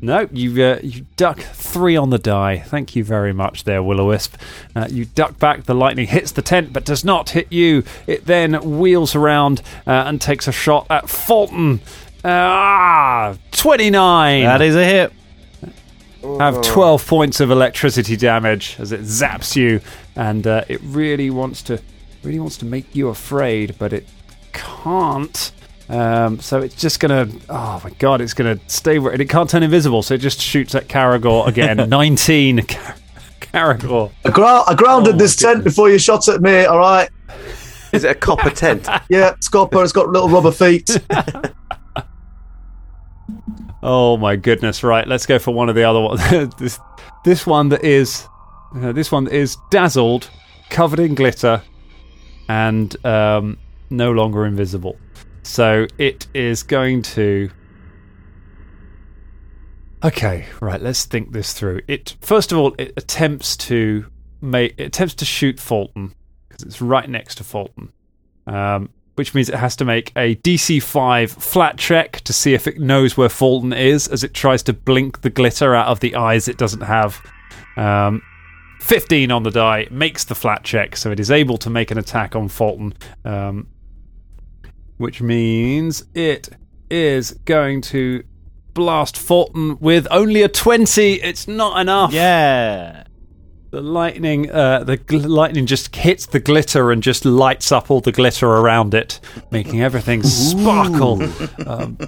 No, 0.00 0.28
you 0.32 0.62
uh, 0.64 0.80
you 0.82 1.06
duck 1.16 1.40
three 1.40 1.96
on 1.96 2.10
the 2.10 2.18
die. 2.18 2.58
Thank 2.58 2.94
you 2.94 3.02
very 3.04 3.32
much, 3.32 3.64
there, 3.64 3.82
Will 3.82 4.00
o 4.00 4.06
Wisp. 4.06 4.36
Uh, 4.74 4.86
you 4.90 5.06
duck 5.06 5.38
back. 5.38 5.64
The 5.64 5.74
lightning 5.74 6.06
hits 6.06 6.32
the 6.32 6.42
tent, 6.42 6.72
but 6.72 6.84
does 6.84 7.04
not 7.04 7.30
hit 7.30 7.52
you. 7.52 7.82
It 8.06 8.26
then 8.26 8.78
wheels 8.78 9.14
around 9.14 9.62
uh, 9.86 9.90
and 10.06 10.20
takes 10.20 10.46
a 10.46 10.52
shot 10.52 10.86
at 10.88 11.10
Fulton. 11.10 11.80
Ah, 12.24 13.36
twenty 13.50 13.90
nine. 13.90 14.44
that 14.44 14.60
is 14.60 14.76
a 14.76 14.84
hit. 14.84 15.12
Have 16.22 16.62
twelve 16.62 17.06
points 17.06 17.40
of 17.40 17.50
electricity 17.50 18.16
damage 18.16 18.76
as 18.78 18.92
it 18.92 19.00
zaps 19.02 19.56
you, 19.56 19.80
and 20.16 20.46
uh, 20.46 20.64
it 20.68 20.80
really 20.82 21.30
wants 21.30 21.62
to 21.62 21.80
really 22.22 22.40
wants 22.40 22.56
to 22.58 22.64
make 22.64 22.94
you 22.94 23.08
afraid, 23.08 23.76
but 23.78 23.92
it 23.92 24.06
can't. 24.52 25.52
Um, 25.88 26.38
so 26.40 26.60
it's 26.60 26.74
just 26.74 27.00
gonna. 27.00 27.28
Oh 27.48 27.80
my 27.82 27.90
god! 27.98 28.20
It's 28.20 28.34
gonna 28.34 28.58
stay. 28.66 28.98
where- 28.98 29.12
It 29.14 29.28
can't 29.30 29.48
turn 29.48 29.62
invisible, 29.62 30.02
so 30.02 30.14
it 30.14 30.18
just 30.18 30.40
shoots 30.40 30.74
at 30.74 30.86
Caragor 30.88 31.46
again. 31.46 31.76
Nineteen. 31.88 32.64
Car- 32.66 32.94
Caragor. 33.40 34.12
I, 34.24 34.30
gra- 34.30 34.64
I 34.66 34.74
grounded 34.74 35.14
Oh 35.14 35.16
my 35.16 35.18
this 35.22 35.36
tent 35.36 35.64
before 35.64 35.88
you 35.90 35.98
shot 35.98 36.28
at 36.28 36.42
me. 36.42 36.64
All 36.66 36.78
right. 36.78 37.08
Is 37.92 38.04
it 38.04 38.10
a 38.10 38.14
copper 38.14 38.50
tent? 38.50 38.86
Yeah, 39.08 39.30
it's 39.30 39.48
copper. 39.48 39.82
It's 39.82 39.92
got 39.92 40.08
little 40.10 40.28
rubber 40.28 40.52
feet. 40.52 40.90
Oh 43.82 44.16
my 44.16 44.34
goodness! 44.36 44.82
Right, 44.82 45.06
let's 45.06 45.24
go 45.24 45.38
for 45.38 45.54
one 45.54 45.68
of 45.68 45.74
the 45.76 45.84
other 45.84 46.00
ones. 46.00 46.20
this 46.58 46.80
this 47.24 47.46
one 47.46 47.68
that 47.68 47.84
is 47.84 48.26
uh, 48.74 48.90
this 48.92 49.12
one 49.12 49.24
that 49.24 49.32
is 49.32 49.56
dazzled, 49.70 50.28
covered 50.68 50.98
in 50.98 51.14
glitter, 51.14 51.62
and 52.48 52.94
um, 53.06 53.56
no 53.88 54.10
longer 54.10 54.46
invisible. 54.46 54.96
So 55.48 55.86
it 55.96 56.26
is 56.34 56.62
going 56.62 57.00
to. 57.02 57.50
Okay, 60.04 60.44
right. 60.60 60.80
Let's 60.80 61.06
think 61.06 61.32
this 61.32 61.54
through. 61.54 61.80
It 61.88 62.16
first 62.20 62.52
of 62.52 62.58
all, 62.58 62.74
it 62.78 62.92
attempts 62.98 63.56
to 63.68 64.04
make 64.42 64.74
it 64.76 64.84
attempts 64.84 65.14
to 65.14 65.24
shoot 65.24 65.58
Fulton 65.58 66.14
because 66.48 66.64
it's 66.64 66.82
right 66.82 67.08
next 67.08 67.36
to 67.36 67.44
Fulton, 67.44 67.90
um, 68.46 68.90
which 69.14 69.34
means 69.34 69.48
it 69.48 69.54
has 69.54 69.74
to 69.76 69.86
make 69.86 70.12
a 70.16 70.36
DC 70.36 70.82
five 70.82 71.32
flat 71.32 71.78
check 71.78 72.20
to 72.20 72.34
see 72.34 72.52
if 72.52 72.66
it 72.66 72.78
knows 72.78 73.16
where 73.16 73.30
Fulton 73.30 73.72
is 73.72 74.06
as 74.06 74.22
it 74.22 74.34
tries 74.34 74.62
to 74.64 74.74
blink 74.74 75.22
the 75.22 75.30
glitter 75.30 75.74
out 75.74 75.88
of 75.88 76.00
the 76.00 76.14
eyes 76.14 76.46
it 76.46 76.58
doesn't 76.58 76.82
have. 76.82 77.20
Um, 77.78 78.20
15 78.80 79.32
on 79.32 79.44
the 79.44 79.50
die 79.50 79.88
makes 79.90 80.24
the 80.24 80.34
flat 80.34 80.62
check, 80.62 80.94
so 80.94 81.10
it 81.10 81.18
is 81.18 81.30
able 81.30 81.56
to 81.56 81.70
make 81.70 81.90
an 81.90 81.96
attack 81.96 82.36
on 82.36 82.48
Fulton, 82.48 82.92
um, 83.24 83.66
which 84.98 85.20
means 85.22 86.04
it 86.14 86.48
is 86.90 87.32
going 87.44 87.80
to 87.82 88.22
blast 88.74 89.16
Fulton 89.16 89.78
with 89.80 90.06
only 90.10 90.42
a 90.42 90.48
20. 90.48 91.14
It's 91.14 91.48
not 91.48 91.80
enough. 91.80 92.12
Yeah. 92.12 93.04
The 93.70 93.82
lightning, 93.82 94.50
uh, 94.50 94.84
the 94.84 94.96
gl- 94.96 95.28
lightning 95.28 95.66
just 95.66 95.94
hits 95.94 96.24
the 96.24 96.40
glitter 96.40 96.90
and 96.90 97.02
just 97.02 97.26
lights 97.26 97.70
up 97.70 97.90
all 97.90 98.00
the 98.00 98.12
glitter 98.12 98.46
around 98.46 98.94
it, 98.94 99.20
making 99.50 99.82
everything 99.82 100.22
sparkle. 100.22 101.20
Um, 101.66 101.98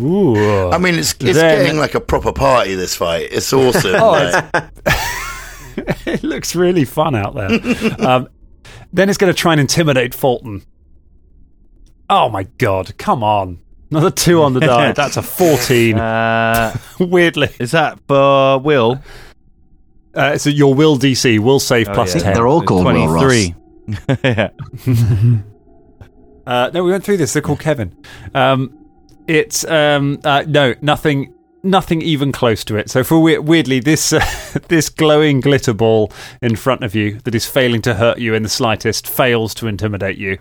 ooh. 0.00 0.70
I 0.70 0.78
mean, 0.78 0.94
it's 0.94 1.12
it's 1.14 1.34
Then- 1.38 1.64
getting 1.64 1.78
like 1.78 1.94
a 1.96 2.00
proper 2.00 2.32
party. 2.32 2.76
This 2.76 2.94
fight, 2.94 3.28
it's 3.32 3.52
awesome. 3.52 3.96
Oh, 3.96 4.10
like- 4.12 4.70
it 6.06 6.22
looks 6.22 6.54
really 6.54 6.84
fun 6.84 7.16
out 7.16 7.34
there. 7.34 7.50
um, 8.06 8.28
then 8.92 9.08
it's 9.08 9.18
going 9.18 9.32
to 9.32 9.36
try 9.36 9.52
and 9.52 9.60
intimidate 9.60 10.14
Fulton. 10.14 10.62
Oh 12.14 12.28
my 12.28 12.42
god! 12.58 12.98
Come 12.98 13.24
on, 13.24 13.58
another 13.90 14.10
two 14.10 14.42
on 14.42 14.52
the 14.52 14.60
die. 14.72 14.92
That's 14.92 15.16
a 15.16 15.22
fourteen. 15.22 15.98
Uh, 15.98 16.76
Weirdly, 17.00 17.48
is 17.58 17.70
that 17.70 17.98
for 18.06 18.58
Will? 18.58 19.00
uh, 20.14 20.36
so 20.36 20.50
your 20.50 20.74
will 20.74 20.98
DC 20.98 21.38
will 21.38 21.58
save 21.58 21.88
Oh, 21.88 21.94
plus 21.94 22.14
yeah. 22.14 22.20
ten. 22.20 22.34
They're 22.34 22.46
all 22.46 22.60
called 22.62 22.84
Will 22.84 23.08
Ross. 23.08 23.22
23. 23.22 23.54
yeah. 24.24 24.50
Uh, 26.46 26.70
no, 26.74 26.84
we 26.84 26.90
went 26.90 27.02
through 27.02 27.16
this. 27.16 27.32
They're 27.32 27.40
called 27.40 27.60
Kevin. 27.60 27.96
Um, 28.34 28.76
it's 29.26 29.64
um, 29.64 30.18
uh, 30.24 30.44
no 30.46 30.74
nothing, 30.82 31.31
nothing 31.62 32.02
even 32.02 32.32
close 32.32 32.64
to 32.64 32.76
it. 32.76 32.90
So 32.90 33.04
for 33.04 33.20
weirdly, 33.20 33.80
this 33.80 34.12
uh, 34.12 34.24
this 34.68 34.88
glowing 34.88 35.40
glitter 35.40 35.74
ball 35.74 36.12
in 36.40 36.56
front 36.56 36.82
of 36.84 36.94
you 36.94 37.20
that 37.20 37.34
is 37.34 37.46
failing 37.46 37.82
to 37.82 37.94
hurt 37.94 38.18
you 38.18 38.34
in 38.34 38.42
the 38.42 38.48
slightest 38.48 39.08
fails 39.08 39.54
to 39.54 39.66
intimidate 39.66 40.18
you, 40.18 40.38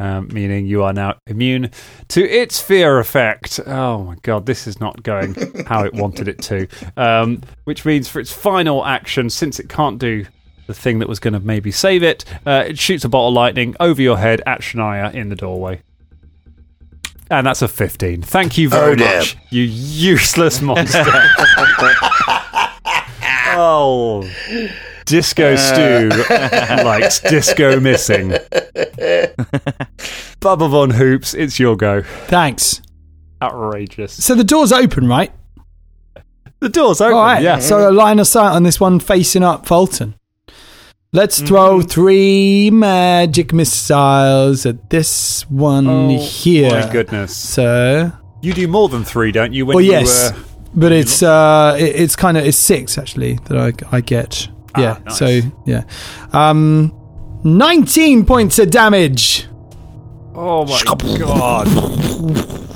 um, 0.00 0.28
meaning 0.32 0.66
you 0.66 0.82
are 0.82 0.92
now 0.92 1.14
immune 1.26 1.70
to 2.08 2.28
its 2.28 2.60
fear 2.60 2.98
effect. 2.98 3.60
Oh 3.66 4.04
my 4.04 4.16
god, 4.22 4.46
this 4.46 4.66
is 4.66 4.80
not 4.80 5.02
going 5.02 5.34
how 5.66 5.84
it 5.84 5.94
wanted 5.94 6.28
it 6.28 6.40
to. 6.42 6.66
Um, 6.96 7.42
which 7.64 7.84
means 7.84 8.08
for 8.08 8.20
its 8.20 8.32
final 8.32 8.84
action, 8.84 9.30
since 9.30 9.58
it 9.58 9.68
can't 9.68 9.98
do 9.98 10.26
the 10.66 10.74
thing 10.74 10.98
that 10.98 11.08
was 11.08 11.20
going 11.20 11.34
to 11.34 11.40
maybe 11.40 11.70
save 11.70 12.02
it. 12.02 12.24
Uh, 12.46 12.64
it 12.68 12.78
shoots 12.78 13.04
a 13.04 13.08
bolt 13.08 13.32
of 13.32 13.34
lightning 13.34 13.76
over 13.80 14.00
your 14.00 14.16
head 14.16 14.40
at 14.46 14.60
Shania 14.60 15.12
in 15.12 15.28
the 15.28 15.36
doorway. 15.36 15.82
And 17.30 17.46
that's 17.46 17.62
a 17.62 17.68
15. 17.68 18.22
Thank 18.22 18.58
you 18.58 18.68
very 18.68 18.92
Oh, 18.92 18.96
much, 19.18 19.36
you 19.50 19.62
useless 19.62 20.60
monster. 20.60 21.02
oh. 23.56 24.28
Disco 25.06 25.54
uh. 25.54 25.56
Stew 25.56 26.08
likes 26.84 27.20
disco 27.20 27.78
missing. 27.80 28.28
Bubba 30.40 30.70
Von 30.70 30.90
Hoops, 30.90 31.34
it's 31.34 31.58
your 31.58 31.76
go. 31.76 32.02
Thanks. 32.26 32.80
Outrageous. 33.42 34.24
So 34.24 34.34
the 34.34 34.44
door's 34.44 34.72
open, 34.72 35.06
right? 35.08 35.32
The 36.60 36.68
door's 36.70 37.00
open. 37.00 37.14
All 37.14 37.22
right. 37.22 37.42
Yeah. 37.42 37.58
So 37.58 37.88
a 37.88 37.92
line 37.92 38.18
of 38.18 38.26
sight 38.26 38.52
on 38.54 38.62
this 38.62 38.80
one 38.80 38.98
facing 39.00 39.42
up 39.42 39.66
Fulton. 39.66 40.14
Let's 41.14 41.38
Mm-hmm. 41.38 41.46
throw 41.46 41.80
three 41.80 42.70
magic 42.72 43.52
missiles 43.52 44.66
at 44.66 44.90
this 44.90 45.48
one 45.48 45.86
Oh, 45.86 46.18
here. 46.18 46.70
Oh 46.74 46.80
my 46.86 46.92
goodness. 46.92 47.36
So, 47.36 48.10
You 48.42 48.52
do 48.52 48.66
more 48.66 48.88
than 48.88 49.04
three, 49.04 49.30
don't 49.30 49.52
you? 49.52 49.64
When 49.64 49.76
well, 49.76 49.84
you, 49.84 49.92
yes, 49.92 50.32
uh, 50.32 50.38
but 50.74 50.90
it's 50.90 51.22
uh, 51.22 51.76
it, 51.78 51.94
it's 52.00 52.16
kind 52.16 52.36
of 52.36 52.44
it's 52.44 52.58
six 52.58 52.98
actually 52.98 53.34
that 53.46 53.56
I 53.56 53.96
I 53.96 54.00
get. 54.00 54.48
Ah, 54.74 54.80
Yeah. 54.80 54.98
nice. 55.06 55.16
So 55.18 55.40
yeah, 55.64 55.84
um, 56.32 56.92
nineteen 57.44 58.26
points 58.26 58.58
of 58.58 58.70
damage. 58.72 59.46
Oh 60.34 60.66
my 60.66 60.82
god. 61.16 61.68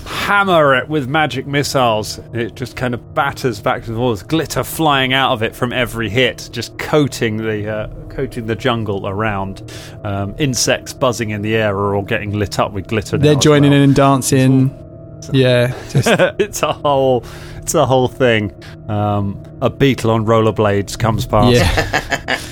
Hammer 0.06 0.74
it 0.76 0.88
with 0.88 1.08
magic 1.08 1.46
missiles. 1.46 2.18
It 2.32 2.54
just 2.54 2.76
kind 2.76 2.94
of 2.94 3.14
batters 3.14 3.60
back 3.60 3.82
to 3.84 3.92
the 3.92 3.98
walls, 3.98 4.22
glitter 4.22 4.62
flying 4.62 5.12
out 5.12 5.32
of 5.32 5.42
it 5.42 5.56
from 5.56 5.72
every 5.72 6.08
hit, 6.08 6.48
just 6.52 6.78
coating 6.78 7.36
the 7.38 7.68
uh, 7.68 7.86
coating 8.18 8.46
the 8.46 8.56
jungle 8.56 9.06
around. 9.06 9.72
Um, 10.02 10.34
insects 10.38 10.92
buzzing 10.92 11.30
in 11.30 11.40
the 11.40 11.54
air 11.54 11.94
all 11.94 12.02
getting 12.02 12.32
lit 12.32 12.58
up 12.58 12.72
with 12.72 12.88
glitter. 12.88 13.16
They're 13.16 13.36
joining 13.36 13.70
well. 13.70 13.78
in 13.78 13.84
and 13.84 13.94
dancing. 13.94 14.84
Yeah, 15.32 15.74
just 15.90 16.06
it's 16.38 16.62
a 16.62 16.72
whole, 16.72 17.24
it's 17.56 17.74
a 17.74 17.84
whole 17.84 18.06
thing. 18.06 18.54
Um, 18.88 19.42
a 19.60 19.68
beetle 19.68 20.12
on 20.12 20.24
rollerblades 20.24 20.96
comes 20.96 21.26
past. 21.26 21.56
yeah. 21.56 22.40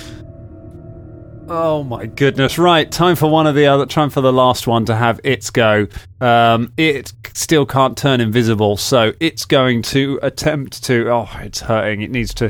Oh 1.49 1.85
my 1.85 2.07
goodness! 2.07 2.59
Right, 2.59 2.91
time 2.91 3.15
for 3.15 3.31
one 3.31 3.47
of 3.47 3.55
the 3.55 3.67
other. 3.67 3.87
Time 3.87 4.11
for 4.11 4.21
the 4.21 4.33
last 4.33 4.67
one 4.67 4.85
to 4.87 4.97
have 4.97 5.21
its 5.23 5.49
go. 5.51 5.87
Um, 6.21 6.73
it 6.77 7.13
still 7.35 7.65
can't 7.65 7.97
turn 7.97 8.21
invisible, 8.21 8.77
so 8.77 9.13
it's 9.21 9.45
going 9.45 9.83
to 9.83 10.19
attempt 10.23 10.83
to. 10.85 11.09
Oh, 11.09 11.29
it's 11.43 11.61
hurting. 11.61 12.03
It 12.03 12.11
needs 12.11 12.35
to. 12.35 12.47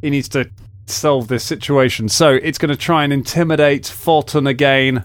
It 0.00 0.10
needs 0.10 0.30
to 0.30 0.50
solve 0.90 1.28
this 1.28 1.44
situation. 1.44 2.08
So 2.08 2.34
it's 2.34 2.58
going 2.58 2.70
to 2.70 2.76
try 2.76 3.04
and 3.04 3.12
intimidate 3.12 3.86
Fulton 3.86 4.46
again. 4.46 5.04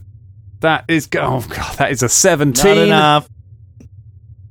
That 0.60 0.86
is. 0.88 1.10
Oh 1.16 1.46
god, 1.50 1.78
that 1.78 1.92
is 1.92 2.02
a 2.02 2.06
Not 2.06 2.12
seventeen. 2.12 2.78
enough. 2.78 3.28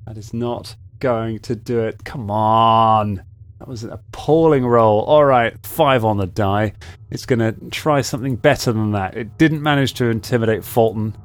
That 0.07 0.19
is 0.19 0.35
not 0.35 0.77
going 0.99 1.39
to 1.41 1.57
do 1.57 1.81
it. 1.81 2.05
Come 2.05 2.31
on. 2.31 3.23
That 3.59 3.69
was 3.69 3.85
an 3.85 3.91
appalling 3.91 4.67
roll. 4.67 5.03
All 5.03 5.25
right, 5.25 5.55
five 5.65 6.05
on 6.05 6.17
the 6.17 6.27
die. 6.27 6.73
It's 7.11 7.25
going 7.27 7.39
to 7.39 7.53
try 7.71 8.01
something 8.01 8.37
better 8.37 8.73
than 8.73 8.93
that. 8.93 9.17
It 9.17 9.39
didn't 9.39 9.63
manage 9.63 9.95
to 9.95 10.07
intimidate 10.07 10.65
Fulton. 10.65 11.17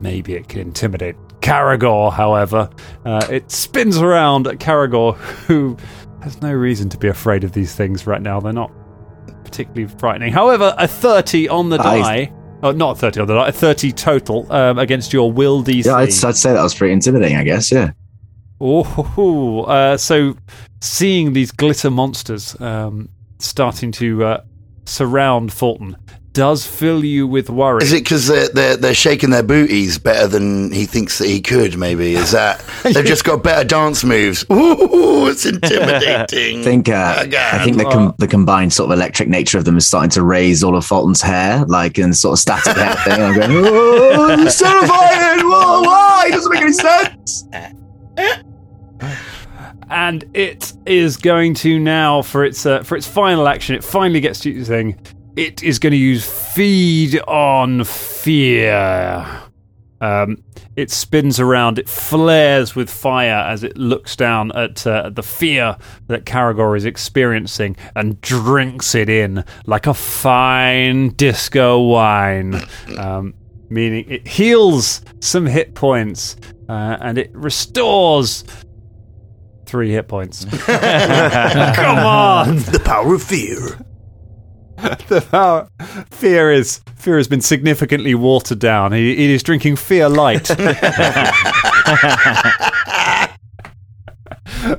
Maybe 0.00 0.34
it 0.34 0.48
can 0.48 0.60
intimidate 0.60 1.14
Caragor, 1.40 2.12
however. 2.12 2.68
Uh, 3.04 3.26
it 3.30 3.50
spins 3.50 3.96
around 3.98 4.46
at 4.48 4.56
Caragor, 4.58 5.14
who 5.46 5.76
has 6.22 6.42
no 6.42 6.52
reason 6.52 6.88
to 6.88 6.98
be 6.98 7.06
afraid 7.06 7.44
of 7.44 7.52
these 7.52 7.74
things 7.76 8.06
right 8.06 8.20
now. 8.20 8.40
They're 8.40 8.52
not 8.52 8.72
particularly 9.54 9.94
frightening. 9.98 10.32
However, 10.32 10.74
a 10.76 10.88
30 10.88 11.48
on 11.48 11.68
the 11.70 11.78
I- 11.78 12.00
die. 12.26 12.32
Oh, 12.62 12.72
not 12.72 12.98
30 12.98 13.20
on 13.20 13.26
the 13.26 13.34
die, 13.34 13.48
a 13.48 13.52
30 13.52 13.92
total 13.92 14.50
um, 14.50 14.78
against 14.78 15.12
your 15.12 15.30
will 15.30 15.62
DC. 15.62 15.84
Yeah, 15.84 15.96
I'd, 15.96 16.08
I'd 16.08 16.36
say 16.36 16.52
that 16.54 16.62
was 16.62 16.74
pretty 16.74 16.92
intimidating. 16.94 17.36
I 17.36 17.44
guess. 17.44 17.70
Yeah. 17.70 17.90
Oh, 18.60 19.64
uh, 19.68 19.96
so 19.98 20.34
seeing 20.80 21.34
these 21.34 21.52
glitter 21.52 21.90
monsters 21.90 22.58
um, 22.60 23.10
starting 23.38 23.92
to 23.92 24.24
uh, 24.24 24.44
surround 24.84 25.52
Fulton 25.52 25.96
does 26.34 26.66
fill 26.66 27.04
you 27.04 27.28
with 27.28 27.48
worry. 27.48 27.82
Is 27.82 27.92
it 27.92 28.02
because 28.02 28.26
they're, 28.26 28.48
they're 28.48 28.76
they're 28.76 28.94
shaking 28.94 29.30
their 29.30 29.44
booties 29.44 29.98
better 29.98 30.26
than 30.26 30.72
he 30.72 30.84
thinks 30.84 31.18
that 31.18 31.28
he 31.28 31.40
could? 31.40 31.78
Maybe 31.78 32.14
is 32.14 32.32
that 32.32 32.62
they've 32.82 33.04
just 33.04 33.24
got 33.24 33.42
better 33.42 33.64
dance 33.66 34.04
moves? 34.04 34.44
Ooh, 34.52 35.28
it's 35.28 35.46
intimidating. 35.46 36.60
I 36.60 36.62
think 36.62 36.88
uh, 36.88 37.18
Again. 37.20 37.54
I 37.54 37.64
think 37.64 37.76
the 37.76 37.84
com- 37.84 38.14
the 38.18 38.26
combined 38.26 38.72
sort 38.72 38.90
of 38.90 38.98
electric 38.98 39.28
nature 39.28 39.58
of 39.58 39.64
them 39.64 39.76
is 39.76 39.86
starting 39.86 40.10
to 40.10 40.24
raise 40.24 40.64
all 40.64 40.76
of 40.76 40.84
Fulton's 40.84 41.22
hair, 41.22 41.64
like 41.66 41.98
in 41.98 42.12
sort 42.12 42.32
of 42.32 42.40
static 42.40 42.76
hair 42.76 42.96
thing. 42.96 43.22
I'm 43.22 43.34
going, 43.38 43.50
oh, 43.64 44.36
it's 44.40 44.58
terrifying! 44.58 45.46
Whoa, 45.46 45.82
why? 45.82 46.24
It 46.26 46.32
doesn't 46.32 46.52
make 46.52 46.62
any 46.62 46.72
sense. 46.72 47.48
And 49.90 50.24
it 50.34 50.72
is 50.86 51.16
going 51.16 51.54
to 51.54 51.78
now 51.78 52.22
for 52.22 52.44
its 52.44 52.66
uh, 52.66 52.82
for 52.82 52.96
its 52.96 53.06
final 53.06 53.48
action. 53.48 53.74
It 53.74 53.84
finally 53.84 54.20
gets 54.20 54.40
to 54.40 54.50
using. 54.50 54.98
It 55.36 55.62
is 55.62 55.78
going 55.78 55.92
to 55.92 55.96
use 55.96 56.24
feed 56.54 57.20
on 57.26 57.84
fear. 57.84 59.42
Um, 60.00 60.44
it 60.76 60.90
spins 60.90 61.40
around, 61.40 61.78
it 61.78 61.88
flares 61.88 62.74
with 62.74 62.90
fire 62.90 63.46
as 63.48 63.64
it 63.64 63.76
looks 63.78 64.16
down 64.16 64.52
at 64.54 64.86
uh, 64.86 65.08
the 65.08 65.22
fear 65.22 65.78
that 66.08 66.24
Karagor 66.24 66.76
is 66.76 66.84
experiencing 66.84 67.76
and 67.96 68.20
drinks 68.20 68.94
it 68.94 69.08
in 69.08 69.44
like 69.66 69.86
a 69.86 69.94
fine 69.94 71.10
disco 71.10 71.80
wine. 71.80 72.60
Um, 72.98 73.34
meaning 73.70 74.04
it 74.08 74.26
heals 74.28 75.00
some 75.20 75.46
hit 75.46 75.74
points 75.74 76.36
uh, 76.68 76.98
and 77.00 77.16
it 77.16 77.34
restores 77.34 78.44
three 79.66 79.90
hit 79.90 80.08
points. 80.08 80.44
Come 80.66 81.98
on! 81.98 82.56
The 82.56 82.82
power 82.84 83.14
of 83.14 83.22
fear. 83.22 83.78
the 85.08 85.24
power, 85.30 85.68
fear 86.10 86.50
is 86.50 86.80
fear 86.96 87.16
has 87.16 87.28
been 87.28 87.40
significantly 87.40 88.14
watered 88.14 88.58
down. 88.58 88.92
He, 88.92 89.14
he 89.14 89.32
is 89.32 89.42
drinking 89.42 89.76
fear 89.76 90.08
light. 90.08 90.50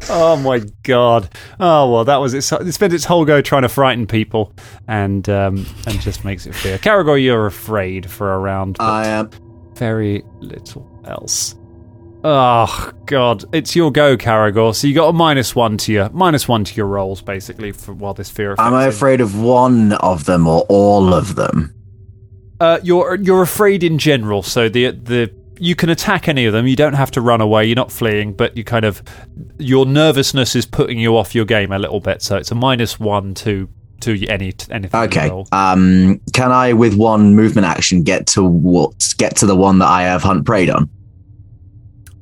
oh 0.09 0.39
my 0.43 0.61
god! 0.83 1.29
Oh 1.59 1.91
well, 1.91 2.03
that 2.05 2.17
was 2.17 2.33
it. 2.33 2.51
It 2.51 2.73
spent 2.73 2.93
its 2.93 3.05
whole 3.05 3.25
go 3.25 3.41
trying 3.41 3.61
to 3.61 3.69
frighten 3.69 4.05
people, 4.05 4.53
and 4.87 5.27
um, 5.29 5.65
and 5.87 5.99
just 6.01 6.25
makes 6.25 6.45
it 6.45 6.53
fear. 6.53 6.77
Karagor, 6.77 7.21
you're 7.21 7.45
afraid 7.45 8.09
for 8.09 8.33
a 8.33 8.37
round. 8.37 8.75
I 8.79 9.07
am. 9.07 9.29
very 9.75 10.23
little 10.39 11.01
else. 11.05 11.55
Oh 12.27 12.91
god, 13.05 13.45
it's 13.53 13.75
your 13.75 13.91
go, 13.91 14.17
Karagor. 14.17 14.73
So 14.73 14.87
you 14.87 14.95
got 14.95 15.09
a 15.09 15.13
minus 15.13 15.55
one 15.55 15.77
to 15.77 15.91
your 15.91 16.09
minus 16.09 16.47
one 16.47 16.63
to 16.63 16.73
your 16.73 16.87
rolls, 16.87 17.21
basically, 17.21 17.71
for 17.71 17.93
while 17.93 18.15
this 18.15 18.31
fear. 18.31 18.55
Am 18.57 18.73
I 18.73 18.85
afraid 18.85 19.21
of 19.21 19.39
one 19.39 19.91
of 19.93 20.25
them 20.25 20.47
or 20.47 20.65
all 20.67 21.13
of 21.13 21.35
them? 21.35 21.71
Uh, 22.59 22.79
you're 22.81 23.13
you're 23.21 23.43
afraid 23.43 23.83
in 23.83 23.99
general. 23.99 24.41
So 24.41 24.69
the 24.69 24.89
the 24.89 25.31
you 25.59 25.75
can 25.75 25.91
attack 25.91 26.27
any 26.27 26.47
of 26.47 26.53
them. 26.53 26.65
You 26.65 26.75
don't 26.75 26.95
have 26.95 27.11
to 27.11 27.21
run 27.21 27.41
away. 27.41 27.65
You're 27.65 27.75
not 27.75 27.91
fleeing, 27.91 28.33
but 28.33 28.57
you 28.57 28.63
kind 28.63 28.85
of 28.85 29.03
your 29.59 29.85
nervousness 29.85 30.55
is 30.55 30.65
putting 30.65 30.97
you 30.97 31.15
off 31.15 31.35
your 31.35 31.45
game 31.45 31.71
a 31.71 31.77
little 31.77 31.99
bit. 31.99 32.23
So 32.23 32.37
it's 32.37 32.49
a 32.49 32.55
minus 32.55 32.99
one 32.99 33.35
to 33.35 33.69
to 33.99 34.13
any 34.29 34.51
anything. 34.71 34.99
you 34.99 35.07
Okay. 35.07 35.29
Um, 35.51 36.19
can 36.33 36.51
I, 36.51 36.73
with 36.73 36.95
one 36.95 37.35
movement 37.35 37.67
action, 37.67 38.01
get 38.01 38.25
to 38.27 38.43
what? 38.43 39.13
Get 39.19 39.35
to 39.35 39.45
the 39.45 39.55
one 39.55 39.77
that 39.77 39.89
I 39.89 40.01
have 40.01 40.23
hunt 40.23 40.43
preyed 40.43 40.71
on? 40.71 40.89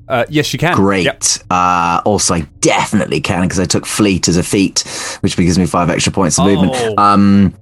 Uh, 0.08 0.26
yes, 0.30 0.51
you 0.54 0.60
can. 0.60 0.76
Great. 0.76 1.06
Yep. 1.06 1.24
Uh, 1.49 2.01
also, 2.06 2.36
I 2.36 2.41
definitely 2.60 3.22
can 3.22 3.43
because 3.43 3.60
I 3.60 3.66
took 3.66 3.86
fleet 3.86 4.28
as 4.28 4.38
a 4.38 4.43
feat, 4.43 4.84
which 5.22 5.38
gives 5.38 5.58
me 5.58 5.66
five 5.66 5.89
extra 5.89 6.12
points 6.12 6.38
of 6.38 6.45
movement. 6.45 6.74
Oh. 6.76 6.95
Um, 6.97 7.56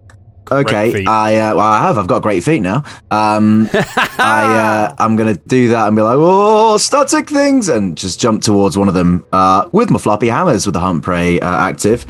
okay. 0.51 1.05
I 1.05 1.35
uh, 1.37 1.55
well, 1.55 1.65
I 1.65 1.81
have. 1.81 1.97
I've 1.97 2.07
got 2.07 2.23
great 2.23 2.43
feet 2.43 2.61
now. 2.61 2.83
Um, 3.11 3.69
I 3.73 4.89
uh, 4.89 4.95
I'm 4.97 5.15
gonna 5.15 5.35
do 5.35 5.69
that 5.69 5.87
and 5.87 5.95
be 5.95 6.01
like, 6.01 6.17
oh, 6.17 6.77
static 6.77 7.29
things, 7.29 7.69
and 7.69 7.95
just 7.95 8.19
jump 8.19 8.41
towards 8.41 8.77
one 8.77 8.87
of 8.87 8.93
them 8.95 9.23
uh, 9.31 9.69
with 9.71 9.91
my 9.91 9.99
floppy 9.99 10.27
hammers 10.27 10.65
with 10.65 10.73
the 10.73 10.79
hunt 10.79 11.03
prey 11.03 11.39
uh, 11.39 11.55
active. 11.69 12.05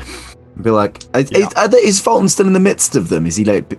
Be 0.60 0.70
like, 0.70 1.02
is, 1.14 1.30
is, 1.30 1.48
is 1.74 2.00
Fulton 2.00 2.28
still 2.28 2.46
in 2.46 2.52
the 2.52 2.60
midst 2.60 2.94
of 2.96 3.08
them? 3.08 3.26
Is 3.26 3.36
he 3.36 3.44
like? 3.44 3.78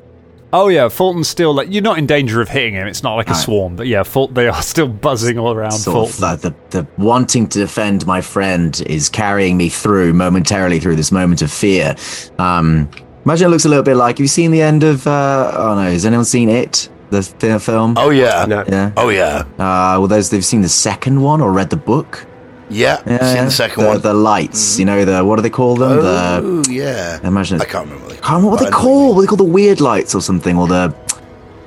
Oh 0.55 0.67
yeah, 0.67 0.87
Fulton's 0.87 1.27
still 1.27 1.51
like 1.53 1.67
you're 1.71 1.81
not 1.81 1.97
in 1.97 2.05
danger 2.05 2.39
of 2.39 2.47
hitting 2.47 2.75
him. 2.75 2.87
It's 2.87 3.01
not 3.01 3.15
like 3.15 3.27
a 3.29 3.33
swarm, 3.35 3.75
but 3.75 3.87
yeah, 3.87 4.03
Fulton 4.03 4.35
they 4.35 4.47
are 4.47 4.61
still 4.61 4.87
buzzing 4.87 5.39
all 5.39 5.51
around 5.51 5.71
sort 5.71 6.11
Fulton. 6.11 6.13
of 6.13 6.19
like 6.21 6.39
the, 6.41 6.53
the 6.69 6.87
wanting 6.97 7.47
to 7.47 7.59
defend 7.59 8.05
my 8.05 8.21
friend 8.21 8.79
is 8.85 9.09
carrying 9.09 9.57
me 9.57 9.67
through 9.69 10.13
momentarily 10.13 10.79
through 10.79 10.95
this 10.95 11.11
moment 11.11 11.41
of 11.41 11.51
fear. 11.51 11.95
Um, 12.37 12.87
imagine 13.25 13.47
it 13.47 13.49
looks 13.49 13.65
a 13.65 13.69
little 13.69 13.83
bit 13.83 13.95
like. 13.95 14.17
Have 14.19 14.23
you 14.23 14.27
seen 14.27 14.51
the 14.51 14.61
end 14.61 14.83
of? 14.83 15.07
Uh, 15.07 15.51
oh 15.57 15.75
no, 15.75 15.89
has 15.91 16.05
anyone 16.05 16.23
seen 16.25 16.49
it? 16.49 16.87
The 17.09 17.23
fi- 17.23 17.57
film? 17.57 17.95
Oh 17.97 18.11
yeah. 18.11 18.45
No. 18.47 18.63
yeah. 18.67 18.91
Oh 18.95 19.09
yeah. 19.09 19.39
Uh, 19.57 19.97
well, 19.97 20.07
those 20.07 20.29
they've 20.29 20.45
seen 20.45 20.61
the 20.61 20.69
second 20.69 21.19
one 21.19 21.41
or 21.41 21.51
read 21.51 21.71
the 21.71 21.77
book. 21.77 22.27
Yeah. 22.69 23.01
Yeah, 23.05 23.33
Seen 23.33 23.45
the 23.45 23.51
second 23.51 23.83
the, 23.83 23.89
one. 23.89 24.01
The 24.01 24.13
lights, 24.13 24.79
you 24.79 24.85
know 24.85 25.05
the 25.05 25.23
what 25.23 25.35
do 25.37 25.41
they 25.41 25.49
call 25.49 25.75
them? 25.75 25.97
the 25.97 26.41
oh 26.43 26.63
yeah. 26.69 27.19
imagine. 27.23 27.61
I 27.61 27.65
can't 27.65 27.85
remember. 27.85 28.05
What 28.05 28.09
they 28.11 28.17
I 28.17 28.21
can't 28.21 28.35
remember 28.43 28.51
what 28.51 28.59
they 28.59 28.67
I 28.67 28.69
know 28.69 28.75
what 28.77 28.83
you 28.83 28.89
call. 28.89 29.15
What 29.15 29.21
they 29.21 29.27
call 29.27 29.37
the 29.37 29.43
weird 29.43 29.81
lights 29.81 30.15
or 30.15 30.21
something, 30.21 30.57
or 30.57 30.67
the. 30.67 30.95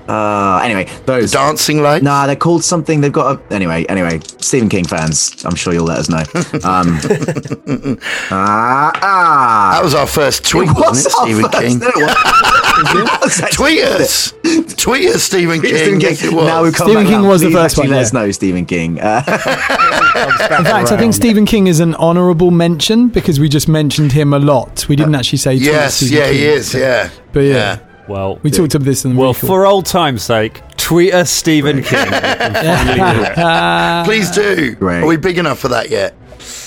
Uh, 0.09 0.61
anyway, 0.63 0.85
those. 1.07 1.33
Dancing 1.33 1.83
lights. 1.83 2.03
Nah, 2.05 2.27
they're 2.27 2.37
called 2.37 2.63
something. 2.65 3.01
They've 3.01 3.13
got 3.13 3.41
a 3.51 3.53
anyway. 3.55 3.85
Anyway, 3.89 4.21
Stephen 4.41 4.69
King 4.69 4.85
fans, 4.87 5.45
I'm 5.45 5.55
sure 5.57 5.73
you'll 5.73 5.87
let 5.87 5.99
us 5.99 6.09
know. 6.09 6.23
Um, 6.67 6.99
ah, 8.31 8.91
ah. 8.95 9.71
That 9.77 9.85
was 9.85 9.95
our 9.95 10.07
first 10.07 10.45
tweet, 10.49 10.69
It 10.69 10.75
wasn't 10.77 11.07
it, 11.07 11.11
Stephen 11.13 11.43
first- 11.51 11.59
King? 11.59 11.81
it 11.83 11.97
wasn't. 11.97 12.19
It 12.79 13.21
was 13.23 13.41
actually- 13.41 13.57
Tweet 13.77 13.85
us. 13.85 14.33
Tweet 14.77 15.09
us, 15.09 15.23
Stephen 15.23 15.61
King. 15.63 15.77
Stephen 15.77 16.01
Yes, 16.01 16.23
it 16.23 16.29
King. 16.29 16.37
was. 16.37 16.47
Now 16.47 16.63
we 16.63 16.73
come 16.73 16.87
Stephen 16.89 17.05
back 17.05 17.11
King 17.11 17.21
around. 17.21 17.29
was 17.29 17.41
the 17.41 17.51
first 17.51 17.79
one, 17.79 17.89
Let 17.89 17.97
yeah. 17.97 18.03
us 18.03 18.13
know, 18.13 18.31
Stephen 18.31 18.67
King. 18.67 19.01
Uh, 19.01 19.23
In 19.27 20.65
fact, 20.65 20.93
I 20.93 20.97
think 20.97 21.15
Stephen 21.15 21.47
King 21.47 21.67
is 21.69 21.81
an 21.81 21.95
honourable 21.97 22.51
mention 22.51 23.09
because 23.09 23.41
we 23.41 23.49
just 23.49 23.67
mentioned 23.69 24.13
him 24.13 24.33
a 24.35 24.39
lot. 24.39 24.87
We 24.89 24.97
didn't 24.97 25.15
actually 25.15 25.39
say. 25.39 25.55
Yes, 25.55 25.97
Stephen 25.97 26.17
yeah, 26.19 26.27
he 26.31 26.39
King. 26.39 26.49
is. 26.51 26.75
Yeah. 26.75 27.11
But 27.33 27.41
yeah, 27.41 27.79
Well, 28.09 28.39
we 28.43 28.51
talked 28.51 28.75
about 28.75 28.85
this 28.85 29.05
in 29.05 29.15
the 29.15 29.21
well, 29.21 29.31
week. 29.33 29.39
for 29.39 29.67
old 29.67 29.87
time's 29.87 30.23
sake, 30.23 30.63
tweet 30.77 31.13
us 31.13 31.31
Stephen 31.31 31.83
King. 31.83 32.07
Please 34.05 34.31
do. 34.31 34.75
Great. 34.77 35.03
Are 35.03 35.07
we 35.07 35.17
big 35.17 35.39
enough 35.39 35.59
for 35.59 35.69
that 35.69 35.91
yet? 35.91 36.15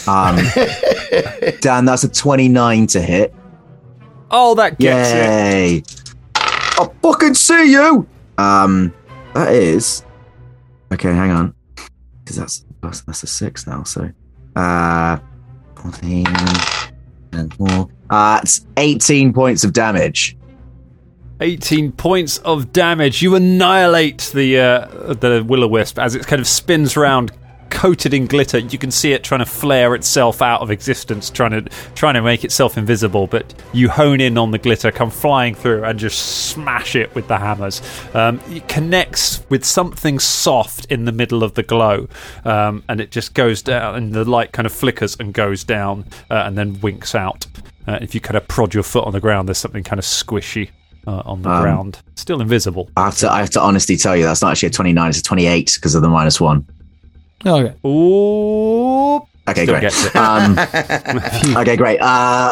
um, 0.07 0.37
Dan, 1.61 1.85
that's 1.85 2.03
a 2.03 2.09
29 2.09 2.87
to 2.87 3.01
hit. 3.01 3.33
oh, 4.31 4.55
that 4.55 4.77
gets 4.79 5.11
it. 5.11 5.15
Yay! 5.15 5.83
I 6.35 6.89
fucking 7.01 7.35
see 7.35 7.71
you. 7.71 8.07
Um, 8.37 8.93
that 9.33 9.53
is 9.53 10.03
okay. 10.91 11.13
Hang 11.13 11.31
on, 11.31 11.53
because 12.23 12.37
that's 12.37 12.65
that's, 12.81 13.01
that's 13.01 13.23
a 13.23 13.27
six 13.27 13.67
now. 13.67 13.83
So, 13.83 14.09
uh, 14.55 15.19
14 15.75 16.25
and 17.33 17.53
four. 17.53 17.89
Uh, 18.09 18.39
it's 18.41 18.65
18 18.77 19.33
points 19.33 19.63
of 19.63 19.73
damage. 19.73 20.35
18 21.41 21.93
points 21.93 22.37
of 22.39 22.73
damage. 22.73 23.21
You 23.21 23.35
annihilate 23.35 24.31
the 24.33 24.59
uh, 24.59 25.13
the 25.13 25.43
will 25.45 25.63
o 25.63 25.67
wisp 25.67 25.99
as 25.99 26.15
it 26.15 26.27
kind 26.27 26.39
of 26.39 26.47
spins 26.47 26.97
around, 26.97 27.31
coated 27.69 28.13
in 28.13 28.27
glitter. 28.27 28.59
You 28.59 28.77
can 28.77 28.91
see 28.91 29.13
it 29.13 29.23
trying 29.23 29.39
to 29.39 29.45
flare 29.45 29.95
itself 29.95 30.41
out 30.41 30.61
of 30.61 30.69
existence, 30.69 31.29
trying 31.29 31.51
to 31.51 31.61
trying 31.95 32.15
to 32.15 32.21
make 32.21 32.43
itself 32.43 32.77
invisible. 32.77 33.27
But 33.27 33.53
you 33.73 33.89
hone 33.89 34.19
in 34.19 34.37
on 34.37 34.51
the 34.51 34.57
glitter, 34.57 34.91
come 34.91 35.09
flying 35.09 35.55
through, 35.55 35.83
and 35.85 35.97
just 35.97 36.47
smash 36.47 36.95
it 36.95 37.13
with 37.15 37.27
the 37.27 37.37
hammers. 37.37 37.81
Um, 38.13 38.41
it 38.49 38.67
connects 38.67 39.43
with 39.49 39.63
something 39.63 40.19
soft 40.19 40.85
in 40.85 41.05
the 41.05 41.13
middle 41.13 41.43
of 41.43 41.53
the 41.53 41.63
glow, 41.63 42.07
um, 42.43 42.83
and 42.89 42.99
it 42.99 43.11
just 43.11 43.33
goes 43.33 43.61
down, 43.61 43.95
and 43.95 44.13
the 44.13 44.25
light 44.25 44.51
kind 44.51 44.65
of 44.65 44.73
flickers 44.73 45.15
and 45.19 45.33
goes 45.33 45.63
down, 45.63 46.05
uh, 46.29 46.43
and 46.45 46.57
then 46.57 46.79
winks 46.81 47.15
out. 47.15 47.47
Uh, 47.87 47.97
if 48.01 48.13
you 48.13 48.21
kind 48.21 48.35
of 48.35 48.47
prod 48.47 48.73
your 48.73 48.83
foot 48.83 49.05
on 49.05 49.13
the 49.13 49.21
ground, 49.21 49.47
there's 49.47 49.57
something 49.57 49.83
kind 49.83 49.99
of 49.99 50.05
squishy 50.05 50.69
uh, 51.07 51.21
on 51.25 51.41
the 51.41 51.49
Um, 51.49 51.61
ground. 51.61 51.99
Still 52.15 52.41
invisible. 52.41 52.89
I 52.97 53.05
have 53.05 53.17
to 53.17 53.31
I 53.31 53.39
have 53.39 53.49
to 53.51 53.61
honestly 53.61 53.95
tell 53.97 54.15
you 54.15 54.23
that's 54.23 54.41
not 54.41 54.51
actually 54.51 54.67
a 54.67 54.71
29. 54.71 55.09
It's 55.09 55.19
a 55.19 55.23
28 55.23 55.71
because 55.75 55.95
of 55.95 56.01
the 56.01 56.09
minus 56.09 56.39
one. 56.41 56.65
okay. 57.45 57.73
Ooh. 57.87 59.21
Okay, 59.47 59.63
Still 59.63 59.79
great. 59.79 60.15
Um, 60.15 60.59
okay, 61.57 61.75
great. 61.75 61.99
Uh, 61.99 62.05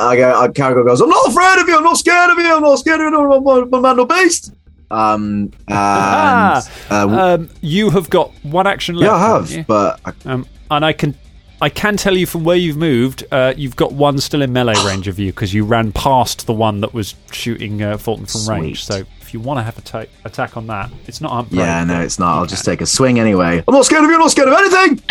I 0.10 0.16
go. 0.18 0.30
Uh, 0.32 0.48
Caragor 0.48 0.84
goes. 0.84 1.00
I'm 1.00 1.10
not 1.10 1.28
afraid 1.28 1.60
of 1.62 1.68
you. 1.68 1.78
I'm 1.78 1.84
not 1.84 1.98
scared 1.98 2.32
of 2.32 2.38
you. 2.40 2.56
I'm 2.56 2.62
not 2.64 2.80
scared 2.80 3.02
of 3.02 3.12
you. 3.12 3.20
I'm 3.34 3.44
not 3.44 3.74
I'm 3.74 3.82
man 3.84 4.00
or 4.00 4.08
beast. 4.08 4.52
Um, 4.90 5.52
and, 5.68 5.78
Ah, 5.78 6.64
uh, 6.90 7.36
um, 7.36 7.50
you 7.62 7.90
have 7.92 8.10
got 8.10 8.32
one 8.44 8.66
action 8.66 8.96
left. 8.96 9.12
yeah, 9.12 9.16
I 9.16 9.20
haven't 9.28 9.48
have, 9.50 9.58
you? 9.58 9.64
but 9.68 10.00
I, 10.06 10.14
Um, 10.26 10.48
and 10.72 10.86
I 10.86 10.94
can, 10.94 11.14
I 11.60 11.70
can 11.70 11.98
tell 11.98 12.16
you 12.16 12.28
from 12.28 12.44
where 12.44 12.56
you've 12.56 12.78
moved, 12.78 13.26
uh, 13.32 13.54
you've 13.58 13.76
got 13.76 13.92
one 13.92 14.20
still 14.20 14.44
in 14.44 14.54
melee 14.54 14.76
range 14.86 15.08
of 15.08 15.18
you 15.18 15.32
because 15.32 15.54
you 15.54 15.66
ran 15.66 15.92
past 15.92 16.46
the 16.46 16.54
one 16.54 16.82
that 16.82 16.94
was 16.94 17.16
shooting 17.32 17.82
uh, 17.82 17.98
Fulton 17.98 18.28
from 18.28 18.48
range. 18.48 18.86
So 18.86 19.04
if 19.22 19.34
you 19.34 19.40
want 19.40 19.58
to 19.60 19.64
have 19.64 19.78
a 19.78 19.82
ta- 19.82 20.06
attack 20.24 20.56
on 20.56 20.68
that, 20.68 20.92
it's 21.08 21.20
not. 21.20 21.32
Hunt 21.32 21.52
yeah, 21.52 21.84
no, 21.84 22.00
it's 22.02 22.20
not. 22.20 22.38
I'll 22.38 22.46
just 22.46 22.64
take 22.64 22.82
a 22.82 22.86
swing 22.86 23.20
anyway. 23.20 23.64
I'm 23.68 23.74
not 23.74 23.86
scared 23.86 24.04
of 24.04 24.10
you. 24.10 24.16
I'm 24.16 24.22
not 24.22 24.32
scared 24.32 24.50
of 24.50 24.54
anything. 24.54 25.02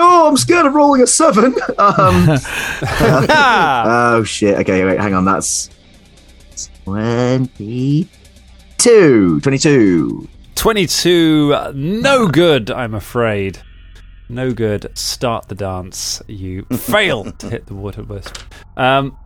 Oh, 0.00 0.28
I'm 0.28 0.36
scared 0.36 0.66
of 0.66 0.74
rolling 0.74 1.02
a 1.02 1.06
seven. 1.06 1.54
Um, 1.78 2.38
Ah! 3.30 3.84
oh 4.16 4.24
shit. 4.24 4.56
Okay, 4.58 4.84
wait, 4.84 4.98
hang 5.00 5.14
on. 5.14 5.24
That's 5.24 5.70
22. 6.84 9.40
22. 9.40 10.28
22, 10.54 11.52
uh, 11.54 11.72
no 11.74 12.26
good, 12.26 12.70
I'm 12.70 12.94
afraid. 12.94 13.60
No 14.28 14.52
good. 14.52 14.90
Start 14.96 15.48
the 15.48 15.54
dance. 15.54 16.22
You 16.26 16.62
fail 16.72 17.24
to 17.32 17.50
hit 17.50 17.66
the 17.66 17.74
water 17.74 18.02
wisp. 18.02 18.36
Um, 18.76 19.16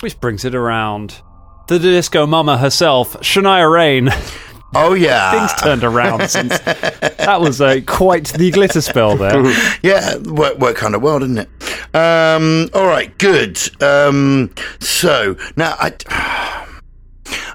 which 0.00 0.20
brings 0.20 0.44
it 0.44 0.54
around. 0.54 1.20
The 1.68 1.78
disco 1.78 2.26
mama 2.26 2.58
herself, 2.58 3.14
Shania 3.20 3.70
Rain. 3.70 4.10
Oh 4.74 4.94
yeah. 4.94 5.32
Things 5.32 5.60
turned 5.60 5.84
around 5.84 6.30
since 6.30 6.58
that 6.60 7.40
was 7.42 7.60
uh, 7.60 7.80
quite 7.86 8.28
the 8.28 8.50
glitter 8.50 8.80
spell 8.80 9.16
there. 9.18 9.44
yeah, 9.82 10.16
worked, 10.16 10.60
worked 10.60 10.78
kind 10.78 10.94
of 10.94 11.02
well, 11.02 11.18
didn't 11.18 11.38
it? 11.38 11.94
Um, 11.94 12.70
all 12.72 12.86
right, 12.86 13.16
good. 13.18 13.60
Um, 13.82 14.50
so 14.80 15.36
now 15.56 15.76
I, 15.78 15.92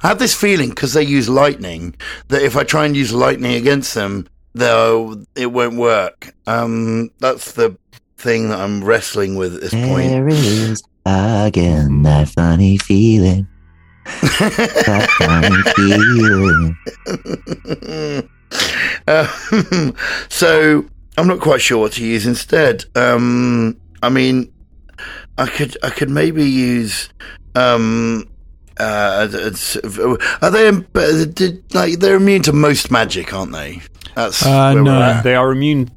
I 0.03 0.07
have 0.09 0.19
this 0.19 0.35
feeling 0.35 0.69
because 0.69 0.93
they 0.93 1.01
use 1.01 1.27
lightning 1.27 1.95
that 2.27 2.43
if 2.43 2.55
I 2.55 2.63
try 2.63 2.85
and 2.85 2.95
use 2.95 3.11
lightning 3.11 3.53
against 3.55 3.95
them, 3.95 4.27
though 4.57 5.23
it 5.35 5.47
won't 5.47 5.77
work. 5.77 6.33
Um, 6.45 7.09
that's 7.19 7.53
the 7.53 7.77
thing 8.17 8.49
that 8.49 8.59
I'm 8.59 8.83
wrestling 8.83 9.35
with 9.35 9.55
at 9.55 9.61
this 9.61 9.73
point. 9.73 10.09
There 10.09 10.27
is 10.27 10.83
again 11.05 12.03
that 12.03 12.29
funny 12.29 12.77
feeling. 12.77 13.47
that 14.21 15.09
funny 15.17 15.61
feeling. 15.75 16.77
Um, 19.07 19.95
so 20.29 20.85
I'm 21.17 21.27
not 21.27 21.39
quite 21.39 21.61
sure 21.61 21.79
what 21.79 21.93
to 21.93 22.05
use 22.05 22.25
instead. 22.25 22.85
Um, 22.95 23.79
I 24.03 24.09
mean, 24.09 24.51
I 25.37 25.47
could 25.47 25.77
I 25.83 25.89
could 25.89 26.09
maybe 26.09 26.43
use. 26.43 27.09
Um, 27.55 28.29
uh, 28.79 29.27
are 30.41 30.51
they 30.51 30.71
did, 31.25 31.73
like 31.73 31.99
they're 31.99 32.17
immune 32.17 32.43
to 32.43 32.53
most 32.53 32.91
magic, 32.91 33.33
aren't 33.33 33.51
they? 33.51 33.81
That's 34.17 34.43
Uh, 34.45 34.71
where 34.73 34.75
we're 34.75 34.81
no. 34.81 35.01
at. 35.01 35.21
They 35.23 35.35
are 35.35 35.51
immune. 35.51 35.91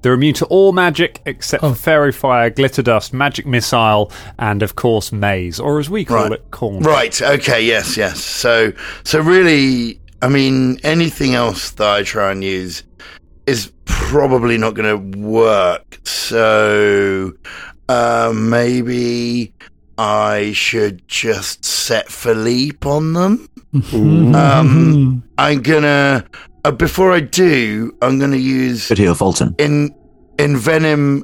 They're 0.00 0.14
immune 0.14 0.34
to 0.34 0.46
all 0.46 0.72
magic 0.72 1.20
except 1.26 1.62
Oh. 1.62 1.70
for 1.70 1.74
faerie 1.74 2.12
fire, 2.12 2.48
glitter 2.50 2.82
dust, 2.82 3.12
magic 3.12 3.46
missile, 3.46 4.10
and 4.38 4.62
of 4.62 4.74
course 4.76 5.12
maze, 5.12 5.60
or 5.60 5.78
as 5.78 5.90
we 5.90 6.04
call 6.04 6.24
Right. 6.24 6.32
it, 6.32 6.50
corn. 6.50 6.82
Right. 6.82 7.20
Okay. 7.20 7.64
Yes. 7.66 7.96
Yes. 7.96 8.22
So, 8.24 8.72
so 9.04 9.20
really, 9.20 10.00
I 10.22 10.28
mean, 10.28 10.78
anything 10.82 11.34
else 11.34 11.70
that 11.72 11.86
I 11.88 12.02
try 12.04 12.30
and 12.32 12.42
use 12.42 12.84
is 13.46 13.70
probably 13.84 14.56
not 14.56 14.74
going 14.74 14.88
to 15.12 15.18
work. 15.18 15.98
So, 16.04 17.32
uh, 17.88 18.32
maybe 18.34 19.52
I 19.98 20.52
should 20.54 21.06
just 21.08 21.64
set 21.64 22.08
Philippe 22.10 22.88
on 22.88 23.12
them. 23.14 23.48
Um, 23.92 25.22
I'm 25.36 25.60
gonna 25.60 26.24
uh, 26.68 26.72
before 26.72 27.12
I 27.12 27.20
do, 27.20 27.96
I'm 28.02 28.18
gonna 28.18 28.36
use 28.36 28.88
Could 28.88 28.98
heal 28.98 29.14
Fulton. 29.14 29.54
in 29.58 29.94
envenom 30.36 31.22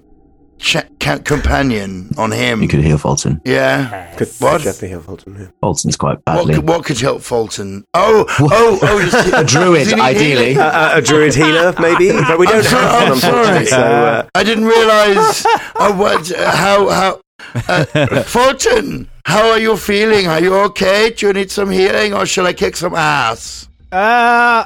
cha- 0.59 0.83
ca- 1.01 1.19
companion 1.19 2.11
on 2.17 2.33
him. 2.33 2.63
You 2.63 2.69
could 2.69 2.81
heal 2.83 2.99
Fulton. 2.99 3.41
Yeah. 3.45 4.13
Could 4.17 4.29
What? 4.39 4.63
definitely 4.63 4.89
help 4.91 5.05
Fulton. 5.05 5.37
yeah. 5.39 5.47
Fulton's 5.61 5.97
quite 5.97 6.19
What 6.25 6.25
badly. 6.25 6.55
could, 6.55 6.69
what 6.69 6.85
could 6.85 6.99
help 7.01 7.23
Fulton? 7.23 7.85
Oh, 7.95 8.25
oh, 8.41 8.79
oh! 8.83 8.99
does 9.11 9.25
he- 9.27 9.33
A 9.43 9.45
druid, 9.45 9.85
does 9.85 9.91
he 9.91 9.95
need 9.97 10.03
ideally. 10.03 10.45
healing? 10.55 10.59
Uh, 10.59 10.93
uh, 10.95 10.99
a 10.99 11.03
druid 11.03 11.35
healer, 11.35 11.75
maybe, 11.81 12.11
but 12.29 12.39
we 12.39 12.47
I'm 12.47 12.53
don't 12.55 12.65
sorry. 12.65 12.83
have 12.85 12.93
one, 12.93 13.03
I'm 13.07 13.13
unfortunately. 13.13 13.67
sorry. 13.67 13.67
So, 13.67 13.79
uh, 13.79 14.29
I 14.35 14.43
didn't 14.45 14.65
realize 14.65 15.47
uh, 15.77 15.93
what, 15.95 16.33
uh, 16.33 16.51
how 16.57 16.89
how. 16.89 17.21
Uh, 17.69 18.23
Fulton, 18.35 19.09
how 19.27 19.51
are 19.51 19.59
you 19.59 19.77
feeling? 19.77 20.27
Are 20.29 20.41
you 20.41 20.55
okay? 20.71 21.11
Do 21.11 21.27
you 21.27 21.33
need 21.33 21.51
some 21.51 21.71
healing, 21.71 22.15
or 22.15 22.25
shall 22.27 22.47
I 22.47 22.53
kick 22.53 22.75
some 22.77 22.95
ass? 22.95 23.69
Uh, 23.93 24.65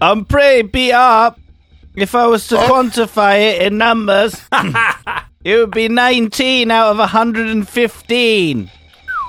I'm 0.00 0.24
pretty 0.24 0.62
beat 0.68 0.92
up. 0.92 1.38
If 1.96 2.14
I 2.14 2.26
was 2.26 2.48
to 2.48 2.58
Oh. 2.58 2.68
quantify 2.68 3.40
it 3.54 3.62
in 3.62 3.78
numbers, 3.78 4.40
it 5.44 5.56
would 5.56 5.70
be 5.70 5.88
19 5.88 6.70
out 6.70 6.90
of 6.90 6.98
115. 6.98 8.70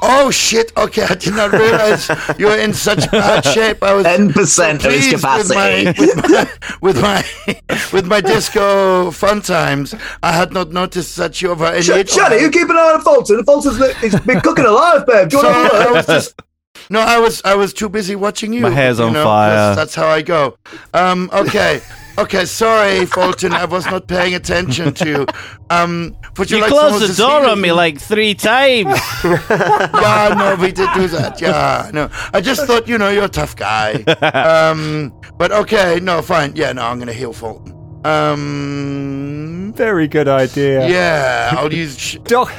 Oh 0.07 0.29
shit! 0.29 0.71
Okay, 0.77 1.03
I 1.03 1.15
did 1.15 1.33
not 1.35 1.51
realize 1.53 2.09
you 2.37 2.47
were 2.47 2.57
in 2.57 2.73
such 2.73 3.09
bad 3.11 3.45
shape. 3.55 3.81
I 3.81 3.93
was 3.93 4.05
10% 4.05 4.45
so 4.47 4.69
of 4.73 4.81
his 4.81 5.07
pleased 5.07 5.15
capacity. 5.15 5.85
with 5.99 6.15
my, 6.17 6.47
with 6.81 7.01
my 7.01 7.23
with 7.51 7.55
my 7.55 7.79
with 7.93 8.05
my 8.07 8.21
disco 8.21 9.09
fun 9.11 9.41
times. 9.41 9.95
I 10.21 10.33
had 10.33 10.51
not 10.51 10.71
noticed 10.71 11.15
that 11.15 11.41
you 11.41 11.55
were 11.55 11.67
in 11.73 11.77
it. 11.77 12.07
Shani, 12.07 12.41
you 12.41 12.51
keep 12.51 12.69
an 12.69 12.75
eye 12.77 12.93
on 12.95 13.01
Fulton. 13.01 13.43
Fulton's 13.45 13.79
li- 13.79 13.93
he's 14.01 14.19
been 14.19 14.41
cooking 14.41 14.65
alive, 14.65 15.07
babe. 15.07 15.29
Do 15.29 15.37
you 15.37 15.41
So 15.43 15.49
want 15.49 15.71
to 15.71 15.77
I 15.77 15.91
was 15.91 16.05
just 16.07 16.41
no, 16.89 16.99
I 16.99 17.19
was 17.19 17.41
I 17.43 17.55
was 17.55 17.73
too 17.73 17.89
busy 17.89 18.15
watching 18.15 18.53
you. 18.53 18.61
My 18.61 18.69
hair's 18.69 18.99
you 18.99 19.05
on 19.05 19.13
know, 19.13 19.23
fire. 19.23 19.49
That's, 19.55 19.77
that's 19.77 19.95
how 19.95 20.07
I 20.07 20.21
go. 20.21 20.57
Um, 20.93 21.29
okay, 21.33 21.81
okay. 22.17 22.45
Sorry, 22.45 23.05
Fulton. 23.15 23.53
I 23.53 23.65
was 23.65 23.85
not 23.87 24.07
paying 24.07 24.35
attention 24.35 24.93
to 24.95 25.07
you. 25.09 25.25
Um, 25.69 26.15
would 26.37 26.51
you, 26.51 26.57
You 26.57 26.63
like 26.63 26.71
closed 26.71 27.07
the 27.07 27.13
door 27.15 27.45
on 27.47 27.61
me 27.61 27.71
like 27.71 27.99
three 27.99 28.33
times. 28.35 28.99
yeah, 29.23 30.35
no, 30.37 30.55
we 30.59 30.71
did 30.71 30.89
do 30.93 31.07
that. 31.07 31.39
Yeah, 31.41 31.89
no. 31.93 32.09
I 32.33 32.41
just 32.41 32.65
thought, 32.65 32.87
you 32.87 32.97
know, 32.97 33.09
you're 33.09 33.25
a 33.25 33.29
tough 33.29 33.55
guy. 33.55 34.03
Um, 34.21 35.13
but 35.37 35.51
okay, 35.51 35.99
no, 36.01 36.21
fine. 36.21 36.55
Yeah, 36.55 36.71
no, 36.73 36.83
I'm 36.83 36.99
gonna 36.99 37.13
heal 37.13 37.33
Fulton. 37.33 37.73
Um, 38.05 39.73
Very 39.75 40.07
good 40.07 40.27
idea. 40.27 40.87
yeah, 40.87 41.55
I'll 41.57 41.73
use. 41.73 41.97
Sh- 41.97 42.17
Doc- 42.23 42.53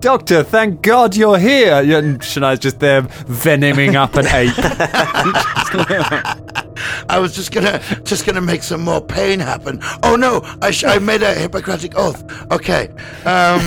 Doctor, 0.00 0.42
thank 0.42 0.82
God 0.82 1.16
you're 1.16 1.38
here. 1.38 1.80
Yeah, 1.82 1.98
And 1.98 2.20
Shania's 2.20 2.58
just 2.58 2.80
there 2.80 3.02
venoming 3.02 3.94
up 3.94 4.14
an 4.14 4.26
ape. 4.26 4.54
I 7.08 7.18
was 7.18 7.34
just 7.34 7.52
gonna, 7.52 7.80
just 8.04 8.26
gonna 8.26 8.40
make 8.40 8.62
some 8.62 8.82
more 8.82 9.00
pain 9.00 9.40
happen. 9.40 9.80
Oh 10.02 10.16
no, 10.16 10.40
I, 10.62 10.70
sh- 10.70 10.84
I 10.84 10.98
made 10.98 11.22
a 11.22 11.34
Hippocratic 11.34 11.96
oath. 11.96 12.22
Okay. 12.50 12.88
Um, 12.88 12.94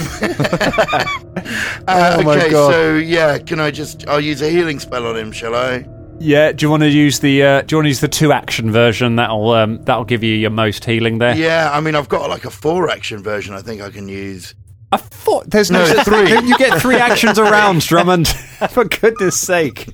uh, 1.88 1.88
Oh 1.88 2.24
my 2.24 2.38
okay, 2.38 2.50
God. 2.50 2.72
so 2.72 2.96
yeah, 2.96 3.38
can 3.38 3.60
I 3.60 3.72
just? 3.72 4.08
I'll 4.08 4.22
use 4.22 4.42
a 4.42 4.50
healing 4.50 4.80
spell 4.80 5.06
on 5.06 5.18
him, 5.18 5.32
shall 5.32 5.56
I? 5.56 5.86
Yeah, 6.20 6.52
do 6.54 6.66
you 6.66 6.70
want 6.70 6.84
to 6.84 6.90
use 6.90 7.20
the 7.20 7.44
uh, 7.44 7.62
do 7.64 7.74
you 7.74 7.78
want 7.78 7.86
to 7.86 7.90
use 7.90 8.00
the 8.02 8.08
two 8.08 8.32
action 8.32 8.72
version? 8.72 9.18
That'll 9.18 9.52
um, 9.52 9.84
that'll 9.84 10.06
give 10.06 10.24
you 10.24 10.36
your 10.36 10.52
most 10.52 10.86
healing 10.86 11.18
there. 11.18 11.36
Yeah, 11.36 11.70
I 11.72 11.82
mean, 11.82 11.96
I've 11.96 12.10
got 12.10 12.30
like 12.30 12.46
a 12.46 12.50
four 12.52 12.90
action 12.90 13.22
version. 13.22 13.54
I 13.54 13.62
think 13.62 13.82
I 13.82 13.90
can 13.90 14.08
use. 14.08 14.56
I 14.94 14.98
thought 14.98 15.50
there's 15.50 15.72
no, 15.72 15.86
No, 15.86 16.04
three. 16.04 16.32
You 16.32 16.58
get 16.58 16.80
three 16.82 16.96
actions 16.98 17.40
around, 17.40 17.82
Drummond. 17.88 18.28
For 18.70 18.86
goodness 18.86 19.40
sake. 19.40 19.90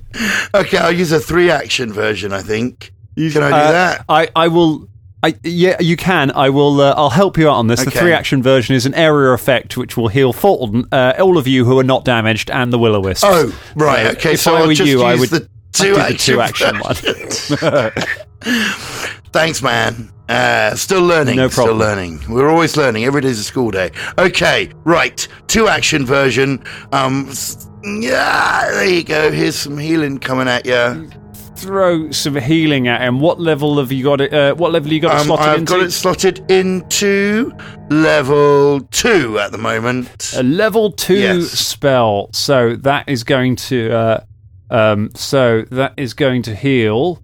Okay, 0.54 0.78
I'll 0.78 0.92
use 0.92 1.12
a 1.12 1.20
three 1.20 1.50
action 1.50 1.92
version. 1.92 2.32
I 2.32 2.42
think. 2.42 2.92
You, 3.16 3.30
Can 3.30 3.42
I 3.42 3.48
do 3.48 3.54
Uh, 3.54 3.72
that? 3.72 4.04
I, 4.08 4.28
I 4.36 4.48
will. 4.48 4.88
I, 5.22 5.34
yeah, 5.42 5.76
you 5.80 5.96
can. 5.98 6.30
I 6.30 6.48
will. 6.48 6.80
Uh, 6.80 6.94
I'll 6.96 7.10
help 7.10 7.36
you 7.36 7.48
out 7.48 7.54
on 7.56 7.66
this. 7.66 7.84
The 7.84 7.90
three 7.90 8.12
action 8.12 8.42
version 8.42 8.74
is 8.74 8.86
an 8.86 8.94
area 8.94 9.32
effect 9.32 9.76
which 9.76 9.96
will 9.96 10.08
heal 10.08 10.32
Fulton, 10.32 10.86
uh, 10.92 11.12
all 11.18 11.36
of 11.36 11.46
you 11.46 11.64
who 11.66 11.78
are 11.78 11.84
not 11.84 12.04
damaged, 12.06 12.50
and 12.50 12.72
the 12.72 12.78
will 12.78 12.94
o 12.96 13.00
wisps. 13.00 13.24
Oh, 13.26 13.52
right. 13.74 14.04
So 14.06 14.12
okay, 14.12 14.32
if 14.34 14.40
so 14.40 14.54
I 14.54 14.60
I'll 14.60 14.66
were 14.68 14.74
just 14.74 14.88
you, 14.88 15.02
use 15.02 15.02
I 15.02 15.14
would 15.16 15.28
the 15.28 15.48
two 15.72 15.96
action, 15.96 16.34
two 16.34 16.40
action 16.40 16.78
one. 16.80 16.94
Thanks, 19.32 19.62
man. 19.62 20.10
Uh, 20.28 20.74
still 20.74 21.02
learning. 21.02 21.36
No 21.36 21.48
problem. 21.48 21.78
Still 21.78 21.88
learning. 21.88 22.20
We're 22.28 22.48
always 22.48 22.76
learning. 22.76 23.04
Every 23.04 23.20
day's 23.20 23.38
a 23.38 23.44
school 23.44 23.70
day. 23.70 23.90
Okay, 24.18 24.70
right. 24.84 25.26
Two 25.48 25.68
action 25.68 26.04
version. 26.06 26.62
Um, 26.92 27.30
yeah, 27.84 28.68
there 28.70 28.88
you 28.88 29.04
go. 29.04 29.30
Here's 29.30 29.56
some 29.56 29.78
healing 29.78 30.18
coming 30.18 30.48
at 30.48 30.66
you. 30.66 31.10
Throw 31.56 32.10
some 32.10 32.36
healing 32.36 32.88
at 32.88 33.02
him. 33.02 33.20
What 33.20 33.38
level 33.40 33.78
have 33.78 33.92
you 33.92 34.02
got 34.02 34.20
it? 34.20 34.32
Uh, 34.32 34.54
what 34.54 34.72
level 34.72 34.92
you 34.92 35.00
got 35.00 35.14
it 35.16 35.20
Um, 35.20 35.26
slotted 35.26 35.46
I've 35.46 35.58
into? 35.58 35.72
got 35.72 35.82
it 35.82 35.90
slotted 35.90 36.50
into 36.50 37.52
level 37.90 38.80
two 38.90 39.38
at 39.38 39.52
the 39.52 39.58
moment. 39.58 40.32
a 40.36 40.42
level 40.42 40.90
two 40.90 41.18
Yes. 41.18 41.50
spell. 41.50 42.30
So 42.32 42.76
that 42.76 43.08
is 43.08 43.24
going 43.24 43.56
to. 43.56 43.92
Uh, 43.92 44.20
um, 44.70 45.10
so 45.14 45.62
that 45.70 45.94
is 45.96 46.14
going 46.14 46.42
to 46.42 46.54
heal 46.54 47.22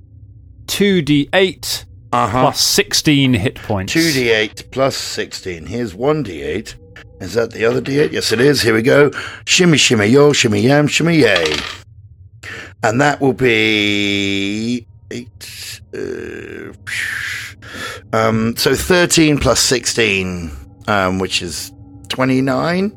two 0.67 1.01
d 1.03 1.29
eight 1.33 1.85
Uh-huh. 2.13 2.43
plus 2.43 2.61
sixteen 2.61 3.35
hit 3.35 3.57
points. 3.57 3.95
2d8 3.95 4.71
plus 4.71 4.97
16. 4.97 5.67
Here's 5.67 5.95
1d8. 5.95 6.75
Is 7.21 7.35
that 7.35 7.51
the 7.53 7.65
other 7.65 7.81
d8? 7.81 8.13
Yes, 8.13 8.33
it 8.33 8.41
is. 8.41 8.63
Here 8.63 8.75
we 8.75 8.83
go. 8.83 9.11
Shimmy, 9.47 9.77
shimmy, 9.79 10.07
yo, 10.07 10.33
shimmy, 10.33 10.61
yam, 10.61 10.87
shimmy, 10.87 11.17
yay. 11.19 11.57
And 12.83 13.01
that 13.01 13.21
will 13.21 13.33
be. 13.33 14.87
Eight. 15.11 15.81
Uh, 15.95 16.73
um, 18.13 18.57
so 18.57 18.75
13 18.75 19.39
plus 19.39 19.61
16, 19.61 20.51
um, 20.89 21.19
which 21.19 21.43
is 21.43 21.73
29. 22.09 22.97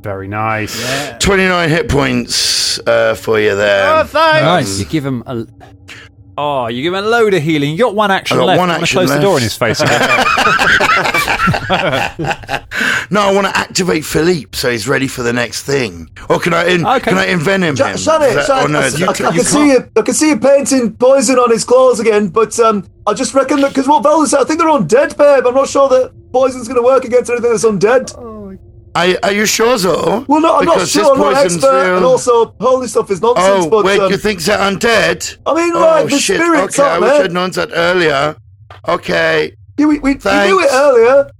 Very 0.00 0.28
nice. 0.28 1.18
29 1.18 1.68
hit 1.68 1.88
points 1.88 2.78
uh, 2.80 3.14
for 3.14 3.40
you 3.40 3.56
there. 3.56 3.96
Oh, 3.96 4.04
thanks. 4.04 4.42
Nice. 4.42 4.78
You 4.78 4.84
give 4.86 5.04
him 5.04 5.22
a. 5.26 5.44
Oh, 6.40 6.68
you 6.68 6.82
give 6.82 6.94
him 6.94 7.04
a 7.04 7.08
load 7.08 7.34
of 7.34 7.42
healing. 7.42 7.72
You 7.72 7.78
got 7.78 7.96
one 7.96 8.12
action 8.12 8.36
I 8.36 8.40
got 8.40 8.46
left. 8.46 8.58
one 8.60 8.70
I'm 8.70 8.74
gonna 8.76 8.82
action 8.84 8.96
close 8.98 9.10
the 9.10 9.18
door 9.20 9.36
in 9.38 9.42
his 9.42 9.56
face 9.56 9.80
again. 9.80 10.00
No, 13.10 13.22
I 13.22 13.32
want 13.32 13.46
to 13.46 13.56
activate 13.56 14.04
Philippe 14.04 14.50
so 14.56 14.70
he's 14.70 14.86
ready 14.86 15.08
for 15.08 15.22
the 15.22 15.32
next 15.32 15.62
thing. 15.62 16.10
Or 16.28 16.38
can 16.38 16.52
I 16.52 16.66
in, 16.68 16.84
Okay. 16.86 17.00
can 17.10 17.16
I 17.18 17.26
envenom 17.26 17.74
Sh- 17.76 17.80
him? 17.80 17.96
Shani, 17.96 17.96
Is 17.96 18.02
that- 18.02 18.48
Shani, 18.48 18.64
oh, 18.64 18.66
no, 18.66 18.80
I, 18.80 18.88
you 18.88 19.06
I- 19.08 19.12
can- 19.14 19.26
I 19.26 19.32
can 19.32 19.44
see 19.44 19.56
can't- 19.56 19.84
you. 19.86 19.90
I 19.96 20.02
can 20.02 20.14
see 20.14 20.28
you 20.28 20.38
painting 20.38 20.92
poison 20.94 21.38
on 21.38 21.50
his 21.50 21.64
claws 21.64 22.00
again. 22.00 22.28
But 22.28 22.58
um, 22.60 22.86
I 23.06 23.14
just 23.14 23.32
reckon 23.34 23.60
that 23.62 23.68
because 23.68 23.88
what 23.88 24.02
Val 24.02 24.26
said, 24.26 24.40
I 24.40 24.44
think 24.44 24.58
they're 24.60 24.68
all 24.68 24.80
undead, 24.82 25.16
babe. 25.16 25.46
I'm 25.46 25.54
not 25.54 25.68
sure 25.68 25.88
that 25.88 26.12
poison's 26.32 26.68
going 26.68 26.78
to 26.80 26.84
work 26.84 27.04
against 27.06 27.30
anything 27.30 27.50
that's 27.50 27.64
undead. 27.64 28.12
Are, 28.98 29.16
are 29.22 29.32
you 29.32 29.46
sure, 29.46 29.78
though? 29.78 30.24
Well, 30.26 30.40
no, 30.40 30.58
I'm 30.58 30.64
not 30.64 30.88
sure. 30.88 31.12
I'm 31.12 31.20
not 31.20 31.36
an 31.36 31.44
expert, 31.44 31.84
real. 31.84 31.96
and 31.98 32.04
also 32.04 32.52
holy 32.58 32.88
stuff 32.88 33.08
is 33.12 33.22
nonsense. 33.22 33.66
Oh, 33.66 33.70
but 33.70 33.84
wait, 33.84 34.00
um, 34.00 34.10
you 34.10 34.18
think 34.18 34.42
they're 34.42 34.58
undead? 34.58 35.38
I 35.46 35.54
mean, 35.54 35.72
oh, 35.76 35.78
like 35.78 36.08
the 36.08 36.18
shit. 36.18 36.40
spirits, 36.40 36.78
Okay, 36.80 36.88
I 36.88 36.98
wish? 36.98 37.24
I'd 37.24 37.32
known 37.32 37.52
that 37.52 37.70
earlier. 37.72 38.36
Okay. 38.88 39.54
Yeah, 39.78 39.86
we, 39.86 40.00
we, 40.00 40.14
we 40.14 40.46
knew 40.46 40.60
it 40.60 40.68
earlier. 40.72 41.30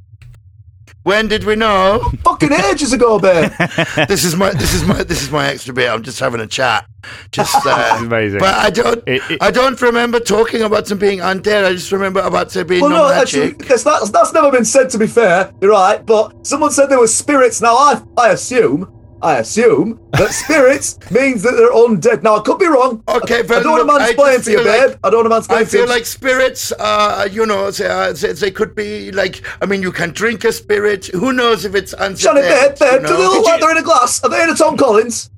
When 1.08 1.26
did 1.26 1.44
we 1.44 1.56
know? 1.56 2.00
Fucking 2.22 2.52
ages 2.52 2.92
ago, 2.92 3.18
babe. 3.18 3.50
this 4.08 4.26
is 4.26 4.36
my 4.36 4.50
this 4.50 4.74
is 4.74 4.84
my 4.84 5.02
this 5.02 5.22
is 5.22 5.30
my 5.30 5.48
extra 5.48 5.72
bit. 5.72 5.88
I'm 5.88 6.02
just 6.02 6.20
having 6.20 6.38
a 6.38 6.46
chat. 6.46 6.84
Just 7.30 7.54
uh, 7.66 7.96
amazing. 7.98 8.40
But 8.40 8.54
I 8.56 8.68
don't 8.68 9.02
I 9.40 9.50
don't 9.50 9.80
remember 9.80 10.20
talking 10.20 10.60
about 10.60 10.84
them 10.84 10.98
being 10.98 11.20
undead. 11.20 11.64
I 11.64 11.72
just 11.72 11.92
remember 11.92 12.20
about 12.20 12.50
there 12.50 12.62
being 12.62 12.82
Well, 12.82 12.90
no, 12.90 13.08
no, 13.08 13.10
actually, 13.10 13.52
magic. 13.52 13.68
that's, 13.68 13.84
that's, 13.84 14.10
that's 14.10 14.34
never 14.34 14.50
been 14.50 14.66
said. 14.66 14.90
To 14.90 14.98
be 14.98 15.06
fair, 15.06 15.50
you're 15.62 15.70
right. 15.70 16.04
But 16.04 16.46
someone 16.46 16.72
said 16.72 16.90
there 16.90 17.00
were 17.00 17.06
spirits. 17.06 17.62
Now, 17.62 17.76
I 17.76 18.02
I 18.18 18.28
assume, 18.32 18.92
I 19.20 19.38
assume 19.38 19.98
that 20.12 20.30
spirits 20.44 20.98
means 21.10 21.42
that 21.42 21.52
they're 21.52 21.72
undead. 21.72 22.22
Now, 22.22 22.36
I 22.36 22.40
could 22.40 22.58
be 22.58 22.66
wrong. 22.66 23.02
Okay, 23.08 23.40
I, 23.40 23.42
but 23.42 23.58
I 23.58 23.62
don't 23.64 23.78
look, 23.78 23.88
want 23.88 24.00
to 24.00 24.04
I 24.04 24.14
mansplain 24.14 24.44
to 24.44 24.50
you, 24.52 24.56
feel 24.58 24.64
babe. 24.64 24.90
like- 24.90 24.98
I 25.02 25.10
don't 25.10 25.28
want 25.28 25.44
to 25.44 25.52
mansplain 25.52 25.56
I 25.58 25.64
feel 25.64 25.80
you. 25.82 25.86
like 25.88 26.06
spirits, 26.06 26.72
uh, 26.78 27.28
you 27.30 27.44
know, 27.44 27.70
they, 27.70 27.86
uh, 27.86 28.12
they, 28.12 28.32
they 28.32 28.50
could 28.52 28.74
be 28.76 29.10
like. 29.12 29.44
I 29.60 29.66
mean, 29.66 29.82
you 29.82 29.90
can 29.92 30.10
drink 30.12 30.44
a 30.44 30.52
spirit. 30.52 31.06
Who 31.06 31.32
knows 31.32 31.64
if 31.64 31.74
it's 31.74 31.94
undead? 31.94 32.18
Johnny, 32.20 32.42
babe, 32.42 32.78
babe, 32.78 33.02
you 33.02 33.08
do 33.08 33.16
they 33.16 33.22
know? 33.24 33.30
look 33.30 33.44
like 33.46 33.60
they're 33.60 33.70
in 33.72 33.78
a 33.78 33.82
glass? 33.82 34.22
Are 34.22 34.30
they 34.30 34.42
in 34.42 34.50
a 34.50 34.54
Tom 34.54 34.76
Collins? 34.76 35.30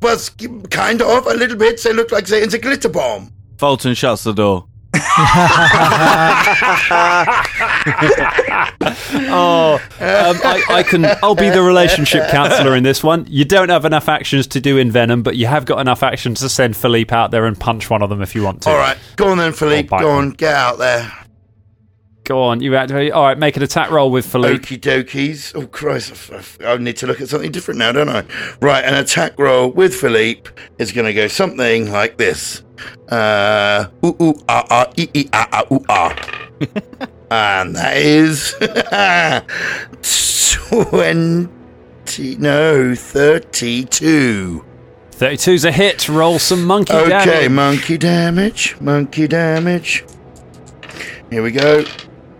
But 0.00 0.30
kind 0.70 1.00
of 1.02 1.26
a 1.26 1.34
little 1.34 1.56
bit. 1.56 1.82
They 1.82 1.92
look 1.92 2.12
like 2.12 2.26
they're 2.26 2.42
in 2.42 2.50
the 2.50 2.58
glitter 2.58 2.88
bomb. 2.88 3.32
Fulton 3.56 3.94
shuts 3.94 4.22
the 4.22 4.32
door. 4.32 4.67
Oh, 9.30 9.74
um, 10.00 10.36
I, 10.44 10.62
I 10.68 10.82
can. 10.82 11.04
I'll 11.22 11.34
be 11.34 11.50
the 11.50 11.62
relationship 11.62 12.28
counselor 12.30 12.74
in 12.76 12.82
this 12.82 13.02
one. 13.02 13.26
You 13.28 13.44
don't 13.44 13.68
have 13.68 13.84
enough 13.84 14.08
actions 14.08 14.46
to 14.48 14.60
do 14.60 14.82
envenom, 14.82 15.22
but 15.22 15.36
you 15.36 15.46
have 15.46 15.66
got 15.66 15.80
enough 15.80 16.02
actions 16.02 16.40
to 16.40 16.48
send 16.48 16.76
Philippe 16.76 17.14
out 17.14 17.30
there 17.30 17.44
and 17.46 17.58
punch 17.58 17.90
one 17.90 18.02
of 18.02 18.08
them 18.10 18.22
if 18.22 18.34
you 18.34 18.42
want 18.42 18.62
to. 18.62 18.70
All 18.70 18.76
right, 18.76 18.96
go 19.16 19.28
on 19.28 19.38
then, 19.38 19.52
Philippe. 19.52 19.88
Go 19.88 19.98
them. 19.98 20.16
on, 20.16 20.30
get 20.30 20.54
out 20.54 20.78
there. 20.78 21.12
Go 22.28 22.42
on, 22.42 22.60
you 22.60 22.76
activate. 22.76 23.12
All 23.12 23.24
right, 23.24 23.38
make 23.38 23.56
an 23.56 23.62
attack 23.62 23.90
roll 23.90 24.10
with 24.10 24.30
Philippe. 24.30 24.58
Okie 24.58 24.78
dokies. 24.78 25.56
Oh, 25.56 25.66
Christ. 25.66 26.30
I 26.62 26.76
need 26.76 26.98
to 26.98 27.06
look 27.06 27.22
at 27.22 27.30
something 27.30 27.50
different 27.50 27.78
now, 27.78 27.90
don't 27.90 28.10
I? 28.10 28.22
Right, 28.60 28.84
an 28.84 28.96
attack 28.96 29.38
roll 29.38 29.70
with 29.70 29.94
Philippe 29.94 30.50
is 30.76 30.92
going 30.92 31.06
to 31.06 31.14
go 31.14 31.26
something 31.26 31.90
like 31.90 32.18
this. 32.18 32.64
Uh, 33.08 33.86
ooh, 34.04 34.14
ooh, 34.20 34.34
ah, 34.46 34.66
ah, 34.68 34.92
ee, 34.98 35.08
ee, 35.14 35.30
ah, 35.32 35.48
ah, 35.52 35.64
ooh, 35.72 35.82
ah. 35.88 36.14
and 37.30 37.74
that 37.74 37.96
is 37.96 38.54
20, 40.90 42.36
no, 42.36 42.94
32. 42.94 44.64
32's 45.12 45.64
a 45.64 45.72
hit. 45.72 46.06
Roll 46.10 46.38
some 46.38 46.66
monkey 46.66 46.92
Okay, 46.92 47.08
damage. 47.08 47.28
Okay, 47.28 47.48
monkey 47.48 47.96
damage, 47.96 48.78
monkey 48.82 49.26
damage. 49.26 50.04
Here 51.30 51.42
we 51.42 51.52
go. 51.52 51.84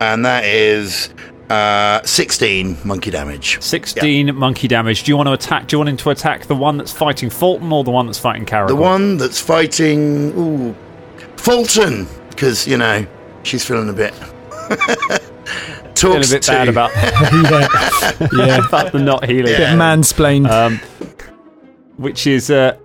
And 0.01 0.24
that 0.24 0.44
is 0.44 1.11
uh, 1.51 2.03
16 2.05 2.76
monkey 2.84 3.11
damage. 3.11 3.61
16 3.61 4.34
monkey 4.34 4.68
damage. 4.68 5.03
Do 5.05 5.11
you 5.11 5.16
want 5.16 5.28
to 5.28 5.32
attack? 5.32 5.66
Do 5.66 5.74
you 5.74 5.78
want 5.78 5.88
him 5.90 5.96
to 5.99 6.11
attack 6.11 6.46
the 6.46 6.55
one 6.55 6.76
that's 6.76 6.92
fighting 6.92 7.30
Fulton 7.30 7.72
or 7.72 7.84
the 7.84 7.90
one 7.90 8.07
that's 8.07 8.18
fighting 8.18 8.46
Caragor? 8.46 8.68
The 8.68 8.76
one 8.76 9.16
that's 9.16 9.40
fighting, 9.40 10.32
ooh, 10.38 10.74
Fulton, 11.36 12.07
because 12.30 12.66
you 12.66 12.76
know 12.76 13.07
she's 13.42 13.64
feeling 13.64 13.88
a 13.88 13.92
bit. 13.92 14.14
Feeling 15.99 16.18
Talks 16.18 16.30
a 16.30 16.34
bit 16.36 16.42
to. 16.44 16.51
bad 16.53 16.68
about 16.68 16.90
yeah, 18.32 18.46
yeah. 18.46 18.66
about 18.68 18.92
the 18.92 19.01
not 19.01 19.24
healing. 19.24 19.53
A 19.53 19.57
Bit 19.59 19.68
mansplained. 19.70 20.49
Um, 20.49 20.78
which 21.96 22.24
is 22.28 22.53
uh, 22.53 22.76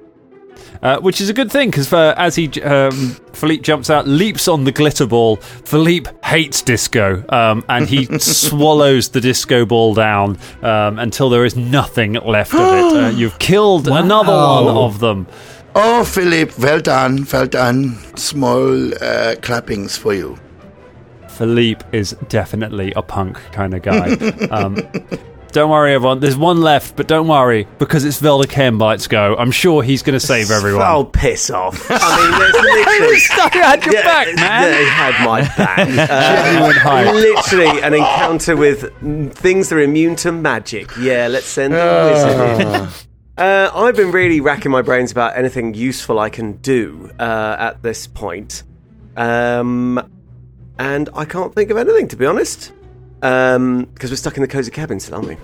uh, 0.83 0.99
which 0.99 1.21
is 1.21 1.29
a 1.29 1.33
good 1.33 1.51
thing 1.51 1.71
because 1.71 1.91
uh, 1.91 2.13
as 2.17 2.35
he 2.35 2.47
um, 2.61 3.15
Philippe 3.31 3.63
jumps 3.63 3.89
out, 3.89 4.07
leaps 4.07 4.47
on 4.47 4.65
the 4.65 4.71
glitter 4.71 5.07
ball. 5.07 5.37
Philippe 5.37 6.11
hates 6.23 6.61
disco, 6.61 7.23
um, 7.29 7.63
and 7.69 7.87
he 7.87 8.05
swallows 8.19 9.09
the 9.09 9.21
disco 9.21 9.65
ball 9.65 9.93
down 9.93 10.37
um, 10.61 10.99
until 10.99 11.29
there 11.29 11.45
is 11.45 11.55
nothing 11.55 12.13
left 12.13 12.53
of 12.53 12.59
it. 12.59 13.03
Uh, 13.03 13.09
you've 13.15 13.39
killed 13.39 13.87
another 13.87 14.33
one 14.33 14.75
of 14.75 14.99
them. 14.99 15.25
Oh, 15.75 16.03
Philippe, 16.03 16.53
well 16.59 16.79
done, 16.79 17.25
well 17.31 17.47
done. 17.47 17.97
Small 18.15 18.93
uh, 18.93 19.35
clappings 19.41 19.97
for 19.97 20.13
you. 20.13 20.37
Philippe 21.29 21.83
is 21.91 22.11
definitely 22.29 22.93
a 22.95 23.01
punk 23.01 23.37
kind 23.51 23.73
of 23.73 23.81
guy. 23.81 24.15
Um, 24.51 24.77
don't 25.53 25.69
worry, 25.69 25.93
everyone. 25.93 26.19
There's 26.19 26.35
one 26.35 26.61
left, 26.61 26.95
but 26.95 27.07
don't 27.07 27.27
worry 27.27 27.67
because 27.77 28.03
it's 28.03 28.19
Velda 28.19 28.45
Cairnbite's 28.45 29.07
go. 29.07 29.35
I'm 29.37 29.51
sure 29.51 29.83
he's 29.83 30.01
going 30.01 30.13
to 30.13 30.19
save 30.19 30.51
everyone. 30.51 30.81
Oh, 30.85 31.05
piss 31.05 31.49
off. 31.49 31.87
I 31.89 32.17
mean, 32.17 32.39
there's 32.39 32.53
literally. 32.53 33.21
I 33.31 33.65
had 33.67 33.85
your 33.85 34.03
back, 34.03 34.35
man. 34.35 34.71
They 34.71 34.85
had 34.85 35.25
my 35.25 35.41
back. 35.57 36.85
Uh, 36.85 37.11
literally 37.13 37.81
an 37.81 37.93
encounter 37.93 38.55
with 38.55 38.91
things 39.35 39.69
that 39.69 39.75
are 39.75 39.81
immune 39.81 40.15
to 40.17 40.31
magic. 40.31 40.89
Yeah, 40.99 41.27
let's 41.27 41.45
send 41.45 41.73
the 41.73 42.11
wizard. 42.11 43.07
Uh, 43.37 43.71
I've 43.73 43.95
been 43.95 44.11
really 44.11 44.41
racking 44.41 44.71
my 44.71 44.81
brains 44.81 45.11
about 45.11 45.37
anything 45.37 45.73
useful 45.73 46.19
I 46.19 46.29
can 46.29 46.53
do 46.57 47.09
uh, 47.19 47.55
at 47.57 47.81
this 47.81 48.05
point. 48.05 48.63
Um, 49.15 50.11
and 50.77 51.09
I 51.15 51.25
can't 51.25 51.53
think 51.53 51.69
of 51.69 51.77
anything, 51.77 52.07
to 52.09 52.15
be 52.15 52.25
honest. 52.25 52.73
Because 53.23 54.09
we're 54.11 54.17
stuck 54.17 54.35
in 54.35 54.41
the 54.41 54.47
cozy 54.49 54.69
cabin 54.69 54.99
still, 54.99 55.15
aren't 55.15 55.29
we? 55.29 55.37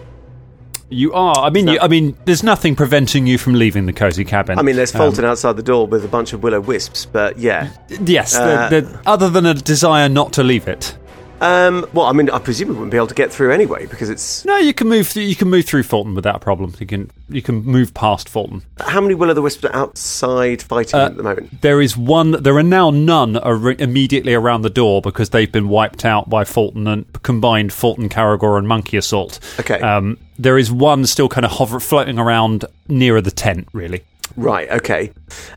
You 0.91 1.13
are. 1.13 1.37
I 1.37 1.49
mean, 1.49 1.67
you, 1.67 1.79
I 1.79 1.87
mean, 1.87 2.17
there's 2.25 2.43
nothing 2.43 2.75
preventing 2.75 3.25
you 3.27 3.37
from 3.37 3.53
leaving 3.53 3.85
the 3.85 3.93
cozy 3.93 4.25
cabin. 4.25 4.57
I 4.59 4.63
mean, 4.63 4.75
there's 4.75 4.93
Um, 4.93 4.99
Fulton 4.99 5.23
outside 5.23 5.55
the 5.55 5.63
door 5.63 5.85
with 5.87 6.03
a 6.03 6.07
bunch 6.07 6.33
of 6.33 6.41
willow 6.43 6.59
wisps, 6.59 7.05
but 7.05 7.37
yeah. 7.37 7.69
Yes, 8.03 8.35
Uh, 8.35 8.67
the, 8.69 8.81
the, 8.81 8.99
other 9.05 9.29
than 9.29 9.45
a 9.45 9.53
desire 9.53 10.09
not 10.09 10.33
to 10.33 10.43
leave 10.43 10.67
it. 10.67 10.97
Um, 11.41 11.85
well, 11.93 12.05
I 12.05 12.11
mean, 12.13 12.29
I 12.29 12.39
presume 12.39 12.69
we 12.69 12.73
wouldn't 12.75 12.91
be 12.91 12.97
able 12.97 13.07
to 13.07 13.13
get 13.15 13.31
through 13.31 13.51
anyway 13.51 13.85
because 13.85 14.09
it's. 14.09 14.43
No, 14.45 14.57
you 14.57 14.73
can 14.73 14.87
move. 14.87 15.07
Through, 15.07 15.23
you 15.23 15.35
can 15.35 15.49
move 15.49 15.65
through 15.65 15.83
Fulton 15.83 16.15
without 16.15 16.35
a 16.35 16.39
problem. 16.39 16.73
You 16.79 16.85
can 16.85 17.11
you 17.29 17.41
can 17.41 17.63
move 17.63 17.93
past 17.93 18.27
Fulton. 18.27 18.63
How 18.79 18.99
many 19.01 19.15
will 19.15 19.29
o' 19.29 19.33
the 19.33 19.41
wisps 19.41 19.63
are 19.65 19.75
outside 19.75 20.61
fighting 20.61 20.99
Uh, 20.99 21.05
at 21.05 21.17
the 21.17 21.23
moment? 21.23 21.61
There 21.61 21.81
is 21.81 21.95
one. 21.95 22.31
There 22.43 22.57
are 22.57 22.63
now 22.63 22.89
none 22.89 23.37
ar- 23.37 23.71
immediately 23.71 24.33
around 24.33 24.63
the 24.63 24.69
door 24.69 25.01
because 25.01 25.29
they've 25.29 25.51
been 25.51 25.69
wiped 25.69 26.03
out 26.05 26.29
by 26.29 26.43
Fulton 26.43 26.87
and 26.87 27.05
combined 27.23 27.71
Fulton, 27.73 28.09
Caragor, 28.09 28.57
and 28.57 28.67
Monkey 28.67 28.97
Assault. 28.97 29.39
Okay. 29.59 29.79
Um, 29.79 30.17
there 30.37 30.57
is 30.57 30.71
one 30.71 31.05
still 31.05 31.29
kind 31.29 31.45
of 31.45 31.51
hover, 31.51 31.79
floating 31.79 32.17
around 32.19 32.65
nearer 32.87 33.21
the 33.21 33.31
tent. 33.31 33.67
Really. 33.73 34.03
Right, 34.35 34.69
okay. 34.71 35.11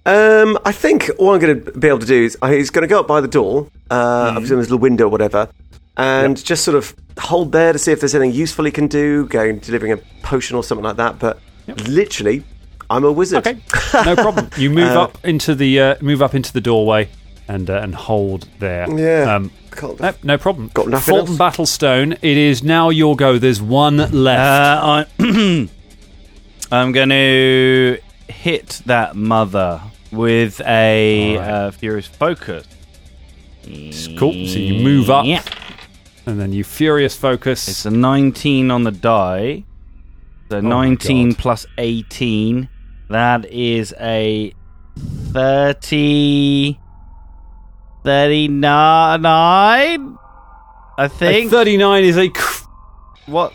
Um, 0.06 0.58
I 0.64 0.72
think 0.72 1.10
all 1.18 1.34
I'm 1.34 1.40
going 1.40 1.62
to 1.64 1.72
be 1.72 1.88
able 1.88 1.98
to 2.00 2.06
do 2.06 2.24
is 2.24 2.36
he's 2.46 2.70
going 2.70 2.82
to 2.82 2.88
go 2.88 3.00
up 3.00 3.06
by 3.06 3.20
the 3.20 3.28
door, 3.28 3.68
uh, 3.90 4.32
I 4.34 4.38
presume 4.38 4.56
there's 4.58 4.68
a 4.68 4.70
little 4.70 4.78
window 4.78 5.04
or 5.06 5.08
whatever, 5.10 5.48
and 5.96 6.42
just 6.42 6.64
sort 6.64 6.76
of 6.76 6.94
hold 7.18 7.52
there 7.52 7.72
to 7.72 7.78
see 7.78 7.92
if 7.92 8.00
there's 8.00 8.14
anything 8.14 8.34
useful 8.34 8.64
he 8.64 8.70
can 8.70 8.86
do, 8.88 9.26
going 9.26 9.58
delivering 9.58 9.92
a 9.92 9.98
potion 10.22 10.56
or 10.56 10.64
something 10.64 10.84
like 10.84 10.96
that. 10.96 11.18
But 11.18 11.38
literally, 11.86 12.42
I'm 12.90 13.04
a 13.04 13.12
wizard. 13.12 13.46
Okay, 13.46 13.60
no 14.04 14.16
problem. 14.16 14.48
You 14.56 14.70
move 14.80 14.96
Uh, 14.96 15.02
up 15.02 15.18
into 15.24 15.54
the 15.54 15.80
uh, 15.80 15.94
move 16.00 16.22
up 16.22 16.34
into 16.34 16.52
the 16.52 16.60
doorway 16.60 17.08
and 17.48 17.68
uh, 17.70 17.74
and 17.82 17.94
hold 17.94 18.48
there. 18.58 18.90
Yeah. 18.98 19.34
Um, 19.36 19.50
Can't- 19.72 20.00
no, 20.00 20.14
no 20.22 20.38
problem. 20.38 20.70
Got 20.74 20.88
nothing 20.88 21.12
Fulton 21.14 21.28
else? 21.32 21.38
Battlestone. 21.38 22.12
It 22.12 22.36
is 22.36 22.62
now 22.62 22.88
your 22.90 23.14
go. 23.16 23.38
There's 23.38 23.60
one 23.62 23.96
left. 23.96 24.14
Uh, 24.18 25.04
I, 25.20 25.68
I'm 26.70 26.92
going 26.92 27.08
to 27.10 27.98
hit 28.28 28.82
that 28.86 29.14
mother 29.16 29.80
with 30.10 30.60
a 30.62 31.38
uh, 31.38 31.70
furious 31.70 32.06
focus. 32.06 32.66
cool. 34.18 34.32
So 34.32 34.58
you 34.58 34.82
move 34.84 35.08
up, 35.10 35.24
Yeah. 35.24 35.42
and 36.26 36.40
then 36.40 36.52
you 36.52 36.64
furious 36.64 37.16
focus. 37.16 37.68
It's 37.68 37.86
a 37.86 37.90
19 37.90 38.70
on 38.70 38.84
the 38.84 38.90
die. 38.92 39.64
So 40.50 40.58
Oh 40.58 40.60
19 40.60 41.34
plus 41.34 41.66
18. 41.78 42.68
That 43.08 43.46
is 43.46 43.94
a 43.98 44.52
30. 45.32 46.78
39? 48.04 49.24
I 50.98 51.08
think. 51.08 51.50
39 51.50 52.04
is 52.04 52.18
a 52.18 52.28
cr- 52.28 52.66
what? 53.26 53.52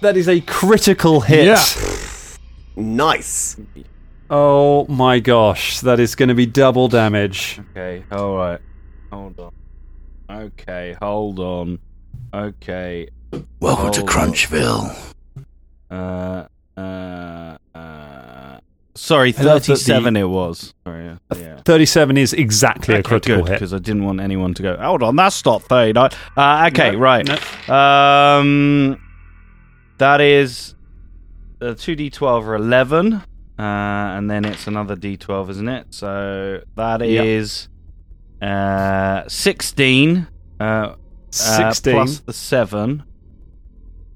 that 0.00 0.16
is 0.16 0.28
a 0.28 0.40
critical 0.40 1.20
hit. 1.20 1.44
Yeah. 1.46 1.62
Nice. 2.76 3.56
Oh 4.32 4.86
my 4.88 5.18
gosh, 5.18 5.80
that 5.80 5.98
is 5.98 6.14
going 6.14 6.28
to 6.28 6.36
be 6.36 6.46
double 6.46 6.86
damage. 6.86 7.60
Okay, 7.72 8.04
alright. 8.12 8.60
Hold 9.12 9.40
on. 9.40 9.52
Okay, 10.30 10.96
hold 11.02 11.40
on. 11.40 11.80
Okay. 12.32 13.08
Welcome 13.58 13.90
to 13.90 14.00
Hold 14.00 14.08
Crunchville. 14.10 15.14
Uh, 15.90 16.44
uh, 16.76 17.58
uh. 17.74 18.60
Sorry, 18.94 19.34
I 19.36 19.42
love 19.42 19.66
that 19.66 19.72
the- 19.72 19.76
37 19.76 20.16
it 20.16 20.24
was. 20.24 20.74
Sorry, 20.84 21.04
yeah. 21.06 21.16
yeah. 21.36 21.60
37 21.64 22.16
is 22.16 22.32
exactly 22.32 22.94
a 22.94 23.02
critical 23.02 23.44
hit. 23.44 23.54
because 23.54 23.74
I 23.74 23.78
didn't 23.78 24.04
want 24.04 24.20
anyone 24.20 24.54
to 24.54 24.62
go. 24.62 24.76
Hold 24.76 25.02
on, 25.02 25.16
that's 25.16 25.44
not 25.44 25.62
thirty-nine. 25.62 26.10
Uh, 26.36 26.70
okay, 26.72 26.94
right. 26.94 27.28
Um, 27.68 29.00
that 29.98 30.20
is 30.20 30.76
uh, 31.60 31.74
two 31.74 31.96
d 31.96 32.10
twelve 32.10 32.46
or 32.46 32.54
eleven, 32.54 33.22
uh, 33.60 34.16
and 34.16 34.30
then 34.30 34.44
it's 34.44 34.66
another 34.66 34.96
d 34.96 35.16
twelve, 35.16 35.50
isn't 35.50 35.68
it? 35.68 35.86
So 35.90 36.60
that 36.76 37.02
is 37.02 37.68
Yep. 38.40 38.50
uh 38.50 39.28
sixteen. 39.28 40.26
Uh, 40.58 40.62
uh, 40.62 40.94
16. 41.72 41.92
plus 41.94 42.20
the 42.20 42.32
seven 42.32 43.02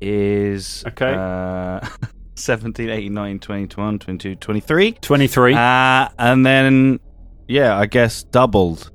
is 0.00 0.84
Okay. 0.86 1.14
uh, 1.16 1.80
17, 2.36 2.90
18, 2.90 3.14
19, 3.14 3.38
20, 3.38 3.66
21, 3.68 3.98
22, 4.00 4.34
23. 4.36 4.92
23. 4.92 5.54
Uh, 5.54 6.08
and 6.18 6.44
then, 6.44 6.98
yeah, 7.46 7.78
I 7.78 7.86
guess 7.86 8.24
doubled. 8.24 8.90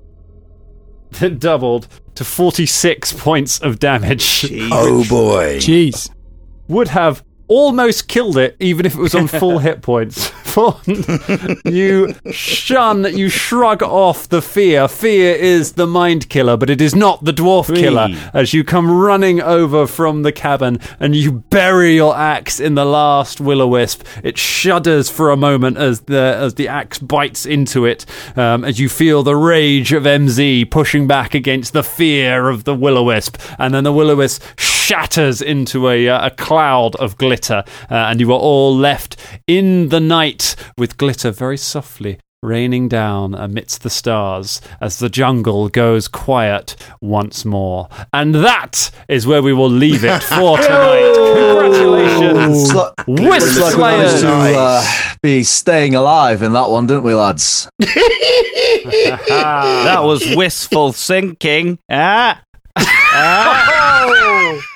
doubled 1.40 1.88
to 2.16 2.26
46 2.26 3.14
points 3.14 3.60
of 3.60 3.80
damage. 3.80 4.46
Oh 4.72 5.06
boy. 5.08 5.58
Jeez. 5.58 6.10
Would 6.68 6.90
have 6.90 7.24
almost 7.50 8.08
killed 8.08 8.38
it, 8.38 8.56
even 8.60 8.86
if 8.86 8.96
it 8.96 9.00
was 9.00 9.14
on 9.14 9.28
full 9.28 9.60
hit 9.68 9.82
points. 9.82 10.32
You 11.66 12.16
shun, 12.32 13.06
you 13.16 13.30
shrug 13.30 13.82
off 13.82 14.28
the 14.28 14.42
fear. 14.42 14.88
Fear 14.88 15.36
is 15.36 15.74
the 15.74 15.88
mind 15.88 16.28
killer, 16.28 16.58
but 16.58 16.70
it 16.70 16.82
is 16.82 16.96
not 16.96 17.24
the 17.24 17.32
dwarf 17.32 17.74
killer. 17.74 18.10
As 18.34 18.54
you 18.54 18.64
come 18.64 18.92
running 18.92 19.42
over 19.42 19.88
from 19.88 20.24
the 20.24 20.32
cabin 20.32 20.80
and 21.00 21.16
you 21.16 21.32
bury 21.32 21.96
your 21.96 22.18
axe 22.18 22.60
in 22.60 22.76
the 22.76 22.84
last 22.84 23.40
will 23.40 23.62
o 23.62 23.68
wisp, 23.68 24.06
it 24.24 24.38
shudders 24.38 25.10
for 25.10 25.32
a 25.32 25.38
moment 25.38 25.78
as 25.78 26.02
the 26.02 26.36
as 26.38 26.56
the 26.56 26.68
axe 26.68 27.00
bites 27.00 27.46
into 27.46 27.86
it. 27.86 28.06
Um, 28.36 28.66
as 28.66 28.80
you 28.80 28.90
feel 28.90 29.24
the 29.24 29.36
rage 29.38 29.94
of 29.94 30.04
MZ 30.04 30.70
pushing 30.70 31.08
back 31.08 31.34
against 31.34 31.72
the 31.74 31.84
fear 31.84 32.50
of 32.50 32.66
the 32.66 32.76
will 32.76 32.98
o 32.98 33.04
wisp, 33.04 33.38
and 33.58 33.74
then 33.74 33.84
the 33.86 33.94
will 33.94 34.10
o 34.10 34.16
wisp 34.18 34.44
shatters 34.90 35.40
into 35.40 35.88
a, 35.88 36.10
uh, 36.10 36.26
a 36.26 36.32
cloud 36.32 36.96
of 36.96 37.16
glitter, 37.18 37.39
uh, 37.50 37.64
and 37.90 38.20
you 38.20 38.32
are 38.32 38.40
all 38.40 38.76
left 38.76 39.16
in 39.48 39.90
the 39.90 40.00
night 40.00 40.56
with 40.78 40.98
glitter 40.98 41.32
very 41.32 41.58
softly 41.58 42.20
raining 42.42 42.88
down 42.88 43.36
amidst 43.36 43.84
the 43.84 43.90
stars 43.90 44.62
as 44.80 45.00
the 45.00 45.10
jungle 45.10 45.68
goes 45.68 46.08
quiet 46.08 46.74
once 47.02 47.44
more. 47.44 47.90
And 48.14 48.34
that 48.34 48.92
is 49.10 49.28
where 49.28 49.42
we 49.44 49.52
will 49.52 49.70
leave 49.70 50.06
it 50.06 50.24
for 50.24 50.58
tonight. 50.68 51.14
Congratulations, 51.36 52.74
Looks 52.74 53.04
Wisp 53.08 53.60
like 53.62 53.76
we 53.76 53.82
managed 53.82 54.20
Slayers. 54.20 54.54
to 54.54 54.58
uh, 54.58 54.82
be 55.22 55.44
staying 55.44 55.96
alive 55.96 56.42
in 56.42 56.54
that 56.54 56.70
one, 56.70 56.88
didn't 56.88 57.04
we, 57.04 57.14
lads? 57.14 57.70
that 57.80 57.90
was 60.02 60.24
wistful 60.36 60.94
thinking. 60.94 61.78
Ah. 61.92 62.42
Ah. 62.78 63.76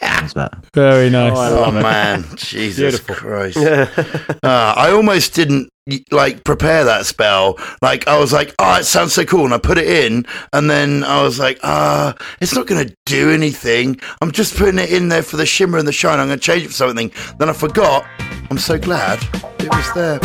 That's 0.01 0.33
better. 0.33 0.57
Very 0.73 1.09
nice. 1.09 1.33
Oh, 1.35 1.71
man, 1.71 2.25
Jesus 2.35 3.01
Beautiful. 3.01 3.15
Christ! 3.15 3.57
uh, 4.43 4.73
I 4.75 4.91
almost 4.91 5.33
didn't 5.33 5.69
like 6.11 6.43
prepare 6.43 6.85
that 6.85 7.05
spell. 7.05 7.57
Like 7.81 8.07
I 8.07 8.17
was 8.17 8.31
like, 8.31 8.55
oh, 8.59 8.79
it 8.79 8.85
sounds 8.85 9.13
so 9.13 9.25
cool, 9.25 9.45
and 9.45 9.53
I 9.53 9.57
put 9.57 9.77
it 9.77 9.87
in, 9.87 10.25
and 10.53 10.69
then 10.69 11.03
I 11.03 11.21
was 11.21 11.39
like, 11.39 11.59
ah, 11.63 12.15
it's 12.41 12.55
not 12.55 12.67
going 12.67 12.87
to 12.87 12.95
do 13.05 13.31
anything. 13.31 13.99
I'm 14.21 14.31
just 14.31 14.55
putting 14.55 14.79
it 14.79 14.91
in 14.91 15.09
there 15.09 15.23
for 15.23 15.37
the 15.37 15.45
shimmer 15.45 15.77
and 15.77 15.87
the 15.87 15.91
shine. 15.91 16.19
I'm 16.19 16.27
going 16.27 16.39
to 16.39 16.43
change 16.43 16.63
it 16.63 16.67
for 16.67 16.73
something. 16.73 17.11
Then 17.37 17.49
I 17.49 17.53
forgot. 17.53 18.05
I'm 18.49 18.57
so 18.57 18.77
glad 18.77 19.19
it 19.59 19.69
was 19.69 19.93
there. 19.93 20.19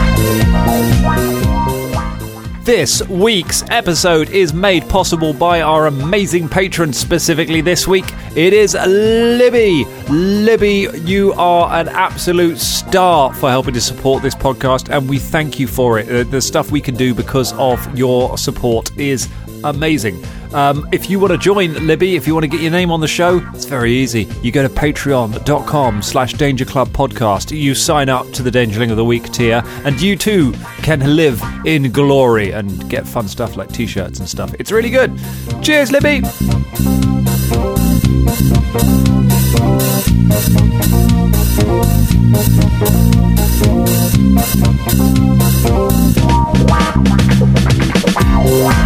This 2.64 3.00
week's 3.08 3.62
episode 3.70 4.28
is 4.30 4.52
made 4.52 4.88
possible 4.88 5.32
by 5.32 5.60
our 5.62 5.86
amazing 5.86 6.48
patrons. 6.48 6.98
Specifically, 6.98 7.60
this 7.60 7.86
week, 7.86 8.04
it 8.36 8.52
is 8.52 8.74
Libby. 8.74 9.84
Libby, 10.10 10.88
you 11.04 11.32
are 11.34 11.72
an 11.80 11.88
absolute 11.88 12.58
star 12.58 13.32
for 13.32 13.48
helping 13.50 13.72
to 13.74 13.80
support 13.80 14.22
this 14.22 14.34
podcast, 14.34 14.88
and 14.94 15.08
we 15.08 15.18
thank 15.18 15.60
you 15.60 15.68
for 15.68 16.00
it. 16.00 16.08
Uh, 16.10 16.28
The 16.28 16.40
stuff 16.40 16.72
we 16.72 16.80
can 16.80 16.96
do 16.96 17.14
because 17.14 17.52
of 17.52 17.78
your 17.96 18.36
support 18.36 18.90
is 18.98 19.28
amazing. 19.70 20.22
Um, 20.54 20.88
if 20.92 21.10
you 21.10 21.18
want 21.18 21.32
to 21.32 21.38
join 21.38 21.86
Libby, 21.86 22.16
if 22.16 22.26
you 22.26 22.34
want 22.34 22.44
to 22.44 22.48
get 22.48 22.60
your 22.60 22.70
name 22.70 22.90
on 22.90 23.00
the 23.00 23.08
show, 23.08 23.46
it's 23.52 23.64
very 23.64 23.92
easy. 23.92 24.28
You 24.42 24.52
go 24.52 24.66
to 24.66 24.72
patreon.com 24.72 26.02
slash 26.02 26.34
Danger 26.34 26.64
Club 26.64 26.88
Podcast. 26.88 27.56
You 27.56 27.74
sign 27.74 28.08
up 28.08 28.30
to 28.32 28.42
the 28.42 28.50
Dangerling 28.50 28.90
of 28.90 28.96
the 28.96 29.04
Week 29.04 29.30
tier, 29.32 29.62
and 29.84 30.00
you 30.00 30.16
too 30.16 30.52
can 30.78 31.16
live 31.16 31.42
in 31.64 31.90
glory 31.92 32.52
and 32.52 32.88
get 32.88 33.06
fun 33.06 33.28
stuff 33.28 33.56
like 33.56 33.72
t-shirts 33.72 34.18
and 34.18 34.28
stuff. 34.28 34.54
It's 34.58 34.72
really 34.72 34.90
good. 34.90 35.18
Cheers, 35.62 35.92
Libby! 35.92 36.22
Wow. 48.48 48.85